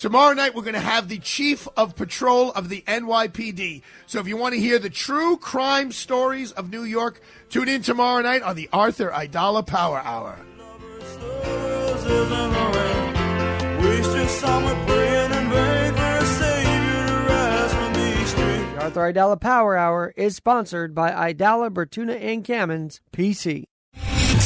Tomorrow 0.00 0.32
night, 0.32 0.54
we're 0.54 0.62
going 0.62 0.72
to 0.72 0.80
have 0.80 1.08
the 1.08 1.18
chief 1.18 1.68
of 1.76 1.94
patrol 1.94 2.52
of 2.52 2.70
the 2.70 2.80
NYPD. 2.86 3.82
So 4.06 4.18
if 4.18 4.26
you 4.26 4.38
want 4.38 4.54
to 4.54 4.58
hear 4.58 4.78
the 4.78 4.88
true 4.88 5.36
crime 5.36 5.92
stories 5.92 6.52
of 6.52 6.70
New 6.70 6.84
York, 6.84 7.20
tune 7.50 7.68
in 7.68 7.82
tomorrow 7.82 8.22
night 8.22 8.40
on 8.40 8.56
the 8.56 8.70
Arthur 8.72 9.10
Aidala 9.10 9.66
Power 9.66 9.98
Hour. 9.98 10.38
The 18.72 18.78
Arthur 18.80 19.12
Aidala 19.12 19.38
Power 19.38 19.76
Hour 19.76 20.14
is 20.16 20.34
sponsored 20.34 20.94
by 20.94 21.10
Aidala, 21.10 21.68
Bertuna, 21.68 22.18
and 22.18 22.42
Kamins, 22.42 23.00
PC. 23.12 23.66